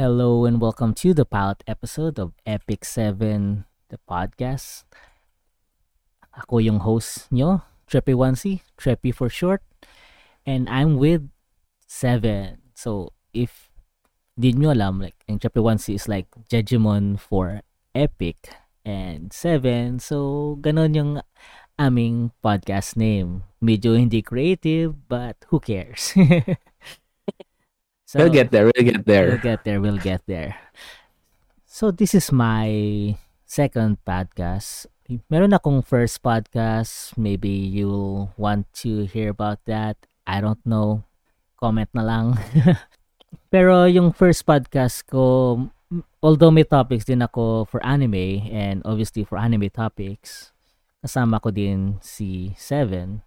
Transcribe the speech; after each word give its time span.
Hello 0.00 0.48
and 0.48 0.62
welcome 0.62 0.96
to 0.96 1.12
the 1.12 1.28
pilot 1.28 1.60
episode 1.68 2.16
of 2.16 2.32
Epic 2.48 2.88
7, 2.88 3.68
the 3.92 4.00
podcast. 4.08 4.88
Ako 6.32 6.56
yung 6.64 6.88
host 6.88 7.28
nyo, 7.28 7.68
Treppy 7.84 8.16
Onesie, 8.16 8.64
Treppy 8.80 9.12
for 9.12 9.28
short. 9.28 9.60
And 10.48 10.72
I'm 10.72 10.96
with 10.96 11.28
7. 11.84 12.72
So, 12.72 13.12
if 13.36 13.68
di 14.40 14.56
nyo 14.56 14.72
alam, 14.72 15.04
like, 15.04 15.20
ang 15.28 15.36
Treppy 15.36 15.60
Onesie 15.60 16.00
is 16.00 16.08
like 16.08 16.32
Jejimon 16.48 17.20
for 17.20 17.60
Epic. 17.92 18.56
And 18.88 19.28
7, 19.36 20.00
so 20.00 20.56
ganon 20.64 20.96
yung 20.96 21.12
aming 21.76 22.32
podcast 22.40 22.96
name. 22.96 23.44
Medyo 23.60 24.00
hindi 24.00 24.24
creative, 24.24 24.96
but 25.12 25.36
who 25.52 25.60
cares? 25.60 26.16
So, 28.10 28.18
we'll 28.18 28.34
get 28.34 28.50
there. 28.50 28.66
We'll 28.66 28.82
get 28.90 29.06
there. 29.06 29.38
We'll 29.38 29.46
get 29.46 29.62
there. 29.62 29.78
We'll 29.78 30.02
get 30.02 30.26
there. 30.26 30.58
So 31.70 31.94
this 31.94 32.10
is 32.18 32.34
my 32.34 32.66
second 33.46 34.02
podcast. 34.02 34.90
Meron 35.30 35.54
akong 35.54 35.86
first 35.86 36.18
podcast. 36.18 37.14
Maybe 37.14 37.54
you'll 37.54 38.34
want 38.34 38.66
to 38.82 39.06
hear 39.06 39.30
about 39.30 39.62
that. 39.70 39.94
I 40.26 40.42
don't 40.42 40.58
know. 40.66 41.06
Comment 41.62 41.86
na 41.94 42.02
lang. 42.02 42.26
Pero 43.54 43.86
yung 43.86 44.10
first 44.10 44.42
podcast 44.42 45.06
ko, 45.06 45.70
although 46.18 46.50
may 46.50 46.66
topics 46.66 47.06
din 47.06 47.22
ako 47.22 47.70
for 47.70 47.78
anime 47.86 48.42
and 48.50 48.82
obviously 48.82 49.22
for 49.22 49.38
anime 49.38 49.70
topics, 49.70 50.50
kasama 50.98 51.38
ko 51.38 51.54
din 51.54 52.02
si 52.02 52.58
Seven. 52.58 53.22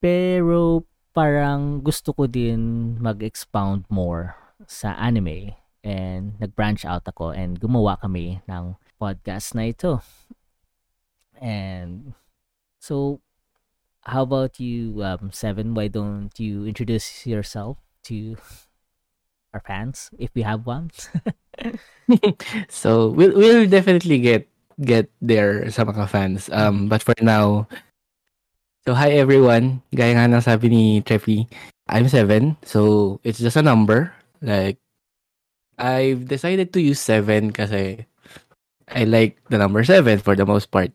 Pero 0.00 0.88
parang 1.18 1.82
gusto 1.82 2.14
ko 2.14 2.30
din 2.30 2.94
mag-expound 3.02 3.82
more 3.90 4.38
sa 4.70 4.94
anime 4.94 5.58
and 5.82 6.38
nag-branch 6.38 6.86
out 6.86 7.02
ako 7.10 7.34
and 7.34 7.58
gumawa 7.58 7.98
kami 7.98 8.38
ng 8.46 8.78
podcast 9.02 9.58
na 9.58 9.66
ito. 9.66 9.98
And 11.42 12.14
so 12.78 13.18
how 14.06 14.22
about 14.22 14.62
you 14.62 15.02
um 15.02 15.34
Seven 15.34 15.74
why 15.74 15.90
don't 15.90 16.30
you 16.38 16.70
introduce 16.70 17.26
yourself 17.26 17.82
to 18.06 18.38
our 19.50 19.62
fans 19.66 20.14
if 20.22 20.30
we 20.38 20.46
have 20.46 20.70
one? 20.70 20.94
so 22.70 23.10
we'll 23.10 23.34
we'll 23.34 23.66
definitely 23.66 24.22
get 24.22 24.46
get 24.78 25.10
there 25.18 25.66
sa 25.74 25.82
mga 25.82 26.06
fans. 26.06 26.46
Um 26.54 26.86
but 26.86 27.02
for 27.02 27.18
now 27.18 27.66
So, 28.88 28.96
hi 28.96 29.20
everyone. 29.20 29.84
Gaya 29.92 30.16
nga 30.16 30.32
ng 30.32 30.40
sabi 30.40 30.72
ni 30.72 31.04
Treffy, 31.04 31.44
I'm 31.92 32.08
7. 32.08 32.56
So, 32.64 33.20
it's 33.20 33.36
just 33.36 33.60
a 33.60 33.66
number. 33.68 34.16
Like, 34.40 34.80
I've 35.76 36.24
decided 36.24 36.72
to 36.72 36.80
use 36.80 36.96
7 36.96 37.52
kasi 37.52 38.08
I 38.88 39.04
like 39.04 39.44
the 39.52 39.60
number 39.60 39.84
7 39.84 40.24
for 40.24 40.32
the 40.32 40.48
most 40.48 40.72
part. 40.72 40.88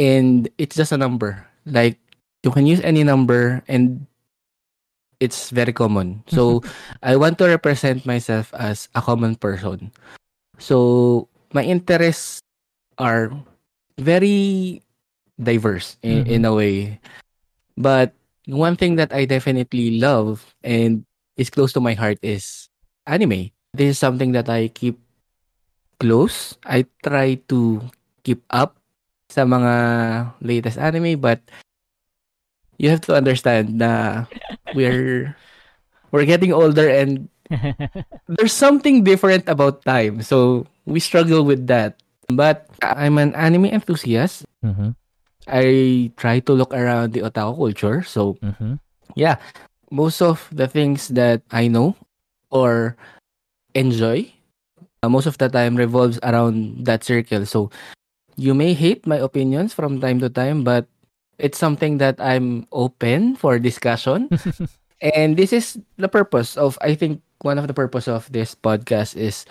And 0.00 0.48
it's 0.56 0.72
just 0.72 0.88
a 0.88 0.96
number. 0.96 1.44
Like, 1.68 2.00
you 2.40 2.48
can 2.48 2.64
use 2.64 2.80
any 2.80 3.04
number 3.04 3.60
and 3.68 4.08
it's 5.20 5.52
very 5.52 5.76
common. 5.76 6.24
So, 6.32 6.64
mm-hmm. 6.64 6.72
I 7.04 7.20
want 7.20 7.36
to 7.44 7.52
represent 7.52 8.08
myself 8.08 8.56
as 8.56 8.88
a 8.96 9.04
common 9.04 9.36
person. 9.36 9.92
So, 10.56 11.28
my 11.52 11.60
interests 11.60 12.40
are 12.96 13.28
very 14.00 14.80
diverse 15.40 15.96
in, 16.02 16.24
mm-hmm. 16.24 16.32
in 16.32 16.44
a 16.44 16.54
way. 16.54 17.00
But 17.76 18.12
one 18.46 18.76
thing 18.76 18.96
that 18.96 19.12
I 19.12 19.24
definitely 19.24 19.98
love 19.98 20.54
and 20.62 21.04
is 21.36 21.50
close 21.50 21.72
to 21.74 21.80
my 21.80 21.94
heart 21.94 22.18
is 22.22 22.68
anime. 23.06 23.50
This 23.72 23.96
is 23.96 23.98
something 23.98 24.32
that 24.32 24.48
I 24.48 24.68
keep 24.68 24.98
close. 26.00 26.56
I 26.64 26.86
try 27.02 27.40
to 27.48 27.80
keep 28.24 28.42
up 28.50 28.76
sa 29.28 29.44
mga 29.44 29.74
latest 30.40 30.80
anime 30.80 31.20
but 31.20 31.38
you 32.80 32.88
have 32.88 33.04
to 33.04 33.12
understand 33.12 33.76
na 33.76 34.24
we're 34.74 35.36
we're 36.10 36.24
getting 36.24 36.52
older 36.52 36.88
and 36.88 37.28
there's 38.28 38.52
something 38.52 39.04
different 39.04 39.48
about 39.48 39.84
time. 39.84 40.22
So 40.22 40.66
we 40.86 41.00
struggle 41.00 41.44
with 41.44 41.66
that. 41.68 42.00
But 42.28 42.68
I'm 42.82 43.16
an 43.16 43.34
anime 43.34 43.72
enthusiast. 43.72 44.44
Mm-hmm. 44.64 44.92
I 45.48 46.12
try 46.16 46.40
to 46.40 46.52
look 46.52 46.72
around 46.72 47.12
the 47.12 47.20
otaku 47.24 47.56
culture. 47.56 48.02
So, 48.02 48.36
mm-hmm. 48.44 48.76
yeah, 49.14 49.36
most 49.90 50.22
of 50.22 50.48
the 50.52 50.68
things 50.68 51.08
that 51.16 51.42
I 51.50 51.68
know 51.68 51.96
or 52.50 52.96
enjoy, 53.74 54.32
uh, 55.02 55.08
most 55.08 55.26
of 55.26 55.38
the 55.38 55.48
time 55.48 55.76
revolves 55.76 56.18
around 56.22 56.84
that 56.86 57.04
circle. 57.04 57.46
So, 57.46 57.70
you 58.36 58.54
may 58.54 58.72
hate 58.72 59.06
my 59.06 59.16
opinions 59.16 59.74
from 59.74 60.00
time 60.00 60.20
to 60.20 60.30
time, 60.30 60.62
but 60.62 60.86
it's 61.38 61.58
something 61.58 61.98
that 61.98 62.20
I'm 62.20 62.66
open 62.72 63.36
for 63.36 63.58
discussion. 63.58 64.28
and 65.00 65.36
this 65.36 65.52
is 65.52 65.78
the 65.96 66.08
purpose 66.08 66.56
of, 66.56 66.78
I 66.80 66.94
think, 66.94 67.22
one 67.42 67.58
of 67.58 67.66
the 67.66 67.74
purpose 67.74 68.08
of 68.08 68.30
this 68.32 68.54
podcast 68.54 69.16
is 69.16 69.46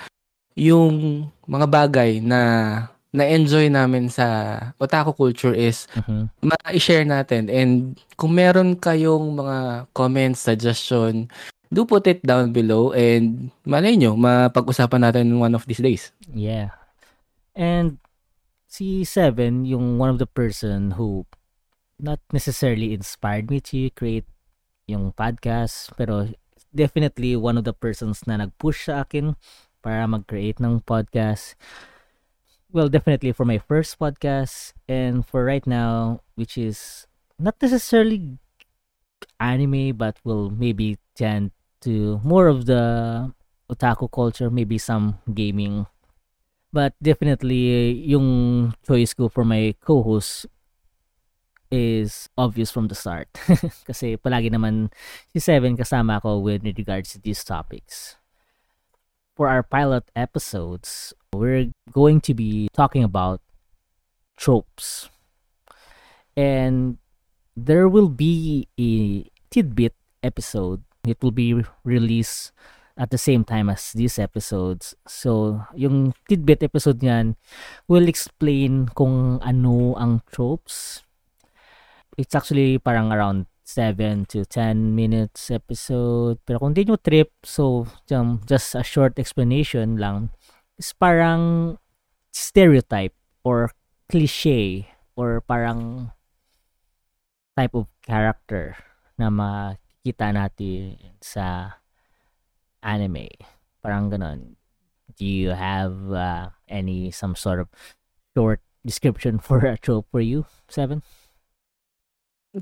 yung 0.56 1.29
mga 1.47 1.68
bagay 1.69 2.12
na 2.24 2.88
na-enjoy 3.16 3.72
namin 3.72 4.12
sa 4.12 4.59
otaku 4.78 5.16
culture 5.16 5.56
is 5.56 5.88
mm-hmm. 5.95 6.28
ma-share 6.44 7.07
natin. 7.07 7.47
And 7.47 7.95
kung 8.19 8.35
meron 8.35 8.75
kayong 8.78 9.38
mga 9.38 9.88
comments, 9.95 10.44
suggestion, 10.44 11.31
do 11.72 11.88
put 11.88 12.07
it 12.07 12.23
down 12.23 12.51
below 12.51 12.91
and 12.91 13.51
malay 13.63 13.96
nyo, 13.96 14.16
mapag-usapan 14.16 15.07
natin 15.07 15.40
one 15.40 15.56
of 15.56 15.63
these 15.67 15.84
days. 15.84 16.12
Yeah. 16.31 16.75
And 17.56 18.00
si 18.67 19.07
Seven, 19.07 19.66
yung 19.66 19.97
one 19.97 20.12
of 20.12 20.19
the 20.19 20.29
person 20.29 21.00
who 21.00 21.25
not 21.97 22.22
necessarily 22.29 22.94
inspired 22.94 23.50
me 23.50 23.57
to 23.73 23.90
create 23.97 24.29
yung 24.85 25.12
podcast, 25.12 25.91
pero 25.97 26.29
definitely 26.72 27.34
one 27.34 27.57
of 27.57 27.66
the 27.66 27.73
persons 27.73 28.23
na 28.29 28.38
nag-push 28.38 28.88
sa 28.91 29.03
akin 29.07 29.34
para 29.81 30.06
mag-create 30.06 30.62
ng 30.62 30.84
podcast 30.85 31.57
well, 32.72 32.89
definitely 32.89 33.31
for 33.31 33.45
my 33.45 33.57
first 33.57 34.00
podcast 34.00 34.73
and 34.88 35.25
for 35.25 35.45
right 35.45 35.66
now, 35.66 36.22
which 36.35 36.57
is 36.57 37.07
not 37.39 37.55
necessarily 37.61 38.38
anime, 39.39 39.95
but 39.95 40.17
will 40.23 40.50
maybe 40.50 40.97
tend 41.16 41.51
to 41.81 42.19
more 42.23 42.47
of 42.47 42.66
the 42.66 43.31
otaku 43.72 44.11
culture, 44.11 44.50
maybe 44.50 44.78
some 44.78 45.19
gaming. 45.33 45.85
But 46.73 46.94
definitely, 47.01 47.91
yung 48.11 48.73
choice 48.85 49.13
ko 49.13 49.29
for 49.29 49.45
my 49.45 49.73
co-host 49.81 50.47
is 51.72 52.29
obvious 52.38 52.72
from 52.72 52.88
the 52.88 52.95
start. 52.95 53.28
Kasi 53.88 54.17
palagi 54.19 54.51
naman 54.51 54.91
si 55.31 55.39
Seven 55.39 55.75
kasama 55.75 56.22
ko 56.22 56.39
with 56.39 56.63
regards 56.63 57.16
to 57.16 57.19
these 57.19 57.44
topics. 57.44 58.16
For 59.38 59.47
our 59.47 59.61
pilot 59.61 60.09
episodes, 60.16 61.13
we're 61.38 61.72
going 61.94 62.22
to 62.22 62.34
be 62.34 62.68
talking 62.74 63.03
about 63.03 63.42
tropes. 64.38 65.09
And 66.36 66.98
there 67.56 67.90
will 67.90 68.09
be 68.09 68.68
a 68.78 69.25
tidbit 69.50 69.96
episode. 70.22 70.84
It 71.06 71.18
will 71.22 71.31
be 71.34 71.64
released 71.84 72.52
at 72.97 73.09
the 73.09 73.18
same 73.18 73.46
time 73.46 73.70
as 73.70 73.94
these 73.94 74.18
episodes. 74.20 74.94
So, 75.08 75.62
yung 75.74 76.14
tidbit 76.30 76.64
episode 76.64 77.00
niyan 77.02 77.38
will 77.88 78.09
explain 78.09 78.90
kung 78.94 79.42
ano 79.42 79.94
ang 79.97 80.22
tropes. 80.30 81.06
It's 82.18 82.34
actually 82.34 82.81
parang 82.81 83.14
around 83.14 83.46
7 83.68 84.26
to 84.31 84.47
10 84.47 84.96
minutes 84.96 85.52
episode. 85.52 86.40
Pero 86.47 86.58
kung 86.58 86.74
di 86.74 86.88
nyo 86.88 86.97
trip, 86.97 87.36
so 87.44 87.86
um, 88.09 88.42
just 88.47 88.74
a 88.74 88.81
short 88.81 89.20
explanation 89.20 90.00
lang 90.00 90.34
is 90.78 90.94
parang 90.94 91.78
stereotype 92.32 93.14
or 93.44 93.74
cliche 94.09 94.88
or 95.18 95.41
parang 95.41 96.12
type 97.58 97.74
of 97.74 97.90
character 98.06 98.78
na 99.18 99.34
makikita 99.34 100.29
natin 100.29 100.97
sa 101.20 101.78
anime. 102.85 103.28
Parang 103.82 104.14
ganon. 104.14 104.56
Do 105.18 105.26
you 105.26 105.58
have 105.58 106.14
uh, 106.14 106.53
any 106.70 107.09
some 107.09 107.34
sort 107.34 107.59
of 107.59 107.68
short 108.38 108.62
description 108.85 109.40
for 109.46 109.66
a 109.66 109.78
trope 109.78 110.06
for 110.14 110.22
you, 110.22 110.46
Seven? 110.70 111.02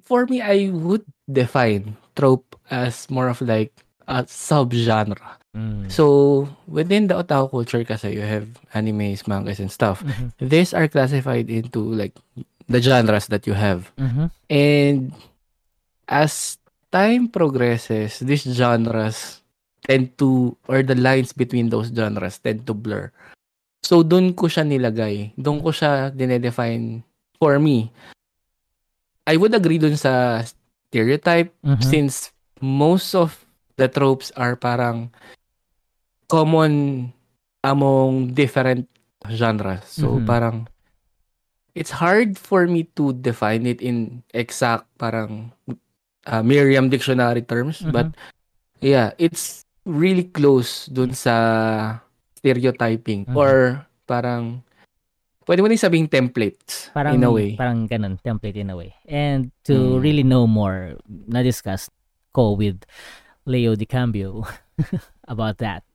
For 0.03 0.25
me, 0.25 0.41
I 0.41 0.71
would 0.71 1.03
define 1.27 1.95
trope 2.15 2.55
as 2.71 3.07
more 3.11 3.27
of 3.27 3.39
like 3.43 3.71
a 4.07 4.23
subgenre. 4.23 5.19
Mm. 5.55 5.87
So, 5.87 6.45
within 6.67 7.07
the 7.07 7.15
otaku 7.15 7.47
culture 7.49 7.83
kasi, 7.87 8.11
you 8.19 8.27
have 8.27 8.45
animes, 8.75 9.23
mangas, 9.23 9.63
and 9.63 9.71
stuff. 9.71 10.03
Mm-hmm. 10.03 10.51
These 10.51 10.75
are 10.75 10.91
classified 10.91 11.47
into 11.47 11.79
like 11.79 12.11
the 12.67 12.83
genres 12.83 13.31
that 13.31 13.47
you 13.47 13.55
have. 13.55 13.87
Mm-hmm. 13.95 14.27
And 14.51 15.15
as 16.11 16.59
time 16.91 17.31
progresses, 17.31 18.19
these 18.19 18.43
genres 18.43 19.41
tend 19.87 20.17
to 20.19 20.57
or 20.67 20.83
the 20.83 20.99
lines 20.99 21.31
between 21.31 21.69
those 21.71 21.87
genres 21.95 22.37
tend 22.43 22.67
to 22.67 22.73
blur. 22.75 23.11
So 23.85 24.01
doon 24.03 24.33
ko 24.33 24.51
siya 24.51 24.67
nilagay. 24.67 25.37
Doon 25.39 25.61
ko 25.61 25.69
siya 25.71 26.11
dinedefine 26.11 27.05
for 27.39 27.61
me. 27.61 27.93
I 29.25 29.37
would 29.37 29.53
agree 29.53 29.77
dun 29.77 29.97
sa 29.97 30.41
stereotype 30.43 31.53
Mhm. 31.63 31.81
since 31.85 32.33
most 32.61 33.13
of 33.13 33.45
the 33.77 33.85
tropes 33.85 34.33
are 34.33 34.57
parang 34.57 35.13
common 36.27 37.11
among 37.63 38.33
different 38.33 38.85
genres. 39.29 39.85
So 39.89 40.21
Mhm. 40.21 40.25
parang 40.25 40.57
it's 41.75 41.91
hard 41.99 42.37
for 42.39 42.67
me 42.67 42.87
to 42.95 43.11
define 43.13 43.65
it 43.65 43.81
in 43.81 44.23
exact 44.31 44.87
parang 44.97 45.51
uh, 46.25 46.41
Merriam 46.41 46.89
dictionary 46.89 47.41
terms, 47.45 47.81
Mhm. 47.85 47.91
but 47.91 48.07
yeah, 48.81 49.13
it's 49.17 49.65
really 49.85 50.25
close 50.25 50.89
dun 50.89 51.13
sa 51.13 51.35
stereotyping 52.37 53.29
Mhm. 53.29 53.37
or 53.37 53.85
parang 54.09 54.61
pwede 55.45 55.61
mo 55.61 55.69
din 55.69 55.77
sabing 55.77 56.09
templates 56.09 56.89
Parang, 56.89 57.13
in 57.17 57.25
a 57.25 57.29
way. 57.29 57.53
parang 57.53 57.85
ganun, 57.85 58.17
template 58.25 58.57
in 58.57 58.73
a 58.73 58.77
way. 58.77 58.97
And 59.05 59.53
to 59.69 59.97
Mm. 59.97 60.01
really 60.01 60.25
know 60.25 60.49
more, 60.49 60.97
na-discuss 61.05 61.89
ko 62.33 62.57
with 62.57 62.81
Leo 63.45 63.77
DiCambio 63.77 64.41
about 65.29 65.61
that 65.61 65.85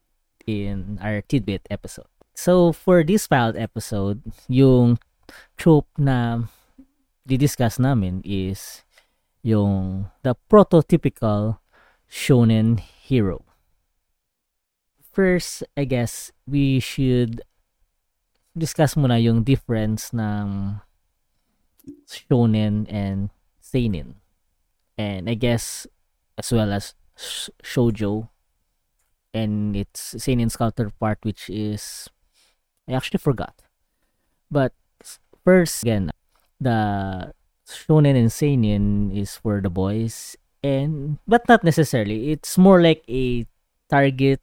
in 0.51 0.99
our 1.03 1.23
tidbit 1.23 1.67
episode. 1.71 2.11
So, 2.35 2.73
for 2.73 3.05
this 3.05 3.27
pilot 3.27 3.57
episode, 3.57 4.23
yung 4.49 4.99
trope 5.57 5.91
na 5.99 6.49
didiscuss 7.29 7.79
namin 7.79 8.25
is 8.25 8.83
yung 9.43 10.09
the 10.23 10.35
prototypical 10.49 11.61
shonen 12.09 12.81
hero. 12.81 13.45
First, 15.13 15.63
I 15.77 15.85
guess, 15.85 16.33
we 16.47 16.81
should 16.81 17.43
discuss 18.57 18.95
muna 18.95 19.21
yung 19.21 19.43
difference 19.45 20.11
ng 20.17 20.81
shonen 22.09 22.87
and 22.89 23.31
seinen. 23.61 24.19
And 24.97 25.29
I 25.29 25.35
guess 25.35 25.87
as 26.41 26.53
well 26.53 26.73
as 26.73 26.97
sh- 27.21 27.53
shoujo 27.61 28.30
and 29.33 29.77
its 29.77 30.15
seinen's 30.19 30.57
counterpart 30.57 31.19
which 31.23 31.49
is 31.51 32.09
I 32.89 32.95
actually 32.99 33.23
forgot. 33.23 33.55
But 34.51 34.75
first 35.45 35.83
again, 35.87 36.11
the 36.59 37.31
shonen 37.63 38.19
and 38.19 38.33
seinen 38.33 39.15
is 39.15 39.39
for 39.39 39.63
the 39.63 39.71
boys 39.71 40.35
and 40.63 41.19
but 41.27 41.47
not 41.49 41.63
necessarily. 41.63 42.35
It's 42.35 42.59
more 42.59 42.83
like 42.83 43.07
a 43.09 43.47
target 43.89 44.43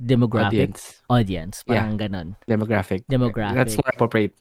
demographic 0.00 0.72
Audience. 0.72 1.02
audience, 1.12 1.56
parang 1.68 2.00
ganon. 2.00 2.40
Demographic. 2.48 3.04
Demographic. 3.12 3.54
That's 3.54 3.76
more 3.76 3.92
appropriate. 3.92 4.32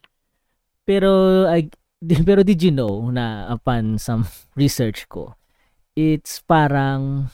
Pero 0.88 1.46
I 1.52 1.68
pero 2.28 2.42
did 2.48 2.64
you 2.64 2.72
know 2.72 3.12
na 3.12 3.52
upon 3.52 4.00
some 4.00 4.24
research 4.56 5.12
ko, 5.12 5.36
it's 6.00 6.40
parang 6.40 7.28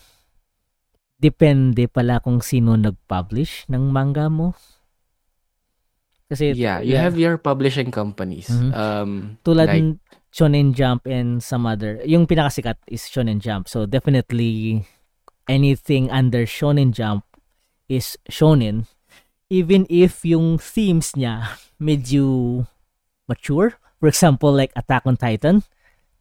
depende 1.15 1.87
pala 1.87 2.19
kung 2.19 2.43
sino 2.43 2.75
nag-publish 2.75 3.67
ng 3.71 3.91
manga 3.91 4.27
mo. 4.27 4.53
Kasi 6.25 6.57
Yeah, 6.57 6.81
you 6.81 6.97
have 6.97 7.15
your 7.15 7.37
publishing 7.37 7.93
companies. 7.93 8.49
Mhm. 8.49 8.71
Um, 8.73 9.11
tulad 9.45 9.69
like, 9.69 9.77
ng 9.79 9.89
Shonen 10.33 10.75
Jump 10.75 11.07
and 11.07 11.39
some 11.39 11.63
other, 11.63 12.01
yung 12.03 12.27
pinakasikat 12.27 12.75
is 12.89 13.07
Shonen 13.07 13.39
Jump. 13.39 13.69
So 13.71 13.85
definitely 13.85 14.83
anything 15.47 16.09
under 16.09 16.43
Shonen 16.49 16.91
Jump 16.91 17.23
is 17.85 18.17
shonen 18.29 18.89
even 19.49 19.85
if 19.89 20.25
yung 20.25 20.57
themes 20.57 21.13
niya 21.13 21.53
medyo 21.81 22.65
mature. 23.29 23.77
For 24.01 24.09
example, 24.09 24.53
like 24.53 24.73
Attack 24.75 25.05
on 25.05 25.17
Titan, 25.17 25.63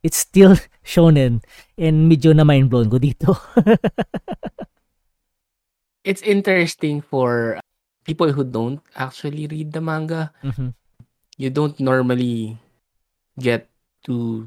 it's 0.05 0.17
still 0.20 0.56
shonen 0.85 1.40
and 1.76 2.11
medyo 2.11 2.37
na 2.37 2.44
mind 2.44 2.70
blown 2.70 2.93
ko 2.93 3.00
dito. 3.00 3.35
it's 6.04 6.22
interesting 6.22 7.00
for 7.00 7.58
people 8.04 8.30
who 8.30 8.44
don't 8.44 8.78
actually 8.94 9.48
read 9.48 9.72
the 9.72 9.80
manga. 9.80 10.30
Mhm. 10.44 10.76
You 11.34 11.50
don't 11.50 11.74
normally 11.80 12.60
get 13.34 13.66
to 14.06 14.46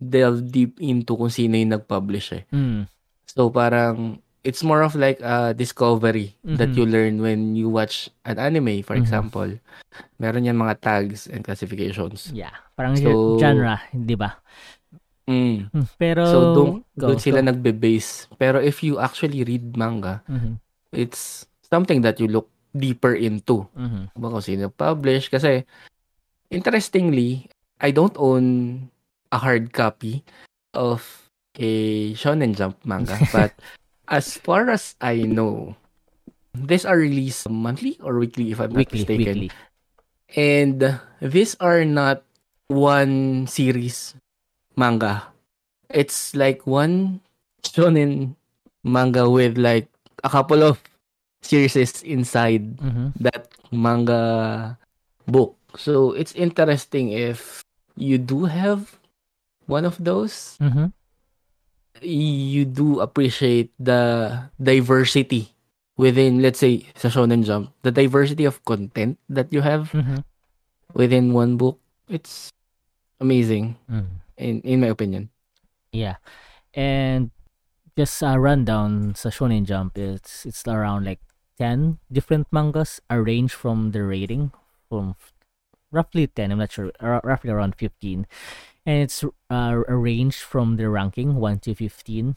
delve 0.00 0.48
deep 0.48 0.78
into 0.80 1.18
kung 1.18 1.28
sino 1.28 1.58
yung 1.58 1.74
nag-publish 1.74 2.32
eh. 2.32 2.44
Mm. 2.48 2.88
So 3.26 3.50
parang 3.50 4.22
it's 4.44 4.62
more 4.62 4.84
of 4.84 4.94
like 4.94 5.18
a 5.20 5.52
discovery 5.52 6.36
that 6.44 6.72
Mhm. 6.72 6.76
you 6.76 6.84
learn 6.84 7.14
when 7.18 7.40
you 7.56 7.68
watch 7.68 8.08
an 8.24 8.36
anime, 8.36 8.80
for 8.80 8.94
Mhm. 8.94 9.02
example. 9.02 9.50
Meron 10.16 10.44
yan 10.46 10.56
mga 10.56 10.80
tags 10.80 11.26
and 11.26 11.40
classifications. 11.40 12.28
Yeah, 12.30 12.52
parang 12.76 12.94
So- 12.96 13.36
genre, 13.36 13.80
'di 13.90 14.14
ba? 14.14 14.38
Mm. 15.24 15.72
Mm, 15.72 15.86
Pero 15.96 16.22
So 16.28 16.38
doon, 16.52 16.70
go, 16.92 17.08
doon 17.08 17.18
sila 17.18 17.40
go. 17.40 17.48
nagbe-base. 17.48 18.28
Pero 18.36 18.60
if 18.60 18.84
you 18.84 19.00
actually 19.00 19.40
read 19.40 19.72
manga, 19.74 20.20
Mhm. 20.28 20.60
It's 20.96 21.46
something 21.66 22.00
that 22.02 22.18
you 22.18 22.26
look 22.28 22.48
deeper 22.74 23.14
into. 23.14 23.66
Mhm. 23.78 24.10
Kung 24.14 24.40
sino 24.42 24.70
publish. 24.70 25.30
Kasi, 25.30 25.62
interestingly, 26.50 27.46
I 27.80 27.90
don't 27.90 28.14
own 28.18 28.88
a 29.30 29.38
hard 29.38 29.72
copy 29.74 30.22
of 30.74 31.02
a 31.58 32.12
Shonen 32.14 32.54
Jump 32.54 32.78
manga. 32.86 33.18
but 33.34 33.54
as 34.10 34.34
far 34.38 34.70
as 34.70 34.94
I 35.00 35.22
know, 35.22 35.74
these 36.54 36.86
are 36.86 36.98
released 36.98 37.48
monthly 37.50 37.98
or 38.02 38.18
weekly, 38.18 38.50
if 38.50 38.58
I'm 38.58 38.74
not 38.74 38.86
Weekly, 38.86 39.06
mistaken. 39.06 39.38
weekly. 39.46 39.50
And 40.34 40.98
these 41.22 41.54
are 41.62 41.84
not 41.86 42.26
one 42.66 43.46
series 43.46 44.14
manga. 44.74 45.30
It's 45.90 46.34
like 46.34 46.66
one 46.66 47.22
shonen 47.62 48.34
manga 48.82 49.30
with 49.30 49.58
like 49.58 49.86
a 50.24 50.30
couple 50.32 50.64
of 50.64 50.80
series 51.44 51.76
inside 52.02 52.80
Mhm. 52.80 53.12
that 53.20 53.52
manga 53.70 54.74
book. 55.28 55.54
So 55.76 56.16
it's 56.16 56.32
interesting 56.32 57.12
if 57.12 57.60
you 57.94 58.16
do 58.16 58.48
have 58.48 58.96
one 59.68 59.84
of 59.84 60.00
those, 60.00 60.56
Mhm. 60.58 60.90
you 62.00 62.64
do 62.64 63.00
appreciate 63.00 63.70
the 63.78 64.32
diversity 64.56 65.52
within, 65.96 66.40
let's 66.42 66.58
say, 66.58 66.88
sa 66.96 67.08
Shonen 67.12 67.44
Jump, 67.44 67.70
the 67.84 67.92
diversity 67.92 68.44
of 68.48 68.58
content 68.64 69.18
that 69.28 69.52
you 69.52 69.60
have 69.62 69.92
Mhm. 69.94 70.24
within 70.94 71.32
one 71.36 71.56
book. 71.56 71.78
It's 72.08 72.50
amazing, 73.20 73.76
Mhm. 73.88 74.08
in 74.38 74.54
in 74.64 74.76
my 74.80 74.90
opinion. 74.90 75.30
Yeah. 75.94 76.18
And 76.74 77.30
just 77.96 78.22
a 78.22 78.38
rundown 78.38 79.14
sa 79.14 79.30
Shonen 79.30 79.64
Jump, 79.64 79.98
it's 79.98 80.46
it's 80.46 80.66
around 80.66 81.04
like 81.04 81.20
10 81.58 81.98
different 82.10 82.50
mangas 82.50 83.00
arranged 83.10 83.54
from 83.54 83.92
the 83.92 84.02
rating 84.02 84.50
from 84.88 85.14
roughly 85.94 86.26
10, 86.26 86.50
I'm 86.50 86.58
not 86.58 86.72
sure, 86.72 86.90
roughly 87.00 87.50
around 87.50 87.76
15. 87.76 88.26
And 88.84 89.02
it's 89.02 89.24
uh, 89.48 89.80
arranged 89.88 90.42
from 90.42 90.76
the 90.76 90.90
ranking 90.90 91.36
1 91.36 91.60
to 91.60 91.74
15. 91.74 92.36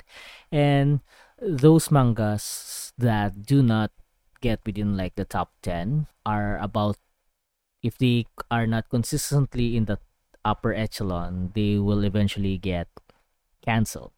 And 0.51 1.01
those 1.41 1.91
mangas 1.91 2.93
that 2.97 3.43
do 3.43 3.61
not 3.61 3.91
get 4.39 4.61
within 4.65 4.95
like 4.95 5.15
the 5.15 5.25
top 5.25 5.51
10 5.63 6.07
are 6.25 6.57
about 6.59 6.97
if 7.81 7.97
they 7.97 8.25
are 8.49 8.67
not 8.67 8.89
consistently 8.89 9.75
in 9.75 9.85
the 9.85 9.97
upper 10.45 10.73
echelon, 10.73 11.51
they 11.53 11.77
will 11.77 12.03
eventually 12.03 12.57
get 12.57 12.87
canceled. 13.65 14.13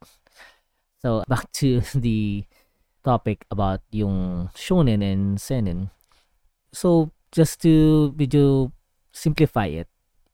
So 0.99 1.23
back 1.31 1.51
to 1.63 1.81
the 1.95 2.43
topic 3.03 3.45
about 3.51 3.81
yung 3.91 4.49
shonen 4.53 5.03
and 5.03 5.39
seinen. 5.39 5.89
So 6.71 7.11
just 7.31 7.61
to 7.63 8.11
video 8.15 8.71
simplify 9.11 9.71
it, 9.71 9.87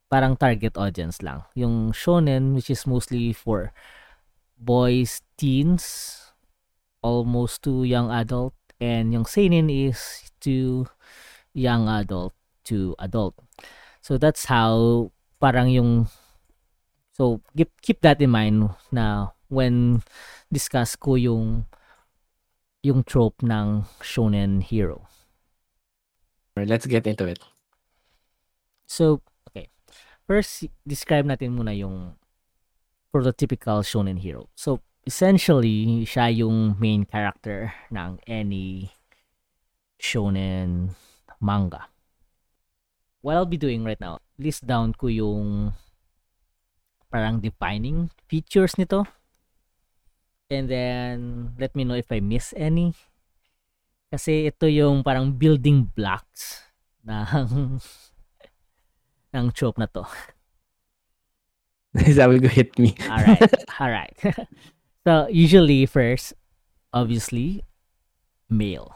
parang 0.10 0.36
target 0.38 0.78
audience 0.78 1.22
lang. 1.22 1.46
Yung 1.54 1.94
shonen 1.94 2.58
which 2.58 2.70
is 2.70 2.86
mostly 2.90 3.32
for 3.34 3.72
boys, 4.58 5.22
teens, 5.38 6.34
almost 7.06 7.62
to 7.64 7.86
young 7.86 8.10
adult 8.10 8.58
and 8.82 9.14
yung 9.14 9.26
seinen 9.30 9.70
is 9.70 10.32
to 10.42 10.90
young 11.54 11.88
adult 11.88 12.34
to 12.66 12.98
adult. 12.98 13.38
So 14.02 14.18
that's 14.18 14.46
how 14.50 15.10
parang 15.38 15.70
yung 15.70 16.10
so 17.14 17.40
keep 17.56 17.72
keep 17.80 18.02
that 18.02 18.20
in 18.20 18.34
mind 18.34 18.74
na 18.92 19.35
when 19.56 20.04
discuss 20.52 21.00
ko 21.00 21.16
yung 21.16 21.64
yung 22.84 23.08
trope 23.08 23.40
ng 23.40 23.88
shonen 24.04 24.60
hero. 24.60 25.08
Let's 26.60 26.86
get 26.86 27.08
into 27.08 27.26
it. 27.26 27.40
So, 28.86 29.26
okay. 29.50 29.74
First, 30.28 30.70
describe 30.86 31.26
natin 31.26 31.58
muna 31.58 31.74
yung 31.74 32.20
prototypical 33.10 33.82
shonen 33.82 34.22
hero. 34.22 34.52
So, 34.54 34.86
essentially, 35.08 36.06
siya 36.06 36.30
yung 36.30 36.78
main 36.78 37.04
character 37.10 37.74
ng 37.90 38.22
any 38.30 38.94
shonen 39.98 40.94
manga. 41.42 41.90
What 43.26 43.36
I'll 43.36 43.50
be 43.50 43.58
doing 43.58 43.82
right 43.82 44.00
now, 44.00 44.22
list 44.38 44.70
down 44.70 44.94
ko 44.94 45.10
yung 45.10 45.74
parang 47.10 47.42
defining 47.42 48.14
features 48.30 48.78
nito. 48.78 49.10
And 50.50 50.70
then, 50.70 51.18
let 51.58 51.76
me 51.76 51.84
know 51.84 51.98
if 51.98 52.12
I 52.12 52.22
miss 52.22 52.54
any. 52.56 52.94
Kasi 54.14 54.48
ito 54.48 54.70
yung 54.70 55.02
parang 55.02 55.34
building 55.34 55.90
blocks 55.92 56.64
ng 57.08 57.82
ng 59.36 59.46
trope 59.52 59.82
na 59.82 59.90
to. 59.90 60.06
Sabi 62.20 62.40
ko, 62.40 62.48
hit 62.48 62.78
me. 62.78 62.94
Alright. 63.10 63.54
Alright. 63.80 64.16
so, 65.08 65.28
usually 65.32 65.86
first, 65.90 66.38
obviously, 66.94 67.64
male. 68.48 68.96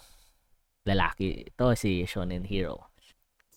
Lalaki. 0.87 1.49
Ito 1.51 1.75
si 1.75 2.05
shonen 2.05 2.47
hero. 2.47 2.87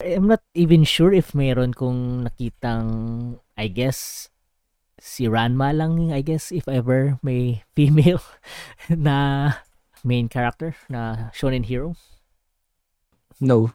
I'm 0.03 0.27
not 0.27 0.43
even 0.55 0.83
sure 0.83 1.15
if 1.15 1.31
meron 1.35 1.75
kong 1.75 2.27
nakitang, 2.27 3.39
I 3.55 3.71
guess, 3.71 4.32
si 5.03 5.27
Ranma 5.27 5.75
lang, 5.75 6.15
I 6.15 6.23
guess, 6.23 6.55
if 6.55 6.71
ever 6.71 7.19
may 7.27 7.67
female 7.77 8.23
na 8.87 9.59
main 10.07 10.31
character 10.31 10.79
na 10.87 11.35
shonen 11.35 11.67
hero. 11.67 11.99
No. 13.43 13.75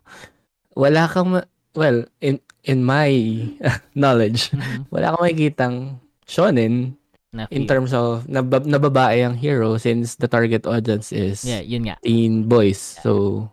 Wala 0.71 1.11
kang, 1.11 1.35
ma- 1.35 1.49
well, 1.75 2.05
in 2.23 2.39
in 2.63 2.83
my 2.83 3.11
knowledge, 3.99 4.51
Mhm. 4.55 4.87
wala 4.87 5.11
kang 5.15 5.23
makikitang 5.23 5.75
shonen 6.23 6.95
Na 7.35 7.43
in 7.51 7.67
terms 7.67 7.91
of 7.91 8.23
nab- 8.31 8.63
nababae 8.63 9.19
ang 9.19 9.35
hero 9.35 9.75
since 9.75 10.15
the 10.15 10.31
target 10.31 10.63
audience 10.63 11.11
is 11.11 11.43
Yeah, 11.43 11.59
yun 11.59 11.83
nga. 11.83 11.99
teen 11.99 12.47
boys. 12.47 12.79
So, 13.03 13.51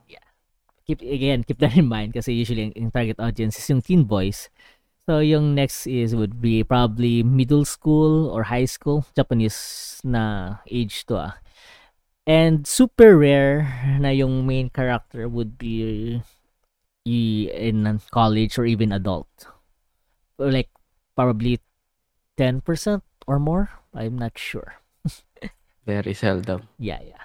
keep 0.87 1.00
again 1.00 1.40
keep 1.43 1.57
that 1.59 1.73
in 1.75 1.88
mind 1.88 2.12
kasi 2.12 2.37
usually 2.37 2.69
yung 2.76 2.93
target 2.93 3.16
audience 3.16 3.57
is 3.57 3.64
yung 3.66 3.81
teen 3.81 4.04
boys 4.04 4.52
so 5.07 5.21
yung 5.21 5.55
next 5.55 5.87
is 5.87 6.15
would 6.17 6.41
be 6.41 6.65
probably 6.65 7.23
middle 7.23 7.65
school 7.65 8.29
or 8.31 8.49
high 8.49 8.65
school 8.65 9.05
Japanese 9.17 10.01
na 10.05 10.57
age 10.69 11.05
to 11.07 11.17
ah 11.17 11.35
and 12.27 12.67
super 12.67 13.17
rare 13.17 13.69
na 14.01 14.09
yung 14.09 14.49
main 14.49 14.73
character 14.73 15.29
would 15.29 15.57
be 15.61 16.21
in 17.05 17.85
college 18.11 18.57
or 18.57 18.65
even 18.65 18.93
adult 18.93 19.29
like 20.41 20.73
probably 21.15 21.61
10% 22.41 22.65
or 23.29 23.39
more 23.39 23.69
I'm 23.93 24.17
not 24.17 24.37
sure 24.41 24.81
very 25.87 26.17
seldom. 26.17 26.69
Yeah, 26.81 27.01
yeah. 27.05 27.25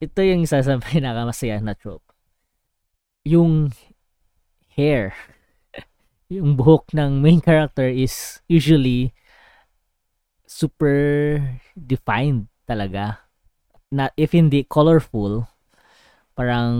Ito 0.00 0.20
yung 0.24 0.44
isa 0.44 0.60
sa 0.64 0.80
pinakamasaya 0.80 1.60
na 1.60 1.76
trope. 1.76 2.04
Yung 3.24 3.72
hair, 4.72 5.12
yung 6.30 6.54
buhok 6.54 6.94
ng 6.94 7.18
main 7.18 7.42
character 7.42 7.90
is 7.90 8.38
usually 8.46 9.10
super 10.46 11.36
defined 11.74 12.46
talaga. 12.70 13.26
Na, 13.90 14.14
if 14.14 14.30
hindi 14.30 14.62
colorful, 14.62 15.50
parang 16.38 16.74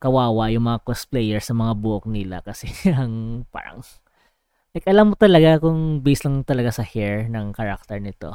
kawawa 0.00 0.48
yung 0.48 0.64
mga 0.64 0.88
cosplayer 0.88 1.40
sa 1.44 1.52
mga 1.52 1.76
buhok 1.76 2.08
nila 2.08 2.40
kasi 2.48 2.72
ang 2.88 3.44
parang 3.52 3.84
like 4.76 4.84
alam 4.88 5.12
mo 5.12 5.16
talaga 5.16 5.60
kung 5.60 6.04
based 6.04 6.24
lang 6.28 6.44
talaga 6.44 6.72
sa 6.72 6.84
hair 6.84 7.28
ng 7.28 7.52
character 7.52 8.00
nito. 8.00 8.32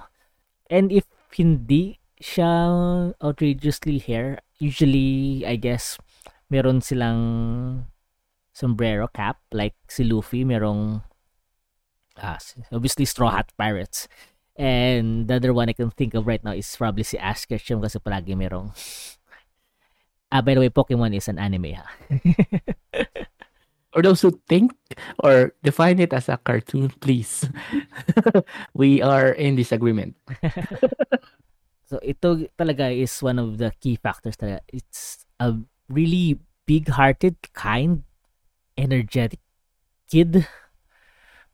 And 0.69 0.93
if 0.93 1.05
hindi 1.33 1.97
siya 2.21 2.49
outrageously 3.17 3.97
hair, 4.05 4.45
usually, 4.61 5.41
I 5.45 5.57
guess, 5.57 5.97
meron 6.53 6.85
silang 6.85 7.21
sombrero 8.53 9.07
cap, 9.07 9.39
like 9.51 9.75
si 9.87 10.03
Luffy, 10.03 10.43
merong, 10.43 11.03
ah, 12.21 12.37
obviously, 12.71 13.05
Straw 13.05 13.31
Hat 13.31 13.51
Pirates. 13.57 14.07
And 14.55 15.27
the 15.27 15.35
other 15.35 15.53
one 15.53 15.69
I 15.69 15.73
can 15.73 15.89
think 15.91 16.13
of 16.13 16.27
right 16.27 16.43
now 16.43 16.51
is 16.51 16.67
probably 16.75 17.03
si 17.03 17.17
Ash 17.17 17.45
Ketchum 17.45 17.81
kasi 17.81 17.99
palagi 17.99 18.35
merong, 18.35 18.75
ah, 20.31 20.41
by 20.41 20.53
the 20.53 20.61
way, 20.61 20.69
Pokemon 20.69 21.15
is 21.15 21.27
an 21.27 21.39
anime, 21.39 21.79
ha? 21.79 21.87
For 23.91 24.01
those 24.01 24.21
who 24.21 24.39
think 24.47 24.71
or 25.19 25.51
define 25.63 25.99
it 25.99 26.13
as 26.13 26.29
a 26.29 26.37
cartoon, 26.37 26.95
please. 27.03 27.43
we 28.73 29.01
are 29.01 29.35
in 29.35 29.59
disagreement. 29.59 30.15
So 31.91 31.99
ito 31.99 32.47
talaga 32.55 32.87
is 32.87 33.11
one 33.19 33.35
of 33.35 33.59
the 33.59 33.75
key 33.83 33.99
factors 33.99 34.39
talaga. 34.39 34.63
It's 34.71 35.27
a 35.43 35.59
really 35.91 36.39
big-hearted, 36.63 37.51
kind, 37.51 38.07
energetic 38.81 39.39
kid 40.09 40.49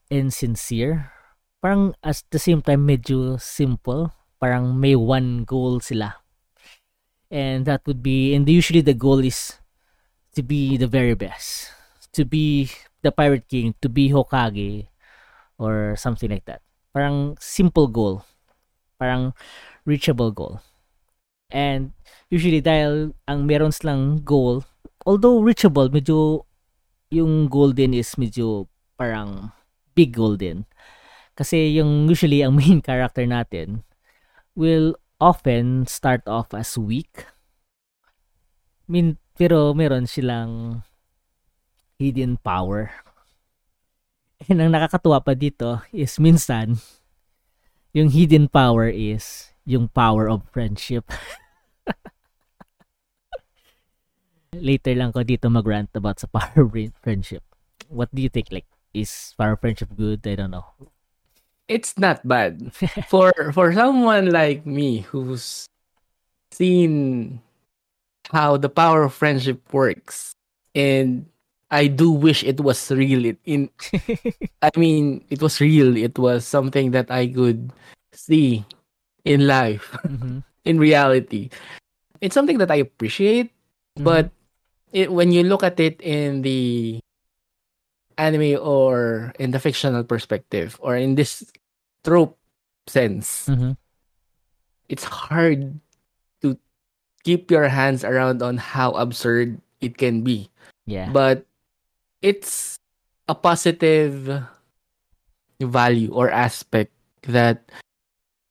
and 0.08 0.32
sincere. 0.32 1.12
Parang 1.60 1.92
at 2.00 2.24
the 2.32 2.40
same 2.40 2.64
time 2.64 2.88
medyo 2.88 3.36
simple. 3.36 4.16
Parang 4.40 4.80
may 4.80 4.96
one 4.96 5.44
goal 5.44 5.84
sila. 5.84 6.16
And 7.28 7.68
that 7.68 7.84
would 7.84 8.02
be, 8.02 8.32
and 8.32 8.48
usually 8.48 8.80
the 8.80 8.96
goal 8.96 9.20
is 9.20 9.60
to 10.36 10.42
be 10.42 10.78
the 10.78 10.88
very 10.88 11.14
best. 11.14 11.76
To 12.16 12.24
be 12.24 12.72
the 13.04 13.12
Pirate 13.12 13.52
King, 13.52 13.76
to 13.82 13.90
be 13.90 14.10
Hokage, 14.10 14.88
or 15.60 16.00
something 16.00 16.32
like 16.32 16.46
that. 16.46 16.62
Parang 16.96 17.36
simple 17.42 17.88
goal. 17.92 18.24
Parang 18.98 19.34
reachable 19.86 20.32
goal. 20.32 20.62
And 21.52 21.92
usually 22.32 22.62
dahil 22.62 23.14
ang 23.28 23.46
meron 23.46 23.76
silang 23.76 24.24
goal, 24.24 24.64
although 25.06 25.44
reachable, 25.44 25.92
medyo 25.92 26.47
yung 27.12 27.48
goal 27.48 27.72
din 27.72 27.96
is 27.96 28.16
medyo 28.20 28.68
parang 29.00 29.52
big 29.96 30.16
goal 30.16 30.36
din. 30.36 30.68
Kasi 31.38 31.78
yung 31.78 32.10
usually 32.10 32.42
ang 32.42 32.58
main 32.58 32.82
character 32.88 33.24
natin 33.24 33.86
will 34.58 34.98
often 35.22 35.86
start 35.86 36.26
off 36.26 36.54
as 36.54 36.78
weak. 36.78 37.30
Min, 38.90 39.22
pero 39.38 39.74
meron 39.74 40.10
silang 40.10 40.84
hidden 42.02 42.38
power. 42.42 42.94
And 44.50 44.62
ang 44.62 44.74
nakakatuwa 44.74 45.22
pa 45.22 45.34
dito 45.34 45.82
is 45.90 46.22
minsan 46.22 46.78
yung 47.98 48.14
hidden 48.14 48.46
power 48.46 48.86
is 48.86 49.54
yung 49.66 49.90
power 49.90 50.30
of 50.30 50.46
friendship. 50.54 51.10
Later 54.62 54.94
lang 54.96 55.12
ko 55.14 55.22
dito 55.24 55.50
mag-rant 55.52 55.90
about 55.96 56.20
sa 56.20 56.28
power 56.34 56.66
of 56.66 56.72
friendship. 57.02 57.44
What 57.90 58.10
do 58.14 58.22
you 58.22 58.30
think? 58.30 58.52
Like, 58.52 58.68
is 58.94 59.34
power 59.38 59.54
of 59.56 59.62
friendship 59.62 59.90
good? 59.96 60.26
I 60.28 60.36
don't 60.36 60.52
know. 60.52 60.66
It's 61.68 61.98
not 62.00 62.24
bad. 62.24 62.72
for 63.12 63.32
for 63.52 63.74
someone 63.76 64.32
like 64.32 64.64
me 64.66 65.04
who's 65.12 65.68
seen 66.52 67.40
how 68.32 68.58
the 68.58 68.70
power 68.72 69.04
of 69.04 69.14
friendship 69.14 69.62
works 69.74 70.32
and 70.76 71.28
I 71.72 71.88
do 71.88 72.12
wish 72.12 72.44
it 72.48 72.60
was 72.64 72.80
real. 72.92 73.26
It 73.28 73.40
in 73.44 73.68
I 74.64 74.72
mean, 74.80 75.24
it 75.30 75.42
was 75.44 75.60
real. 75.60 75.96
It 76.00 76.16
was 76.18 76.48
something 76.48 76.92
that 76.92 77.12
I 77.12 77.28
could 77.28 77.72
see 78.16 78.64
in 79.28 79.48
life, 79.48 79.92
Mhm. 80.08 80.44
in 80.64 80.80
reality. 80.80 81.52
It's 82.24 82.34
something 82.34 82.58
that 82.64 82.72
I 82.72 82.80
appreciate, 82.80 83.52
but 84.00 84.32
it, 84.92 85.12
when 85.12 85.32
you 85.32 85.44
look 85.44 85.64
at 85.64 85.80
it 85.80 86.00
in 86.02 86.42
the 86.42 87.00
anime 88.18 88.58
or 88.62 89.34
in 89.40 89.52
the 89.52 89.60
fictional 89.60 90.04
perspective 90.04 90.78
or 90.82 90.96
in 90.96 91.16
this 91.16 91.44
trope 92.04 92.38
sense, 92.88 93.48
Mhm. 93.48 93.78
it's 94.90 95.04
hard 95.04 95.80
to 96.42 96.58
keep 97.24 97.52
your 97.52 97.68
hands 97.68 98.04
around 98.04 98.42
on 98.42 98.58
how 98.58 98.92
absurd 98.98 99.60
it 99.82 99.98
can 99.98 100.24
be. 100.24 100.50
Yeah. 100.88 101.12
But 101.12 101.46
it's 102.22 102.80
a 103.28 103.36
positive 103.36 104.44
value 105.60 106.10
or 106.14 106.30
aspect 106.32 106.92
that 107.28 107.70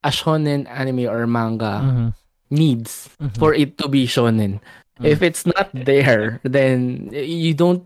a 0.05 0.11
shonen 0.11 0.69
anime 0.69 1.09
or 1.09 1.27
manga 1.27 1.81
Mhm. 1.83 2.09
needs 2.51 3.09
Mhm. 3.19 3.39
for 3.39 3.55
it 3.55 3.79
to 3.79 3.89
be 3.89 4.07
shonen. 4.07 4.61
Mm. 4.97 5.05
If 5.13 5.21
it's 5.21 5.45
not 5.45 5.69
there, 5.75 6.41
then 6.43 7.11
you 7.13 7.53
don't 7.53 7.85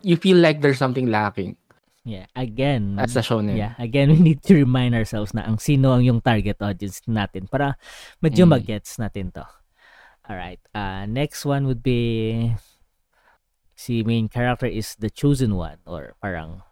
you 0.00 0.16
feel 0.16 0.36
like 0.40 0.60
there's 0.60 0.80
something 0.80 1.08
lacking 1.12 1.56
Yeah. 2.06 2.30
Again. 2.38 2.96
as 3.02 3.16
a 3.16 3.20
shonen. 3.20 3.56
Yeah, 3.58 3.74
again, 3.82 4.08
we 4.14 4.20
need 4.22 4.40
to 4.46 4.54
remind 4.54 4.94
ourselves 4.94 5.34
na 5.34 5.42
ang 5.42 5.58
sino 5.58 5.90
ang 5.90 6.06
yung 6.06 6.20
target 6.22 6.60
audience 6.62 7.02
natin 7.10 7.50
para 7.50 7.74
medyo 8.22 8.46
Mm. 8.46 8.52
mag-gets 8.56 8.94
natin 9.02 9.34
to. 9.34 9.42
Alright, 10.22 10.62
uh, 10.70 11.02
next 11.10 11.42
one 11.42 11.66
would 11.66 11.82
be 11.82 12.54
si 13.74 14.06
main 14.06 14.30
character 14.30 14.66
is 14.70 14.94
the 14.96 15.10
chosen 15.10 15.58
one 15.58 15.82
or 15.84 16.14
parang 16.22 16.62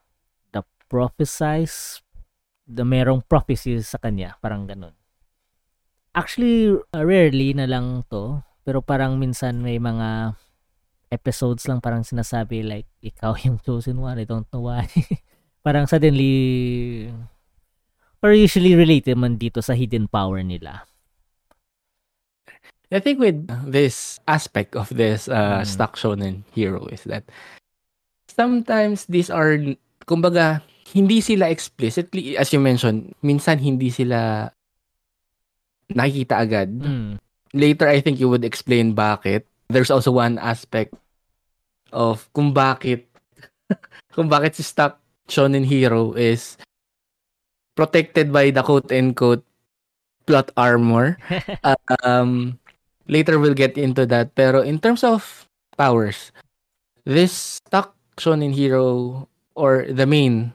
the 0.55 0.63
prophesized 0.89 2.01
the 2.65 2.87
merong 2.87 3.21
prophecies 3.29 3.93
sa 3.93 3.99
kanya, 4.01 4.39
parang 4.41 4.65
ganun. 4.65 4.95
Actually, 6.15 6.79
uh, 6.95 7.03
rarely 7.05 7.53
na 7.53 7.67
lang 7.67 8.07
to, 8.09 8.41
pero 8.65 8.81
parang 8.81 9.21
minsan 9.21 9.61
may 9.61 9.77
mga 9.77 10.35
episodes 11.13 11.69
lang 11.71 11.79
parang 11.79 12.03
sinasabi 12.03 12.65
like, 12.65 12.89
ikaw 13.05 13.37
yung 13.47 13.61
chosen 13.63 14.01
one, 14.01 14.19
I 14.19 14.27
don't 14.27 14.49
know 14.51 14.67
why. 14.67 14.89
parang 15.65 15.87
suddenly, 15.87 17.13
or 18.25 18.33
usually 18.33 18.75
related 18.75 19.21
man 19.21 19.37
dito 19.37 19.61
sa 19.63 19.77
hidden 19.77 20.09
power 20.09 20.41
nila. 20.43 20.89
I 22.93 23.01
think 23.01 23.19
with 23.19 23.49
this 23.67 24.21
aspect 24.29 24.77
of 24.77 24.87
this 24.93 25.27
uh, 25.27 25.61
mm. 25.61 25.67
stock 25.67 25.97
shonen 25.97 26.47
hero 26.55 26.87
is 26.95 27.03
that 27.11 27.27
sometimes 28.29 29.07
these 29.11 29.31
are, 29.31 29.59
kumbaga, 30.07 30.63
hindi 30.95 31.19
sila 31.19 31.51
explicitly, 31.51 32.39
as 32.39 32.55
you 32.55 32.63
mentioned, 32.63 33.19
minsan 33.19 33.59
hindi 33.59 33.91
sila 33.91 34.53
nakikita 35.91 36.39
agad. 36.39 36.71
Mm. 36.71 37.19
Later, 37.55 37.87
I 37.87 38.03
think 38.03 38.19
you 38.19 38.29
would 38.29 38.45
explain 38.45 38.99
bakit. 38.99 39.47
There's 39.71 39.91
also 39.91 40.11
one 40.11 40.43
aspect 40.43 40.93
of 41.95 42.27
kung 42.35 42.51
bakit 42.51 43.07
kung 44.15 44.27
bakit 44.27 44.59
si 44.59 44.67
stock 44.67 44.99
shonen 45.31 45.63
hero 45.65 46.13
is 46.19 46.59
protected 47.79 48.35
by 48.35 48.51
the 48.51 48.61
quote 48.61 48.91
and 48.91 49.15
quote 49.15 49.47
plot 50.27 50.51
armor. 50.59 51.17
um, 52.03 52.59
later 53.07 53.39
we'll 53.39 53.57
get 53.57 53.79
into 53.79 54.05
that. 54.07 54.35
Pero 54.35 54.61
in 54.61 54.83
terms 54.83 55.07
of 55.07 55.47
powers, 55.79 56.35
this 57.07 57.63
stock 57.63 57.95
shonen 58.19 58.53
hero 58.53 59.27
or 59.55 59.87
the 59.87 60.07
main 60.07 60.53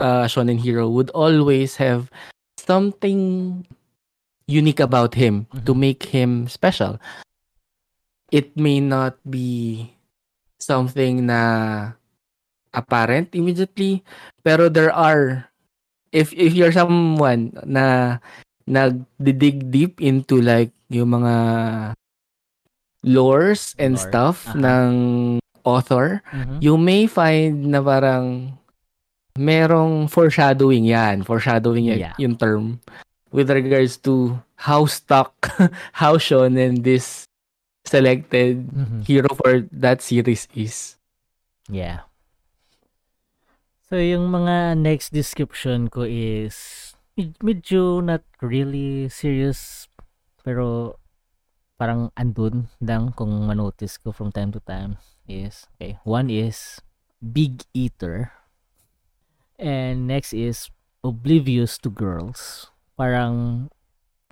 uh, 0.00 0.24
shonen 0.24 0.58
hero 0.58 0.88
would 0.88 1.10
always 1.10 1.76
have 1.76 2.10
something 2.56 3.64
unique 4.46 4.80
about 4.80 5.14
him 5.14 5.46
mm-hmm. 5.50 5.64
to 5.66 5.74
make 5.74 6.14
him 6.14 6.48
special. 6.48 6.98
It 8.30 8.56
may 8.58 8.80
not 8.80 9.18
be 9.28 9.90
something 10.58 11.26
na 11.26 11.92
apparent 12.74 13.34
immediately, 13.34 14.02
pero 14.42 14.68
there 14.68 14.90
are 14.90 15.46
if 16.10 16.32
if 16.34 16.54
you're 16.54 16.74
someone 16.74 17.54
na 17.66 18.18
nagdig 18.66 19.70
deep 19.70 20.02
into 20.02 20.42
like 20.42 20.74
yung 20.90 21.14
mga 21.22 21.34
lores 23.06 23.78
and 23.78 23.94
Lore. 23.94 24.02
stuff 24.02 24.36
uh-huh. 24.50 24.58
ng 24.58 24.90
author, 25.62 26.22
mm-hmm. 26.34 26.58
you 26.58 26.74
may 26.74 27.06
find 27.06 27.70
na 27.70 27.78
parang 27.78 28.58
merong 29.38 30.10
foreshadowing 30.10 30.86
yan. 30.86 31.22
Foreshadowing 31.22 31.86
yeah. 31.86 32.14
yung 32.18 32.34
term 32.34 32.82
with 33.36 33.52
regards 33.52 34.00
to 34.08 34.40
how 34.56 34.88
stuck, 34.88 35.36
how 36.00 36.16
shonen 36.16 36.80
this 36.80 37.28
selected 37.84 38.64
mm-hmm. 38.72 39.04
hero 39.04 39.28
for 39.36 39.68
that 39.68 40.00
series 40.00 40.48
is. 40.56 40.96
Yeah. 41.68 42.08
So, 43.86 44.00
yung 44.00 44.32
mga 44.32 44.80
next 44.80 45.12
description 45.12 45.92
ko 45.92 46.08
is 46.08 46.96
medyo 47.44 48.00
not 48.00 48.24
really 48.40 49.12
serious 49.12 49.86
pero 50.40 50.96
parang 51.76 52.08
andun 52.16 52.72
lang 52.80 53.12
kung 53.12 53.30
manotice 53.44 54.00
ko 54.00 54.12
from 54.12 54.32
time 54.32 54.52
to 54.52 54.60
time 54.64 55.00
is 55.24 55.64
okay 55.76 55.96
one 56.04 56.28
is 56.28 56.80
big 57.20 57.64
eater 57.72 58.36
And 59.58 60.06
next 60.06 60.32
is 60.36 60.68
oblivious 61.02 61.78
to 61.80 61.88
girls. 61.88 62.68
Parang 62.96 63.68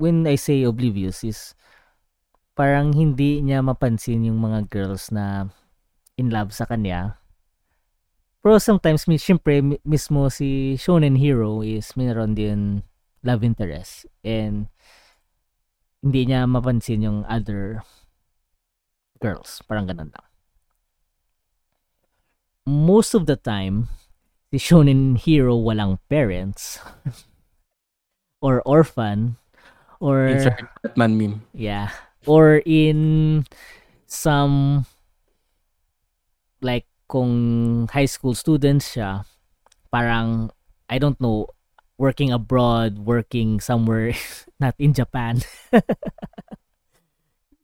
when 0.01 0.27
I 0.27 0.35
say 0.35 0.65
oblivious 0.65 1.23
is 1.23 1.55
parang 2.55 2.95
hindi 2.95 3.43
niya 3.43 3.63
mapansin 3.63 4.27
yung 4.27 4.41
mga 4.41 4.71
girls 4.71 5.11
na 5.11 5.53
in 6.17 6.31
love 6.31 6.55
sa 6.55 6.67
kanya. 6.67 7.19
Pero 8.45 8.61
sometimes, 8.61 9.09
syempre, 9.19 9.81
mismo 9.83 10.29
si 10.29 10.77
shonen 10.77 11.17
hero 11.17 11.65
is 11.65 11.97
mayroon 11.97 12.37
din 12.37 12.85
love 13.25 13.41
interest. 13.41 14.05
And 14.21 14.69
hindi 16.05 16.29
niya 16.29 16.45
mapansin 16.45 17.03
yung 17.03 17.25
other 17.25 17.81
girls. 19.19 19.65
Parang 19.65 19.89
ganun 19.89 20.13
lang. 20.13 20.29
Most 22.69 23.17
of 23.17 23.25
the 23.25 23.37
time, 23.37 23.89
si 24.53 24.61
shonen 24.61 25.17
hero 25.17 25.57
walang 25.57 25.99
parents 26.13 26.79
or 28.45 28.61
orphan 28.69 29.41
or 30.05 30.29
Insert 30.29 30.69
Batman 30.85 31.17
meme. 31.17 31.37
Yeah. 31.57 31.89
Or 32.29 32.61
in 32.69 33.49
some 34.05 34.85
like 36.61 36.85
kung 37.09 37.89
high 37.89 38.05
school 38.05 38.37
students 38.37 38.93
siya, 38.93 39.25
parang 39.89 40.53
I 40.93 41.01
don't 41.01 41.17
know, 41.17 41.49
working 41.97 42.37
abroad, 42.37 43.01
working 43.01 43.65
somewhere 43.65 44.13
not 44.61 44.77
in 44.77 44.93
Japan. 44.93 45.41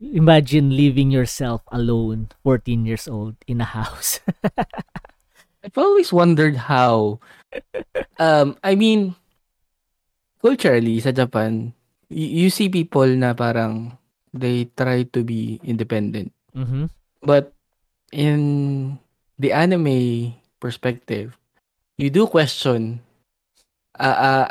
Imagine 0.00 0.72
leaving 0.72 1.12
yourself 1.12 1.60
alone, 1.68 2.32
14 2.40 2.88
years 2.88 3.04
old 3.04 3.36
in 3.44 3.60
a 3.60 3.68
house. 3.68 4.24
I've 5.60 5.76
always 5.76 6.08
wondered 6.08 6.56
how 6.72 7.20
um 8.16 8.56
I 8.64 8.80
mean 8.80 9.20
culturally 10.40 10.98
sa 10.98 11.12
Japan 11.12 11.72
y- 12.10 12.44
you 12.44 12.48
see 12.50 12.68
people 12.68 13.06
na 13.14 13.32
parang 13.32 13.94
they 14.34 14.66
try 14.78 15.06
to 15.14 15.22
be 15.22 15.60
independent. 15.62 16.34
Mm-hmm. 16.56 16.90
But 17.22 17.54
in 18.12 18.98
the 19.38 19.52
anime 19.52 20.34
perspective, 20.58 21.38
you 21.98 22.10
do 22.10 22.26
question 22.26 23.00
uh, 23.98 24.46
uh, 24.46 24.48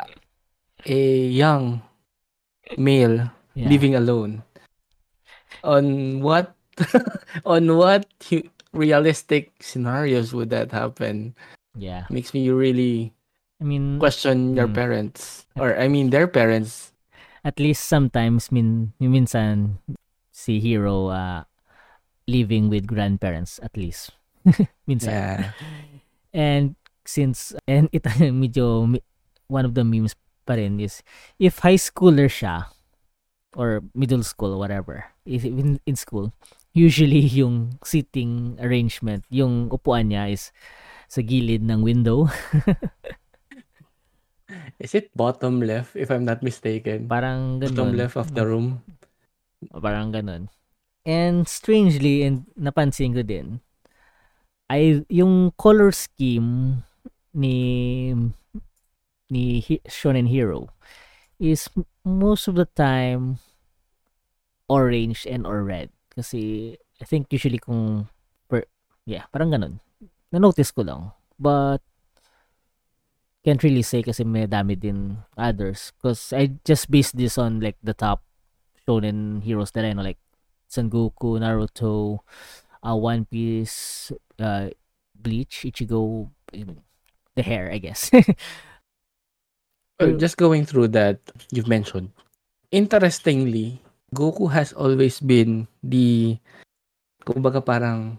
a 0.86 1.02
young 1.28 1.82
male 2.78 3.28
yeah. 3.54 3.68
living 3.68 3.94
alone 3.94 4.42
on 5.64 6.20
what 6.22 6.54
on 7.44 7.76
what 7.76 8.06
realistic 8.72 9.50
scenarios 9.60 10.32
would 10.32 10.50
that 10.50 10.72
happen? 10.72 11.34
Yeah. 11.76 12.06
Makes 12.10 12.34
me 12.34 12.48
really 12.50 13.12
I 13.60 13.64
mean 13.64 14.00
question 14.00 14.56
your 14.56 14.68
mm, 14.68 14.74
parents 14.74 15.46
or 15.56 15.76
I 15.76 15.88
mean 15.88 16.10
their 16.10 16.26
parents. 16.26 16.92
At 17.44 17.60
least 17.60 17.88
sometimes 17.88 18.52
min 18.52 18.92
minsan 19.00 19.80
si 20.32 20.60
Hero 20.60 21.12
uh, 21.12 21.44
living 22.28 22.68
with 22.68 22.88
grandparents 22.88 23.60
at 23.62 23.76
least. 23.76 24.16
minsan. 24.88 25.12
Yeah. 25.12 25.40
And 26.32 26.76
since 27.04 27.52
and 27.68 27.92
ito 27.92 28.08
medyo 28.32 28.96
one 29.48 29.64
of 29.64 29.74
the 29.76 29.84
memes 29.84 30.16
pa 30.48 30.56
rin 30.56 30.80
is 30.80 31.04
if 31.36 31.60
high 31.60 31.80
schooler 31.80 32.32
siya 32.32 32.72
or 33.52 33.82
middle 33.92 34.22
school 34.22 34.56
whatever 34.56 35.10
if 35.26 35.42
in, 35.44 35.82
in 35.84 35.98
school 35.98 36.32
usually 36.72 37.26
yung 37.40 37.78
seating 37.84 38.58
arrangement, 38.62 39.24
yung 39.30 39.70
upuan 39.70 40.10
niya 40.10 40.30
is 40.30 40.54
sa 41.10 41.22
gilid 41.22 41.66
ng 41.66 41.82
window. 41.82 42.30
Is 44.78 44.92
it 44.94 45.10
bottom 45.14 45.60
left 45.60 45.96
if 45.96 46.10
I'm 46.10 46.24
not 46.24 46.42
mistaken? 46.42 47.06
Parang 47.06 47.60
ganun. 47.60 47.74
Bottom 47.74 47.92
left 47.96 48.16
of 48.16 48.34
the 48.34 48.44
room. 48.46 48.82
Parang 49.70 50.12
ganun. 50.12 50.48
And 51.04 51.48
strangely, 51.48 52.22
and 52.24 52.44
napansin 52.56 53.16
ko 53.16 53.24
din, 53.24 53.60
ay 54.70 55.02
yung 55.10 55.50
color 55.58 55.90
scheme 55.90 56.82
ni 57.34 58.14
ni 59.30 59.62
Shonen 59.86 60.26
Hero 60.26 60.70
is 61.40 61.70
most 62.04 62.46
of 62.50 62.54
the 62.58 62.68
time 62.76 63.40
orange 64.70 65.26
and 65.26 65.42
or 65.42 65.66
red. 65.66 65.90
Kasi, 66.14 66.74
I 67.02 67.04
think 67.04 67.26
usually 67.34 67.58
kung, 67.58 68.06
per, 68.46 68.70
yeah, 69.02 69.26
parang 69.34 69.50
ganun. 69.50 69.82
Na-notice 70.30 70.70
ko 70.70 70.86
lang. 70.86 71.10
But, 71.34 71.82
can't 73.44 73.62
really 73.62 73.82
say 73.82 74.02
kasi 74.04 74.24
may 74.24 74.46
dami 74.46 74.76
din 74.78 75.16
others. 75.36 75.92
Because 75.96 76.32
I 76.32 76.58
just 76.64 76.90
based 76.90 77.16
this 77.16 77.38
on 77.38 77.60
like 77.60 77.76
the 77.82 77.94
top 77.94 78.22
shonen 78.84 79.42
heroes 79.42 79.72
that 79.72 79.84
I 79.84 79.92
know, 79.92 80.02
like 80.02 80.20
Son 80.68 80.90
Goku, 80.90 81.40
Naruto, 81.40 82.20
uh, 82.84 82.96
One 82.96 83.24
Piece, 83.24 84.12
uh, 84.38 84.70
Bleach, 85.14 85.64
Ichigo, 85.66 86.30
the 86.52 87.42
hair, 87.42 87.70
I 87.72 87.78
guess. 87.78 88.10
well, 90.00 90.16
just 90.16 90.36
going 90.36 90.64
through 90.64 90.88
that 90.96 91.20
you've 91.50 91.68
mentioned, 91.68 92.10
interestingly, 92.70 93.82
Goku 94.14 94.50
has 94.50 94.72
always 94.72 95.20
been 95.20 95.68
the 95.82 96.38
kumbaga 97.24 97.64
parang 97.64 98.18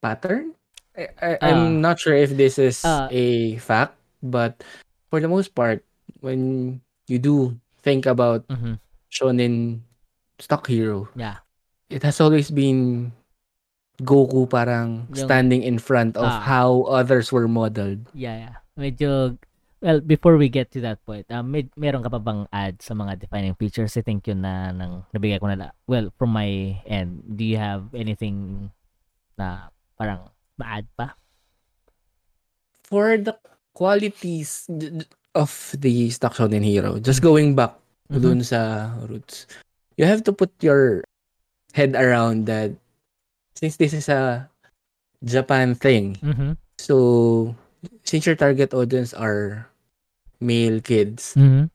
pattern. 0.00 0.54
I, 0.96 1.08
I, 1.20 1.38
I'm 1.42 1.82
uh, 1.82 1.90
not 1.90 1.98
sure 1.98 2.14
if 2.14 2.36
this 2.36 2.58
is 2.58 2.84
uh, 2.84 3.08
a 3.10 3.56
fact, 3.58 3.98
but 4.24 4.64
for 5.12 5.20
the 5.20 5.28
most 5.28 5.52
part, 5.52 5.84
when 6.24 6.80
you 7.06 7.20
do 7.20 7.60
think 7.84 8.08
about 8.08 8.48
Mhm. 8.48 8.80
shonen 9.12 9.84
stock 10.40 10.64
hero, 10.66 11.06
Yeah. 11.12 11.44
it 11.92 12.00
has 12.02 12.18
always 12.18 12.48
been 12.48 13.12
Goku 14.02 14.50
parang 14.50 15.06
Yung- 15.14 15.28
standing 15.30 15.62
in 15.62 15.78
front 15.78 16.18
of 16.18 16.26
Ah. 16.26 16.42
how 16.42 16.82
others 16.90 17.30
were 17.30 17.46
modeled. 17.46 18.10
Yeah, 18.10 18.34
yeah. 18.34 18.54
Medyo 18.74 19.38
well, 19.78 20.00
before 20.00 20.40
we 20.40 20.48
get 20.48 20.72
to 20.72 20.80
that 20.80 20.98
point, 21.04 21.28
um, 21.30 21.52
med, 21.52 21.68
meron 21.76 22.00
ka 22.02 22.08
pa 22.08 22.16
bang 22.18 22.48
add 22.50 22.80
sa 22.80 22.96
mga 22.96 23.20
defining 23.20 23.52
features? 23.54 23.94
I 23.94 24.02
think 24.02 24.24
yun 24.26 24.40
na 24.42 24.72
nang 24.72 25.04
nabigay 25.12 25.36
ko 25.38 25.46
na 25.46 25.60
la. 25.60 25.68
Well, 25.86 26.08
from 26.16 26.32
my 26.32 26.80
end, 26.88 27.22
do 27.36 27.44
you 27.44 27.60
have 27.60 27.92
anything 27.92 28.72
na 29.36 29.68
parang 29.94 30.32
ma-add 30.56 30.88
pa? 30.96 31.14
For 32.88 33.14
the 33.20 33.36
qualities 33.74 34.70
of 35.34 35.50
the 35.76 36.08
stock 36.10 36.34
shonen 36.38 36.62
hero, 36.62 36.96
just 37.02 37.20
going 37.20 37.58
back 37.58 37.74
Mhm. 38.08 38.22
dun 38.22 38.40
sa 38.46 38.90
roots, 39.10 39.46
you 39.98 40.06
have 40.06 40.22
to 40.22 40.30
put 40.30 40.50
your 40.62 41.02
head 41.74 41.98
around 41.98 42.46
that 42.46 42.70
since 43.58 43.76
this 43.76 43.90
is 43.92 44.06
a 44.06 44.46
Japan 45.24 45.74
thing, 45.74 46.16
Mhm. 46.22 46.54
so 46.78 47.54
since 48.06 48.24
your 48.24 48.38
target 48.38 48.70
audience 48.72 49.10
are 49.10 49.66
male 50.38 50.78
kids, 50.78 51.34
Mhm. 51.34 51.72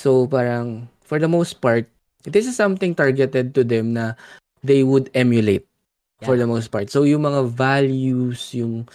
so 0.00 0.24
parang 0.26 0.88
for 1.04 1.20
the 1.20 1.28
most 1.28 1.60
part, 1.60 1.84
this 2.24 2.48
is 2.48 2.56
something 2.56 2.96
targeted 2.96 3.52
to 3.52 3.60
them 3.66 3.92
na 3.92 4.16
they 4.64 4.80
would 4.86 5.10
emulate 5.12 5.66
for 6.22 6.38
Yeah. 6.38 6.46
the 6.46 6.48
most 6.48 6.70
part. 6.70 6.88
So 6.88 7.02
yung 7.02 7.26
mga 7.26 7.50
values, 7.50 8.54
yung 8.54 8.86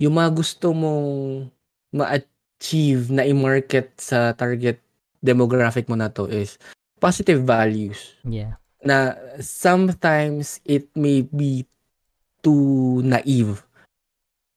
yung 0.00 0.18
mga 0.18 0.34
gusto 0.34 0.74
mong 0.74 1.46
ma-achieve 1.92 3.12
na 3.12 3.22
i-market 3.22 3.92
sa 3.96 4.32
target 4.32 4.80
demographic 5.20 5.86
mo 5.86 5.94
na 5.94 6.08
to 6.08 6.26
is 6.26 6.56
positive 6.98 7.44
values 7.44 8.16
Yeah. 8.24 8.58
na 8.82 9.14
sometimes 9.38 10.58
it 10.64 10.90
may 10.96 11.22
be 11.22 11.68
too 12.42 13.00
naive 13.04 13.62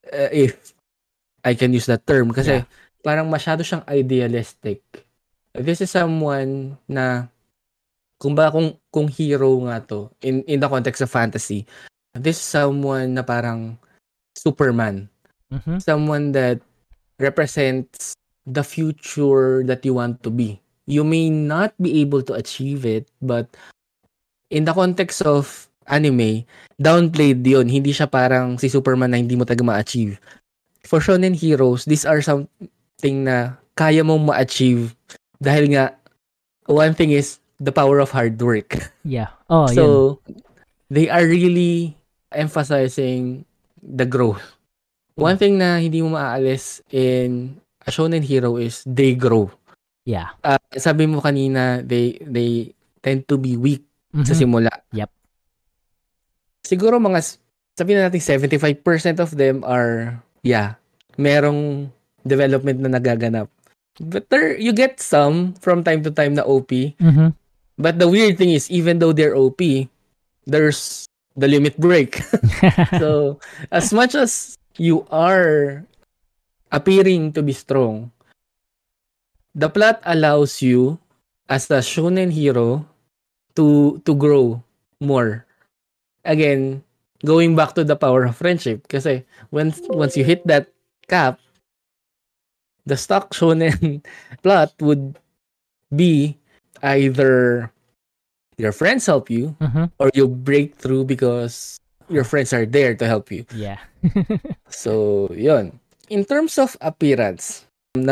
uh, 0.09 0.31
if 0.33 0.73
I 1.45 1.53
can 1.53 1.69
use 1.71 1.85
that 1.85 2.01
term 2.03 2.33
kasi 2.33 2.65
Yeah. 2.65 2.67
parang 3.05 3.29
masyado 3.29 3.61
siyang 3.61 3.85
idealistic. 3.85 4.81
This 5.53 5.79
is 5.79 5.93
someone 5.93 6.81
na 6.89 7.29
kung 8.17 8.33
ba 8.33 8.49
kung 8.49 8.73
kung 8.89 9.05
hero 9.05 9.53
nga 9.69 9.77
to 9.85 10.09
in 10.25 10.41
in 10.49 10.57
the 10.57 10.65
context 10.65 11.05
of 11.05 11.13
fantasy, 11.13 11.69
this 12.17 12.41
is 12.41 12.47
someone 12.49 13.13
na 13.13 13.21
parang 13.21 13.77
Superman, 14.33 15.05
Mhm. 15.53 15.77
someone 15.79 16.33
that 16.33 16.59
represents 17.19 18.13
the 18.45 18.63
future 18.63 19.63
that 19.65 19.85
you 19.85 19.93
want 19.93 20.21
to 20.23 20.29
be. 20.29 20.61
You 20.85 21.03
may 21.03 21.29
not 21.29 21.73
be 21.81 22.01
able 22.01 22.21
to 22.29 22.33
achieve 22.33 22.85
it, 22.85 23.09
but 23.21 23.49
in 24.49 24.65
the 24.65 24.73
context 24.73 25.21
of 25.25 25.67
anime, 25.87 26.45
downplayed 26.81 27.45
yun. 27.45 27.69
Hindi 27.69 27.93
siya 27.93 28.09
parang 28.09 28.57
si 28.57 28.69
Superman 28.69 29.11
na 29.13 29.17
hindi 29.17 29.35
mo 29.35 29.45
taga 29.45 29.65
ma-achieve. 29.65 30.21
For 30.85 31.01
shonen 31.01 31.33
heroes, 31.33 31.85
these 31.85 32.05
are 32.05 32.21
something 32.21 33.25
na 33.25 33.57
kaya 33.73 34.05
mong 34.05 34.29
ma-achieve 34.29 34.93
dahil 35.41 35.73
nga, 35.73 35.97
one 36.69 36.93
thing 36.93 37.11
is 37.11 37.41
the 37.57 37.73
power 37.73 37.97
of 37.97 38.13
hard 38.13 38.37
work. 38.41 38.77
Yeah. 39.01 39.33
Oh, 39.49 39.65
yun. 39.69 39.75
so, 39.75 39.85
they 40.89 41.09
are 41.09 41.25
really 41.25 41.97
emphasizing 42.31 43.45
the 43.81 44.05
growth. 44.05 44.41
One 45.15 45.39
thing 45.39 45.55
na 45.55 45.79
hindi 45.79 46.03
mo 46.03 46.11
maaalis 46.11 46.83
in 46.91 47.55
a 47.81 47.89
shonen 47.91 48.19
hero 48.19 48.59
is 48.59 48.83
they 48.83 49.15
grow. 49.15 49.47
Yeah. 50.03 50.35
Uh, 50.43 50.59
sabi 50.75 51.07
mo 51.07 51.23
kanina, 51.23 51.79
they 51.81 52.19
they 52.21 52.75
tend 52.99 53.23
to 53.31 53.39
be 53.39 53.55
weak 53.55 53.81
sa 54.27 54.35
Mhm. 54.35 54.39
simula. 54.39 54.73
Yep. 54.91 55.09
Siguro 56.67 56.99
mga, 56.99 57.19
s- 57.23 57.39
sabihin 57.77 58.01
na 58.01 58.09
natin 58.09 58.21
75% 58.21 59.19
of 59.21 59.31
them 59.37 59.63
are, 59.63 60.19
yeah, 60.41 60.75
merong 61.15 61.87
development 62.25 62.81
na 62.81 62.89
nagaganap. 62.91 63.47
But 64.01 64.27
there, 64.27 64.57
you 64.59 64.75
get 64.75 64.99
some 64.99 65.55
from 65.63 65.79
time 65.79 66.03
to 66.03 66.11
time 66.11 66.35
na 66.35 66.43
OP. 66.43 66.97
Mhm. 66.99 67.31
But 67.77 67.99
the 67.99 68.09
weird 68.11 68.35
thing 68.35 68.51
is, 68.51 68.67
even 68.67 68.99
though 68.99 69.15
they're 69.15 69.35
OP, 69.37 69.87
there's 70.43 71.07
the 71.37 71.47
limit 71.47 71.79
break. 71.79 72.19
so, 72.99 73.39
as 73.71 73.95
much 73.95 74.15
as 74.15 74.59
you 74.77 75.05
are 75.11 75.85
appearing 76.71 77.33
to 77.33 77.41
be 77.43 77.53
strong, 77.53 78.11
the 79.53 79.69
plot 79.69 80.01
allows 80.05 80.61
you 80.61 80.99
as 81.49 81.69
a 81.71 81.79
shonen 81.79 82.31
hero 82.31 82.85
to 83.55 83.99
to 84.05 84.13
grow 84.15 84.61
more. 84.99 85.45
Again, 86.25 86.83
going 87.23 87.55
back 87.55 87.75
to 87.75 87.83
the 87.83 87.95
power 87.95 88.25
of 88.25 88.35
friendship 88.37 88.87
kasi 88.87 89.23
once 89.51 89.79
once 89.93 90.17
you 90.17 90.25
hit 90.25 90.45
that 90.47 90.69
cap, 91.07 91.39
the 92.85 92.97
stock 92.97 93.31
shonen 93.33 94.03
plot 94.43 94.73
would 94.81 95.17
be 95.93 96.37
either 96.83 97.69
your 98.57 98.71
friends 98.71 99.05
help 99.05 99.29
you 99.29 99.55
Mhm. 99.61 99.91
or 99.99 100.09
you 100.13 100.27
break 100.27 100.75
through 100.75 101.05
because 101.05 101.77
your 102.09 102.23
friends 102.23 102.53
are 102.53 102.65
there 102.65 102.93
to 102.95 103.05
help 103.07 103.31
you. 103.31 103.45
Yeah. 103.53 103.79
So, 104.69 105.27
yun. 105.33 105.79
In 106.09 106.25
terms 106.25 106.57
of 106.57 106.77
appearance, 106.81 107.65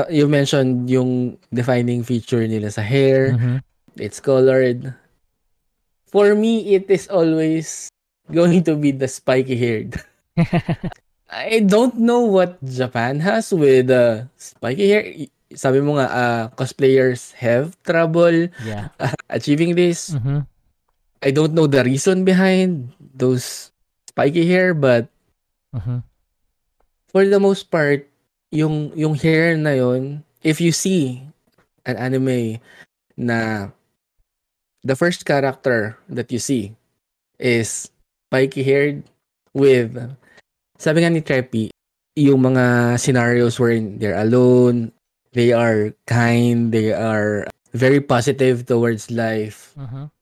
you 0.10 0.28
mentioned 0.28 0.90
yung 0.90 1.38
defining 1.54 2.02
feature 2.04 2.48
nila 2.48 2.72
sa 2.72 2.82
hair, 2.82 3.36
Mhm. 3.38 3.62
it's 4.00 4.18
colored. 4.24 4.94
For 6.08 6.34
me, 6.38 6.78
it 6.78 6.90
is 6.90 7.10
always 7.10 7.90
going 8.32 8.64
to 8.70 8.78
be 8.78 8.94
the 8.94 9.10
spiky 9.10 9.58
haired. 9.58 9.98
I 11.34 11.66
don't 11.66 11.98
know 11.98 12.22
what 12.30 12.62
Japan 12.62 13.20
has 13.22 13.50
with 13.50 13.90
uh, 13.90 14.30
spiky 14.38 14.86
hair. 14.90 15.04
Sabi 15.54 15.82
mo 15.82 15.98
nga, 15.98 16.08
uh, 16.10 16.44
cosplayers 16.54 17.34
have 17.42 17.74
trouble 17.82 18.50
Yeah. 18.62 18.94
achieving 19.30 19.74
this. 19.74 20.14
Mhm. 20.14 20.46
I 21.26 21.30
don't 21.34 21.54
know 21.58 21.66
the 21.66 21.82
reason 21.82 22.22
behind 22.26 22.94
those 23.02 23.73
spiky 24.13 24.45
hair, 24.45 24.78
but 24.78 25.10
Mhm. 25.73 26.06
for 27.10 27.26
the 27.26 27.41
most 27.41 27.73
part, 27.73 28.06
yung 28.54 28.93
yung 28.93 29.17
hair 29.17 29.58
na 29.58 29.73
yon, 29.73 30.21
if 30.45 30.62
you 30.62 30.69
see 30.69 31.26
an 31.89 31.97
anime 31.97 32.62
na 33.17 33.69
the 34.86 34.93
first 34.93 35.26
character 35.26 35.97
that 36.06 36.30
you 36.30 36.38
see 36.38 36.78
is 37.41 37.89
spiky 38.30 38.62
haired 38.62 39.02
with 39.58 39.97
sabi 40.78 41.02
nga 41.02 41.10
ni 41.10 41.21
Treppy, 41.26 41.73
yung 42.13 42.54
mga 42.54 42.97
scenarios 43.02 43.58
wherein 43.58 43.97
they're 43.97 44.17
alone, 44.19 44.93
they 45.34 45.49
are 45.49 45.89
kind, 46.06 46.69
they 46.69 46.93
are 46.93 47.49
very 47.73 47.97
positive 47.97 48.69
towards 48.69 49.10
life. 49.10 49.73
Mhm. 49.73 50.13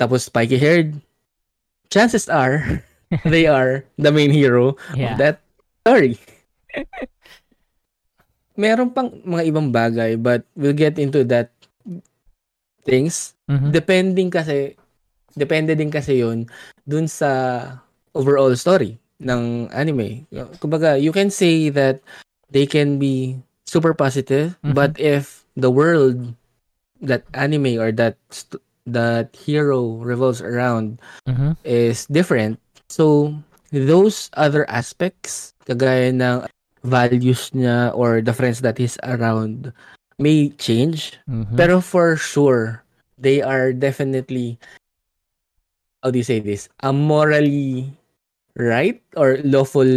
Tapos 0.00 0.26
spiky 0.26 0.58
haired, 0.58 0.98
chances 1.94 2.26
are 2.26 2.82
they 3.24 3.46
are 3.46 3.84
the 3.98 4.12
main 4.12 4.30
hero 4.30 4.76
Yeah. 4.96 5.12
of 5.12 5.18
that 5.18 5.36
story. 5.82 6.16
Meron 8.52 8.92
pang 8.92 9.08
mga 9.24 9.48
ibang 9.48 9.72
bagay 9.72 10.20
but 10.20 10.44
we'll 10.56 10.76
get 10.76 11.00
into 11.00 11.24
that 11.32 11.48
things 12.84 13.32
Mhm. 13.48 13.72
depending 13.72 14.28
kasi 14.28 14.76
depende 15.32 15.72
din 15.72 15.88
kasi 15.88 16.20
yun 16.20 16.44
dun 16.84 17.08
sa 17.08 17.30
overall 18.12 18.52
story 18.52 18.98
ng 19.22 19.70
anime. 19.72 20.26
Kumbaga, 20.60 20.98
you 21.00 21.14
can 21.14 21.30
say 21.32 21.70
that 21.72 22.02
they 22.52 22.66
can 22.68 22.98
be 23.00 23.38
super 23.64 23.94
positive 23.96 24.58
Mhm. 24.60 24.74
but 24.76 24.92
if 25.00 25.46
the 25.56 25.70
world 25.72 26.34
that 27.00 27.24
anime 27.32 27.80
or 27.80 27.88
that 27.94 28.18
that 28.84 29.32
hero 29.32 29.96
revolves 30.02 30.42
around 30.44 31.00
Mhm. 31.24 31.56
is 31.64 32.04
different. 32.12 32.58
So, 32.92 33.32
those 33.72 34.28
other 34.36 34.68
aspects, 34.68 35.56
kagaya 35.64 36.12
ng 36.12 36.44
values 36.84 37.48
niya 37.56 37.96
or 37.96 38.20
the 38.20 38.36
friends 38.36 38.60
that 38.60 38.76
he's 38.76 39.00
around 39.00 39.72
may 40.20 40.52
change. 40.60 41.16
Mhm. 41.24 41.56
Pero 41.56 41.80
for 41.80 42.20
sure, 42.20 42.84
they 43.16 43.40
are 43.40 43.72
definitely, 43.72 44.60
how 46.04 46.12
do 46.12 46.20
you 46.20 46.26
say 46.26 46.36
this? 46.44 46.68
A 46.84 46.92
morally 46.92 47.88
right 48.60 49.00
or 49.16 49.40
lawful, 49.40 49.88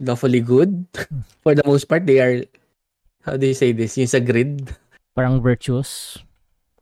lawfully 0.00 0.40
good. 0.40 0.72
for 1.44 1.52
the 1.52 1.66
most 1.68 1.84
part, 1.84 2.08
they 2.08 2.24
are, 2.24 2.40
how 3.28 3.36
do 3.36 3.44
you 3.44 3.52
say 3.52 3.76
this? 3.76 4.00
Yung 4.00 4.08
sa 4.08 4.24
grid. 4.24 4.72
Parang 5.12 5.44
virtuous. 5.44 6.16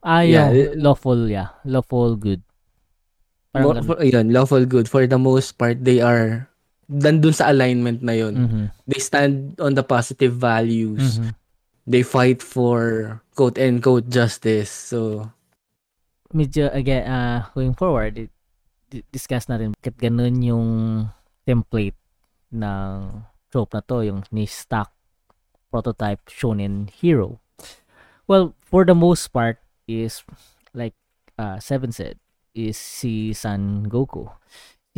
Ah, 0.06 0.22
Yeah, 0.22 0.54
yung 0.54 0.78
lawful, 0.78 1.26
yeah. 1.26 1.58
Lawful 1.66 2.14
good. 2.14 2.38
Parang 3.52 3.82
for, 3.82 3.96
yun, 4.04 4.32
lawful 4.32 4.64
good. 4.68 4.88
For 4.88 5.06
the 5.08 5.18
most 5.18 5.56
part, 5.56 5.80
they 5.82 6.00
are 6.04 6.48
nandun 6.88 7.32
sa 7.34 7.48
alignment 7.52 8.00
na 8.04 8.12
yun. 8.12 8.34
Mhm. 8.36 8.64
They 8.88 9.00
stand 9.00 9.56
on 9.60 9.76
the 9.76 9.84
positive 9.84 10.36
values. 10.36 11.20
Mhm. 11.20 11.34
they 11.88 12.04
fight 12.04 12.44
for 12.44 13.16
quote 13.32 13.56
unquote 13.56 14.12
justice. 14.12 14.68
So 14.68 15.32
medyo 16.28 16.68
again 16.68 17.08
uh, 17.08 17.48
going 17.56 17.72
forward 17.72 18.20
it, 18.20 18.30
discuss 19.08 19.48
natin 19.48 19.72
bakit 19.72 19.96
ganun 19.96 20.44
yung 20.44 20.68
template 21.48 21.96
ng 22.52 23.24
trope 23.48 23.72
na 23.72 23.80
to 23.80 24.04
yung 24.04 24.20
ni 24.28 24.44
stock 24.44 24.92
prototype 25.72 26.20
shonen 26.28 26.92
hero 26.92 27.40
well 28.28 28.52
for 28.60 28.84
the 28.84 28.92
most 28.92 29.32
part 29.32 29.56
is 29.88 30.20
like 30.76 30.92
uh, 31.40 31.56
Seven 31.56 31.92
said 31.92 32.20
is 32.58 32.74
si 32.74 33.30
San 33.30 33.86
Goku 33.86 34.26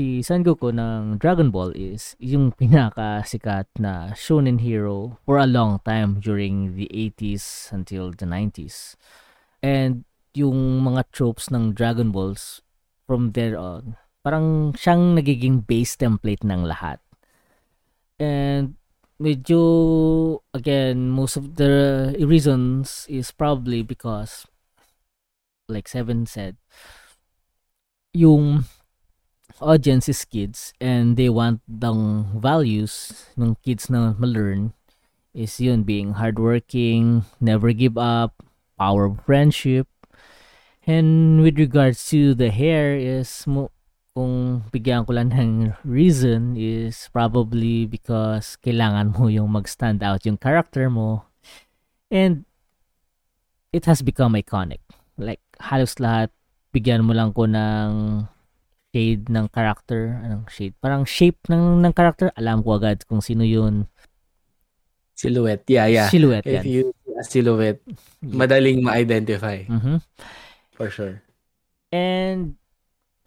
si 0.01 0.25
San 0.25 0.41
Goku 0.41 0.73
ng 0.73 1.21
Dragon 1.21 1.53
Ball 1.53 1.77
is 1.77 2.17
yung 2.17 2.55
pinakasikat 2.59 3.69
na 3.77 4.17
shonen 4.17 4.65
hero 4.65 5.21
for 5.29 5.37
a 5.37 5.45
long 5.45 5.77
time 5.85 6.25
during 6.25 6.73
the 6.73 6.89
80s 6.89 7.69
until 7.69 8.09
the 8.09 8.25
90s. 8.25 8.97
And 9.61 10.09
yung 10.33 10.81
mga 10.89 11.13
tropes 11.13 11.53
ng 11.53 11.77
Dragon 11.77 12.17
Balls 12.17 12.65
from 13.05 13.37
there 13.37 13.61
on, 13.61 14.01
parang 14.25 14.73
siyang 14.73 15.21
nagiging 15.21 15.69
base 15.69 16.01
template 16.01 16.49
ng 16.49 16.65
lahat. 16.65 16.97
And 18.17 18.81
medyo, 19.21 20.41
again, 20.57 21.13
most 21.13 21.37
of 21.37 21.61
the 21.61 22.17
reasons 22.25 23.05
is 23.05 23.37
probably 23.37 23.85
because, 23.85 24.49
like 25.69 25.93
Seven 25.93 26.25
said, 26.25 26.57
yung 28.13 28.65
audience 29.61 30.09
is 30.09 30.25
kids 30.25 30.73
and 30.81 31.17
they 31.17 31.29
want 31.29 31.61
the 31.69 31.93
values 32.35 33.27
ng 33.37 33.57
kids 33.63 33.91
na 33.91 34.15
ma-learn 34.19 34.73
is 35.35 35.61
yun, 35.61 35.83
being 35.83 36.15
hardworking, 36.19 37.23
never 37.41 37.73
give 37.73 37.97
up, 37.97 38.43
power 38.79 39.07
of 39.07 39.23
friendship. 39.23 39.87
And 40.87 41.43
with 41.43 41.59
regards 41.59 42.09
to 42.11 42.35
the 42.35 42.51
hair 42.51 42.97
is 42.97 43.47
kung 44.17 44.67
bigyan 44.75 45.07
ko 45.07 45.15
lang 45.15 45.31
ng 45.31 45.79
reason 45.87 46.59
is 46.59 47.07
probably 47.15 47.87
because 47.87 48.59
kailangan 48.59 49.15
mo 49.15 49.31
yung 49.31 49.55
mag-stand 49.55 50.03
out 50.03 50.27
yung 50.27 50.41
character 50.41 50.91
mo. 50.91 51.31
And 52.11 52.43
it 53.71 53.87
has 53.87 54.03
become 54.03 54.35
iconic. 54.35 54.83
Like 55.15 55.41
halos 55.63 55.95
lahat 56.03 56.35
bigyan 56.71 57.07
mo 57.07 57.13
lang 57.15 57.35
ko 57.35 57.47
ng 57.47 58.25
shade 58.91 59.31
ng 59.31 59.47
character, 59.51 60.19
anong 60.23 60.47
shade? 60.51 60.75
Parang 60.83 61.07
shape 61.07 61.39
ng 61.51 61.83
ng 61.83 61.93
character, 61.95 62.31
alam 62.35 62.63
ko 62.63 62.79
agad 62.79 63.07
kung 63.07 63.23
sino 63.23 63.47
yun. 63.47 63.87
Silhouette. 65.15 65.69
Yeah, 65.69 65.87
yeah. 65.87 66.09
Silhouette 66.09 66.49
If 66.49 66.65
yan. 66.65 66.65
you 66.65 66.83
a 67.21 67.25
silhouette, 67.25 67.85
madaling 68.25 68.81
ma-identify. 68.81 69.69
Mhm. 69.69 70.01
For 70.73 70.89
sure. 70.89 71.21
And 71.93 72.57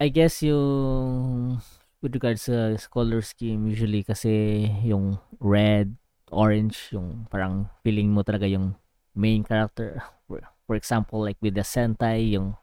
I 0.02 0.10
guess 0.10 0.42
yung 0.42 1.62
with 2.02 2.18
regards 2.18 2.50
sa 2.50 2.74
color 2.90 3.22
scheme 3.22 3.70
usually 3.70 4.02
kasi 4.02 4.66
yung 4.82 5.22
red, 5.38 5.94
orange, 6.34 6.90
yung 6.90 7.30
parang 7.30 7.70
feeling 7.86 8.10
mo 8.10 8.26
talaga 8.26 8.50
yung 8.50 8.74
main 9.14 9.46
character. 9.46 10.02
For, 10.26 10.42
for 10.66 10.74
example, 10.74 11.22
like 11.22 11.38
with 11.38 11.54
the 11.54 11.62
Sentai, 11.62 12.34
yung 12.34 12.58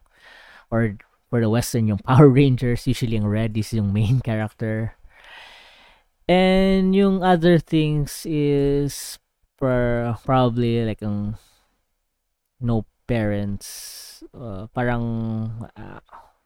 or 0.71 0.95
for 1.29 1.39
the 1.43 1.51
Western, 1.51 1.87
yung 1.91 1.99
Power 1.99 2.31
Rangers, 2.39 2.87
usually 2.87 3.19
yung 3.19 3.27
red 3.27 3.55
is 3.59 3.75
yung 3.75 3.91
main 3.91 4.19
character. 4.27 4.95
And 6.31 6.95
yung 6.95 7.21
other 7.21 7.59
things 7.59 8.23
is 8.23 9.19
for 9.59 10.15
probably 10.23 10.81
like 10.87 11.03
ang 11.03 11.35
no 12.63 12.87
parents, 13.03 14.23
uh, 14.31 14.71
parang 14.71 15.03
uh, 15.75 15.99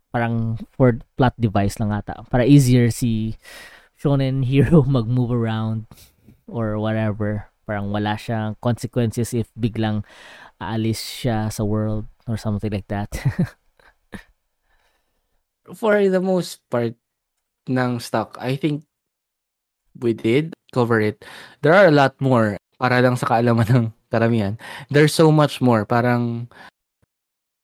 parang 0.10 0.58
for 0.74 0.98
plot 1.20 1.38
device 1.38 1.78
lang 1.78 1.94
ata. 1.94 2.26
Para 2.34 2.50
easier 2.50 2.90
si 2.90 3.38
shonen 3.94 4.42
hero 4.50 4.82
mag-move 4.82 5.30
around 5.30 5.86
or 6.50 6.82
whatever. 6.82 7.52
Parang 7.66 7.90
wala 7.90 8.18
siyang 8.18 8.58
consequences 8.62 9.34
if 9.34 9.50
biglang 9.58 10.06
aalis 10.62 11.02
siya 11.02 11.50
sa 11.50 11.62
world 11.66 12.06
or 12.26 12.38
something 12.38 12.74
like 12.74 12.90
that. 12.90 13.10
For 15.74 15.98
the 15.98 16.22
most 16.22 16.62
part 16.70 16.94
ng 17.66 17.98
stock, 17.98 18.38
I 18.38 18.54
think 18.56 18.86
we 19.98 20.14
did 20.14 20.54
cover 20.70 21.02
it. 21.02 21.26
There 21.64 21.74
are 21.74 21.88
a 21.90 21.96
lot 21.96 22.14
more 22.22 22.60
para 22.78 23.02
lang 23.02 23.18
sa 23.18 23.26
kaalaman 23.26 23.70
ng 23.72 23.86
karamihan. 24.12 24.60
There's 24.92 25.16
so 25.16 25.32
much 25.32 25.64
more. 25.64 25.88
Parang 25.88 26.52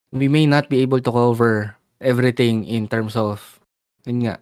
we 0.09 0.25
may 0.27 0.47
not 0.49 0.67
be 0.71 0.81
able 0.81 0.99
to 1.03 1.11
cover 1.11 1.75
everything 2.01 2.65
in 2.65 2.87
terms 2.89 3.13
of 3.13 3.59
yun 4.07 4.25
nga, 4.25 4.35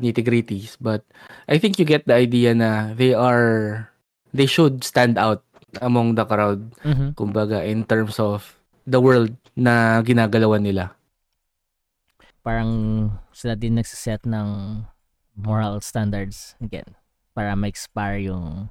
nitty-gritties. 0.00 0.80
But 0.80 1.04
I 1.50 1.58
think 1.60 1.76
you 1.78 1.84
get 1.84 2.08
the 2.08 2.16
idea 2.16 2.54
na 2.56 2.94
they 2.96 3.12
are 3.12 3.84
they 4.32 4.46
should 4.48 4.82
stand 4.82 5.20
out 5.20 5.44
among 5.82 6.16
the 6.16 6.24
crowd. 6.24 6.72
Mhm. 6.86 7.18
Kumbaga 7.18 7.60
in 7.66 7.84
terms 7.84 8.16
of 8.16 8.56
the 8.88 9.02
world 9.02 9.34
na 9.58 10.00
ginagalawan 10.00 10.64
nila. 10.64 10.94
Parang 12.44 12.70
sila 13.32 13.56
din 13.56 13.80
nagsiset 13.80 14.28
ng 14.28 14.84
moral 15.34 15.80
standards 15.80 16.54
again 16.60 16.94
para 17.34 17.56
ma-expire 17.58 18.20
yung 18.20 18.70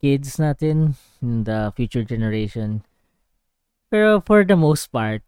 kids 0.00 0.38
natin 0.38 0.96
in 1.20 1.44
the 1.44 1.74
future 1.76 2.06
generation. 2.06 2.86
Pero 3.90 4.22
for 4.24 4.46
the 4.46 4.56
most 4.56 4.88
part, 4.94 5.20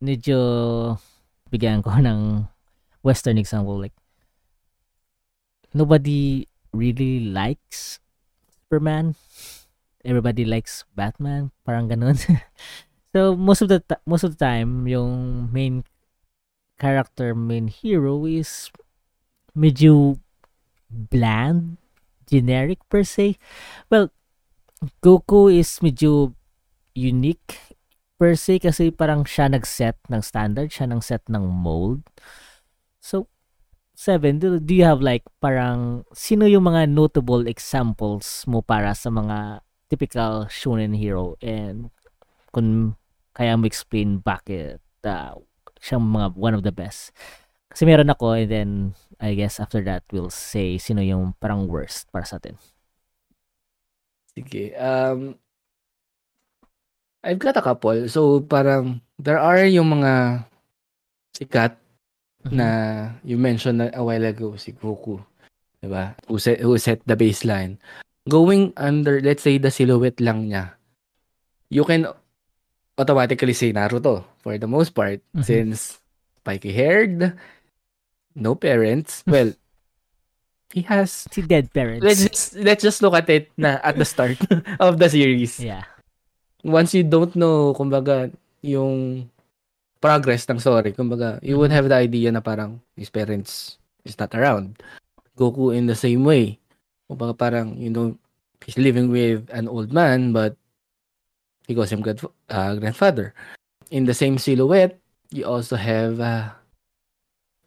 medyo 0.00 0.96
bigyan 1.52 1.84
ko 1.84 1.92
ng 2.00 2.48
western 3.04 3.36
example 3.36 3.76
like 3.76 3.94
nobody 5.72 6.48
really 6.72 7.28
likes 7.30 8.00
Superman. 8.66 9.14
Everybody 10.00 10.48
likes 10.48 10.88
Batman, 10.96 11.52
parang 11.66 11.92
ganun. 11.92 12.16
so 13.12 13.36
most 13.36 13.60
of 13.60 13.68
the 13.68 13.84
most 14.08 14.24
of 14.24 14.32
the 14.32 14.40
time 14.40 14.88
yung 14.88 15.48
main 15.52 15.84
character, 16.80 17.36
main 17.36 17.68
hero 17.68 18.24
is 18.24 18.72
medyo 19.52 20.16
bland, 20.88 21.76
generic 22.24 22.80
per 22.88 23.04
se. 23.04 23.36
Well, 23.92 24.08
Goku 25.04 25.52
is 25.52 25.68
medyo 25.84 26.32
unique 26.96 27.76
per 28.16 28.32
se 28.40 28.56
kasi 28.56 28.88
parang 28.88 29.28
siya 29.28 29.52
nag-set 29.52 30.00
ng 30.08 30.24
standard, 30.24 30.72
siya 30.72 30.88
nang 30.88 31.04
set 31.04 31.20
ng 31.28 31.44
mold. 31.44 32.00
So, 33.04 33.28
Seven, 34.00 34.40
do, 34.40 34.56
do 34.56 34.72
you 34.72 34.88
have 34.88 35.04
like 35.04 35.28
parang 35.44 36.08
sino 36.16 36.48
yung 36.48 36.64
mga 36.64 36.88
notable 36.88 37.44
examples 37.44 38.48
mo 38.48 38.64
para 38.64 38.96
sa 38.96 39.12
mga 39.12 39.60
typical 39.92 40.48
shonen 40.48 40.96
hero 40.96 41.36
and 41.44 41.92
kung 42.48 42.96
kaya 43.36 43.60
mo 43.60 43.68
explain 43.68 44.24
bakit 44.24 44.80
uh, 45.04 45.36
siyang 45.80 46.04
mga 46.04 46.36
one 46.36 46.54
of 46.54 46.62
the 46.62 46.72
best. 46.72 47.10
Kasi 47.70 47.86
meron 47.86 48.10
ako 48.12 48.36
and 48.36 48.50
then 48.50 48.70
I 49.18 49.34
guess 49.34 49.58
after 49.58 49.80
that 49.86 50.04
we'll 50.10 50.32
say 50.32 50.76
sino 50.76 51.00
yung 51.02 51.34
parang 51.38 51.66
worst 51.66 52.10
para 52.12 52.26
sa 52.28 52.36
atin. 52.36 52.54
Sige. 54.30 54.74
Um, 54.78 55.34
I've 57.20 57.40
got 57.42 57.56
a 57.56 57.64
couple. 57.64 58.08
So, 58.08 58.40
parang, 58.40 59.04
there 59.20 59.36
are 59.36 59.60
yung 59.68 60.00
mga 60.00 60.44
sikat 61.36 61.76
Mhm. 62.48 62.52
na 62.56 62.68
you 63.20 63.36
mentioned 63.36 63.84
a 63.84 64.00
while 64.00 64.24
ago, 64.24 64.56
si 64.56 64.72
Goku. 64.72 65.20
Diba? 65.84 66.16
Who 66.28 66.40
set, 66.40 66.60
who 66.64 66.76
set 66.80 67.04
the 67.04 67.16
baseline. 67.16 67.76
Going 68.28 68.72
under, 68.76 69.20
let's 69.20 69.44
say, 69.44 69.60
the 69.60 69.68
silhouette 69.68 70.20
lang 70.20 70.48
niya, 70.48 70.76
you 71.68 71.84
can 71.84 72.08
automatically 73.00 73.56
say 73.56 73.72
Naruto 73.72 74.28
for 74.44 74.60
the 74.60 74.68
most 74.68 74.92
part 74.92 75.24
Mhm. 75.32 75.44
since 75.44 75.78
spiky-haired, 76.44 77.32
no 78.36 78.52
parents. 78.54 79.24
Well, 79.30 79.56
he 80.70 80.82
has 80.86 81.26
Si 81.32 81.42
Dead 81.42 81.72
Parents. 81.72 82.04
let's 82.04 82.22
just 82.22 82.44
let's 82.60 82.82
just 82.84 83.00
look 83.02 83.16
at 83.16 83.26
it 83.32 83.50
na 83.58 83.80
at 83.82 83.96
the 83.98 84.06
start 84.06 84.38
of 84.84 85.00
the 85.00 85.08
series. 85.10 85.58
yeah. 85.58 85.82
Once 86.62 86.92
you 86.92 87.02
don't 87.02 87.32
know 87.34 87.72
kumbaga 87.72 88.28
yung 88.60 89.24
progress 89.98 90.44
ng 90.44 90.60
story, 90.60 90.92
kumbaga 90.92 91.40
you 91.40 91.56
would 91.56 91.72
Mhm. 91.72 91.76
have 91.80 91.86
the 91.88 91.96
idea 91.98 92.28
na 92.28 92.44
parang 92.44 92.78
his 92.94 93.08
parents 93.08 93.80
is 94.04 94.16
not 94.20 94.32
around. 94.36 94.76
Goku 95.40 95.72
in 95.72 95.88
the 95.88 95.96
same 95.96 96.20
way. 96.22 96.60
Kumbaga 97.08 97.32
parang 97.34 97.74
you 97.80 97.88
know 97.88 98.12
he's 98.60 98.76
living 98.76 99.08
with 99.08 99.48
an 99.56 99.64
old 99.66 99.88
man 99.90 100.36
but 100.36 100.59
he 101.70 101.74
calls 101.78 101.94
him 101.94 102.02
uh, 102.02 102.74
grandfather. 102.82 103.30
In 103.94 104.10
the 104.10 104.14
same 104.14 104.42
silhouette, 104.42 104.98
you 105.30 105.46
also 105.46 105.78
have 105.78 106.18
uh, 106.18 106.50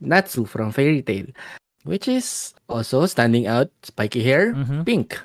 Natsu 0.04 0.44
from 0.44 0.76
Fairy 0.76 1.00
Tail, 1.02 1.32
which 1.88 2.08
is 2.12 2.52
also 2.68 3.06
standing 3.08 3.48
out, 3.48 3.72
spiky 3.84 4.20
hair, 4.24 4.52
Mhm. 4.52 4.84
pink. 4.84 5.16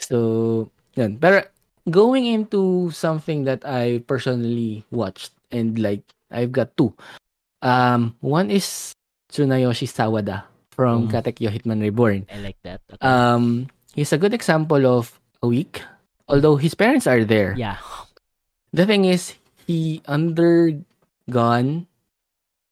So, 0.00 0.70
yun. 0.96 1.20
Pero, 1.20 1.44
going 1.90 2.24
into 2.24 2.88
something 2.96 3.44
that 3.44 3.60
I 3.68 4.00
personally 4.08 4.88
watched 4.88 5.36
and 5.52 5.76
like 5.76 6.00
I've 6.32 6.52
got 6.52 6.72
two. 6.76 6.96
Um, 7.60 8.16
one 8.24 8.48
is 8.48 8.92
Tsunayoshi 9.28 9.84
Sawada 9.90 10.48
from 10.72 11.08
Mm. 11.08 11.12
Katekyo 11.12 11.52
Hitman 11.52 11.84
Reborn. 11.84 12.24
I 12.32 12.40
like 12.40 12.60
that. 12.64 12.80
Okay. 12.88 13.04
Um, 13.04 13.68
he's 13.92 14.12
a 14.14 14.20
good 14.20 14.32
example 14.32 14.86
of 14.88 15.12
a 15.42 15.48
weak, 15.48 15.82
although 16.28 16.56
his 16.56 16.74
parents 16.74 17.06
are 17.06 17.24
there. 17.24 17.54
yeah. 17.56 17.76
The 18.72 18.84
thing 18.84 19.08
is, 19.08 19.32
he 19.64 20.04
undergone 20.04 21.88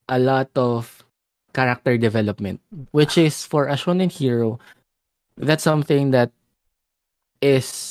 a 0.09 0.19
lot 0.21 0.53
of 0.55 1.03
character 1.57 1.97
development, 1.97 2.61
which 2.93 3.17
is 3.17 3.49
for 3.49 3.67
a 3.73 3.81
shonen 3.81 4.13
hero, 4.13 4.61
that's 5.41 5.65
something 5.65 6.13
that 6.13 6.31
is, 7.41 7.89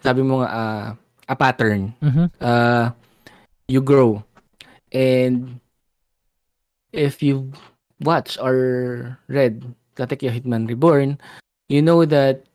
sabi 0.00 0.24
mo 0.24 0.40
nga, 0.40 0.48
ah, 0.48 0.86
a 1.28 1.36
pattern. 1.36 1.92
Mhm. 2.00 2.32
Uh, 2.40 2.96
you 3.68 3.84
grow. 3.84 4.24
And 4.90 5.60
if 6.96 7.22
you 7.22 7.52
watch 8.00 8.40
or 8.40 9.20
read 9.28 9.60
Katekyo 9.94 10.32
Hitman 10.32 10.64
Reborn, 10.66 11.20
you 11.68 11.84
know 11.84 12.08
that 12.08 12.48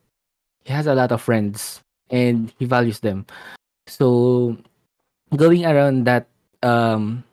he 0.66 0.74
has 0.74 0.90
a 0.90 0.98
lot 0.98 1.14
of 1.14 1.22
friends 1.22 1.85
and 2.10 2.52
he 2.60 2.66
values 2.66 3.00
them. 3.00 3.26
So 3.88 4.58
going 5.36 5.66
around 5.66 6.06
that 6.06 6.28
um 6.64 7.24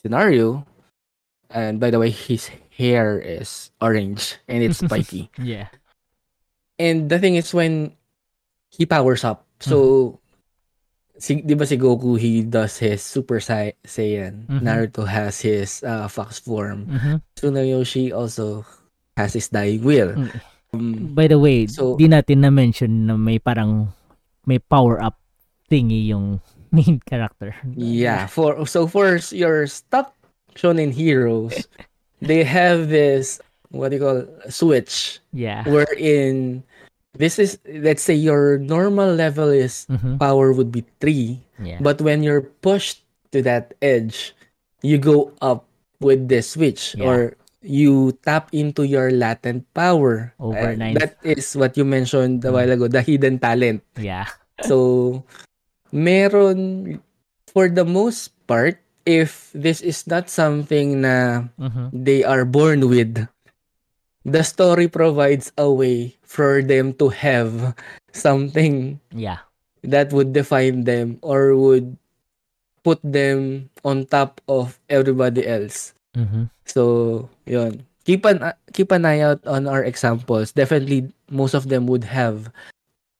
scenario, 0.00 0.64
and 1.50 1.80
by 1.80 1.90
the 1.90 1.98
way, 1.98 2.10
his 2.10 2.48
hair 2.76 3.18
is 3.18 3.70
orange 3.80 4.36
and 4.48 4.62
it's 4.62 4.78
spiky. 4.84 5.30
Yeah. 5.38 5.68
And 6.78 7.10
the 7.10 7.18
thing 7.18 7.34
is 7.34 7.52
when 7.52 7.92
he 8.70 8.86
powers 8.86 9.24
up, 9.24 9.44
so 9.58 10.20
si, 11.18 11.42
di 11.42 11.54
ba 11.58 11.66
si 11.66 11.74
Goku, 11.76 12.14
he 12.14 12.46
does 12.46 12.78
his 12.78 13.02
Super 13.02 13.40
Sai- 13.42 13.74
Saiyan. 13.82 14.46
Mhm. 14.46 14.62
Naruto 14.62 15.02
has 15.02 15.40
his 15.42 15.82
uh, 15.82 16.06
Fox 16.06 16.38
form. 16.38 16.86
Mhm. 16.86 17.14
Tsunoyoshi 17.34 18.14
also 18.14 18.62
has 19.18 19.34
his 19.34 19.48
Dying 19.50 19.82
Will. 19.82 20.14
Mm. 20.14 20.30
Um, 20.70 20.94
By 21.18 21.26
the 21.26 21.40
way, 21.42 21.66
So- 21.66 21.96
di 21.98 22.06
natin 22.06 22.46
na-mention 22.46 23.10
na 23.10 23.18
may 23.18 23.42
parang 23.42 23.90
may 24.48 24.56
power-up 24.58 25.20
thingy 25.68 26.08
yung 26.08 26.40
main 26.72 27.00
character. 27.04 27.52
yeah, 27.76 28.24
for 28.24 28.64
so 28.64 28.88
for 28.88 29.20
your 29.32 29.68
stock 29.68 30.16
shonen 30.56 30.92
heroes, 30.92 31.68
they 32.24 32.40
have 32.44 32.88
this 32.88 33.40
what 33.70 33.92
do 33.92 34.00
you 34.00 34.02
call 34.02 34.20
switch 34.48 35.20
Yeah. 35.36 35.68
wherein 35.68 36.64
this 37.12 37.36
is 37.38 37.60
let's 37.68 38.00
say 38.00 38.16
your 38.16 38.56
normal 38.56 39.12
level 39.12 39.52
is 39.52 39.84
Mhm. 39.92 40.16
power 40.18 40.52
would 40.56 40.72
be 40.72 40.88
three, 41.04 41.44
Yeah. 41.60 41.76
but 41.84 42.00
when 42.00 42.24
you're 42.24 42.48
pushed 42.64 43.04
to 43.36 43.44
that 43.44 43.76
edge, 43.84 44.32
you 44.80 44.96
go 44.96 45.32
up 45.44 45.68
with 46.00 46.28
this 46.32 46.56
switch 46.56 46.96
Yeah. 46.96 47.04
or 47.04 47.18
you 47.68 48.16
tap 48.24 48.48
into 48.56 48.88
your 48.88 49.12
latent 49.12 49.68
power. 49.76 50.32
Over 50.40 50.72
Uh, 50.72 50.96
that 50.96 51.20
is 51.22 51.52
what 51.52 51.76
you 51.76 51.84
mentioned 51.84 52.40
a 52.42 52.48
Mm. 52.48 52.54
while 52.56 52.70
ago, 52.72 52.86
the 52.88 53.04
hidden 53.04 53.36
talent. 53.38 53.84
yeah. 54.00 54.26
So, 54.64 55.22
meron, 55.92 56.98
for 57.52 57.68
the 57.68 57.84
most 57.84 58.32
part, 58.48 58.80
if 59.06 59.52
this 59.54 59.80
is 59.80 60.04
not 60.08 60.28
something 60.28 61.04
na 61.04 61.48
Mhm. 61.60 61.92
they 61.92 62.24
are 62.24 62.44
born 62.44 62.88
with, 62.88 63.28
the 64.24 64.42
story 64.44 64.88
provides 64.88 65.52
a 65.56 65.68
way 65.70 66.16
for 66.24 66.60
them 66.60 66.92
to 67.00 67.08
have 67.12 67.72
something 68.12 69.00
Yeah. 69.12 69.44
that 69.84 70.12
would 70.12 70.32
define 70.32 70.84
them 70.84 71.16
or 71.22 71.56
would 71.56 71.96
put 72.84 73.00
them 73.04 73.68
on 73.84 74.04
top 74.08 74.40
of 74.48 74.80
everybody 74.88 75.44
else. 75.44 75.92
Mhm. 76.18 76.50
So, 76.66 76.82
yun. 77.46 77.86
Keep 78.02 78.26
an 78.26 78.50
keep 78.74 78.90
an 78.90 79.06
eye 79.06 79.22
out 79.22 79.38
on 79.46 79.70
our 79.70 79.84
examples. 79.84 80.50
Definitely 80.50 81.12
most 81.30 81.54
of 81.54 81.68
them 81.70 81.86
would 81.86 82.02
have 82.02 82.50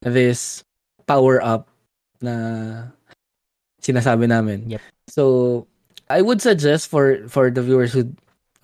this 0.03 0.65
power 1.07 1.39
up 1.45 1.69
na 2.25 2.89
sinasabi 3.85 4.27
namin. 4.27 4.67
Yep. 4.67 4.83
So, 5.09 5.25
I 6.11 6.23
would 6.25 6.43
suggest 6.43 6.89
for 6.91 7.23
for 7.31 7.53
the 7.53 7.63
viewers 7.63 7.93
who 7.93 8.11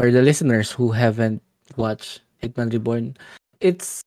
or 0.01 0.11
the 0.11 0.25
listeners 0.25 0.73
who 0.73 0.91
haven't 0.91 1.39
watched 1.77 2.25
Hitman 2.43 2.73
Reborn, 2.73 3.15
it's 3.61 4.03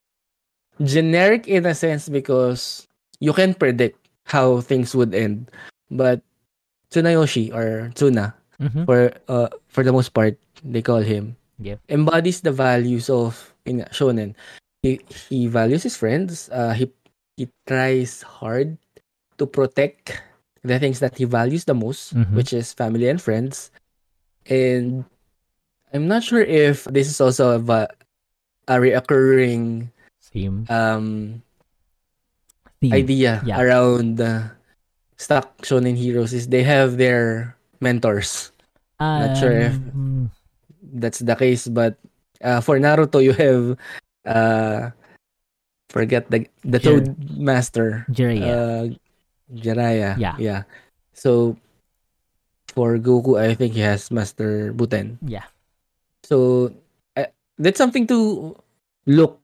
generic 0.84 1.48
in 1.48 1.66
a 1.66 1.74
sense 1.74 2.10
because 2.10 2.86
you 3.22 3.32
can 3.34 3.54
predict 3.54 3.98
how 4.26 4.62
things 4.62 4.94
would 4.98 5.16
end. 5.16 5.50
But 5.90 6.22
Tsunayoshi 6.92 7.54
or 7.54 7.94
Tsuna, 7.96 8.34
Mhm. 8.62 8.86
for 8.86 9.14
uh 9.30 9.50
for 9.70 9.84
the 9.84 9.94
most 9.94 10.14
part, 10.14 10.38
they 10.66 10.82
call 10.82 11.02
him, 11.02 11.38
Yep. 11.62 11.80
embodies 11.90 12.42
the 12.42 12.52
values 12.54 13.10
of 13.10 13.54
in 13.66 13.86
shonen. 13.94 14.34
He 14.82 15.02
he 15.30 15.48
values 15.48 15.84
his 15.84 15.98
friends. 15.98 16.50
Uh, 16.50 16.74
he 16.74 16.90
he 17.38 17.50
tries 17.68 18.22
hard 18.26 18.78
to 19.38 19.46
protect 19.46 20.18
the 20.66 20.80
things 20.82 21.00
that 21.02 21.18
he 21.18 21.26
values 21.26 21.66
the 21.66 21.78
most, 21.78 22.14
Mhm. 22.18 22.34
which 22.34 22.54
is 22.54 22.74
family 22.74 23.10
and 23.10 23.22
friends. 23.22 23.70
And 24.50 25.06
I'm 25.94 26.08
not 26.08 26.24
sure 26.24 26.42
if 26.42 26.86
this 26.90 27.08
is 27.10 27.20
also 27.22 27.58
a 27.58 27.88
a 28.68 28.76
reoccurring 28.78 29.90
theme 30.22 30.66
um 30.70 31.42
Theme. 32.82 32.94
idea 32.94 33.42
Yeah. 33.46 33.58
around 33.58 34.22
uh, 34.22 34.54
stock 35.18 35.58
shonen 35.66 35.98
heroes 35.98 36.34
is 36.34 36.48
they 36.54 36.62
have 36.64 36.98
their 37.02 37.57
mentors. 37.80 38.52
not 39.00 39.38
sure 39.38 39.54
if- 39.54 39.78
Um, 39.94 40.32
that's 40.82 41.20
the 41.22 41.36
case 41.36 41.68
but 41.70 42.00
uh, 42.42 42.62
for 42.62 42.80
Naruto 42.80 43.22
you 43.22 43.34
have 43.38 43.78
uh 44.26 44.90
forget 45.92 46.28
the 46.32 46.48
the 46.66 46.80
Sure. 46.82 47.00
Toad 47.00 47.14
Master 47.38 48.04
Jiraiya. 48.10 48.48
uh 48.50 48.84
Jiraiya 49.54 50.18
Yeah. 50.18 50.36
yeah 50.40 50.62
so 51.14 51.56
for 52.74 52.98
Goku 52.98 53.38
I 53.40 53.54
think 53.56 53.74
he 53.74 53.84
has 53.86 54.10
Master 54.12 54.74
Buten 54.74 55.18
yeah. 55.26 55.46
so 56.24 56.70
uh, 57.16 57.30
that's 57.60 57.78
something 57.78 58.08
to 58.12 58.54
look 59.08 59.40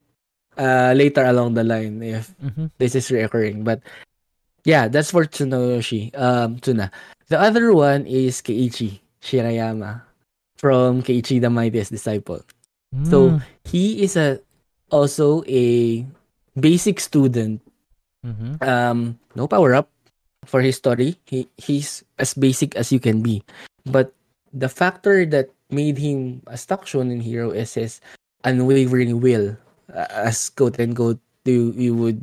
uh 0.57 0.93
later 0.97 1.25
along 1.25 1.53
the 1.55 1.63
line 1.65 2.01
if 2.03 2.29
Mhm. 2.43 2.69
this 2.77 2.93
is 2.97 3.09
recurring 3.09 3.63
but 3.63 3.79
yeah 4.65 4.87
that's 4.87 5.11
for 5.11 5.25
Tsunoyoshi 5.25 6.11
um 6.17 6.57
Tsuna 6.59 6.91
the 7.27 7.39
other 7.39 7.73
one 7.73 8.05
is 8.07 8.41
Keiichi 8.41 8.99
Shirayama 9.21 10.01
from 10.57 11.03
Keiichi 11.03 11.39
the 11.41 11.49
Mightiest 11.49 11.91
Disciple 11.91 12.41
So, 13.09 13.33
Mm. 13.33 13.41
he 13.65 14.05
is 14.05 14.13
a 14.13 14.37
also 14.93 15.41
a 15.49 16.05
basic 16.53 17.01
student. 17.01 17.57
Mhm. 18.21 18.61
Um, 18.61 19.17
no 19.33 19.49
power 19.49 19.73
up 19.73 19.89
for 20.45 20.61
his 20.61 20.77
story. 20.77 21.17
He 21.25 21.49
he's 21.57 22.05
as 22.21 22.37
basic 22.37 22.77
as 22.77 22.93
you 22.93 23.01
can 23.01 23.25
be. 23.25 23.41
But 23.89 24.13
the 24.53 24.69
factor 24.69 25.25
that 25.33 25.49
made 25.73 25.97
him 25.97 26.45
a 26.45 26.53
stock 26.53 26.85
shonen 26.85 27.17
hero 27.25 27.49
is 27.49 27.73
his 27.73 27.97
unwavering 28.45 29.17
will, 29.17 29.57
uh, 29.89 30.05
as 30.29 30.53
quote 30.53 30.77
and 30.77 30.93
quote 30.93 31.17
you, 31.49 31.73
you 31.73 31.97
would 31.97 32.21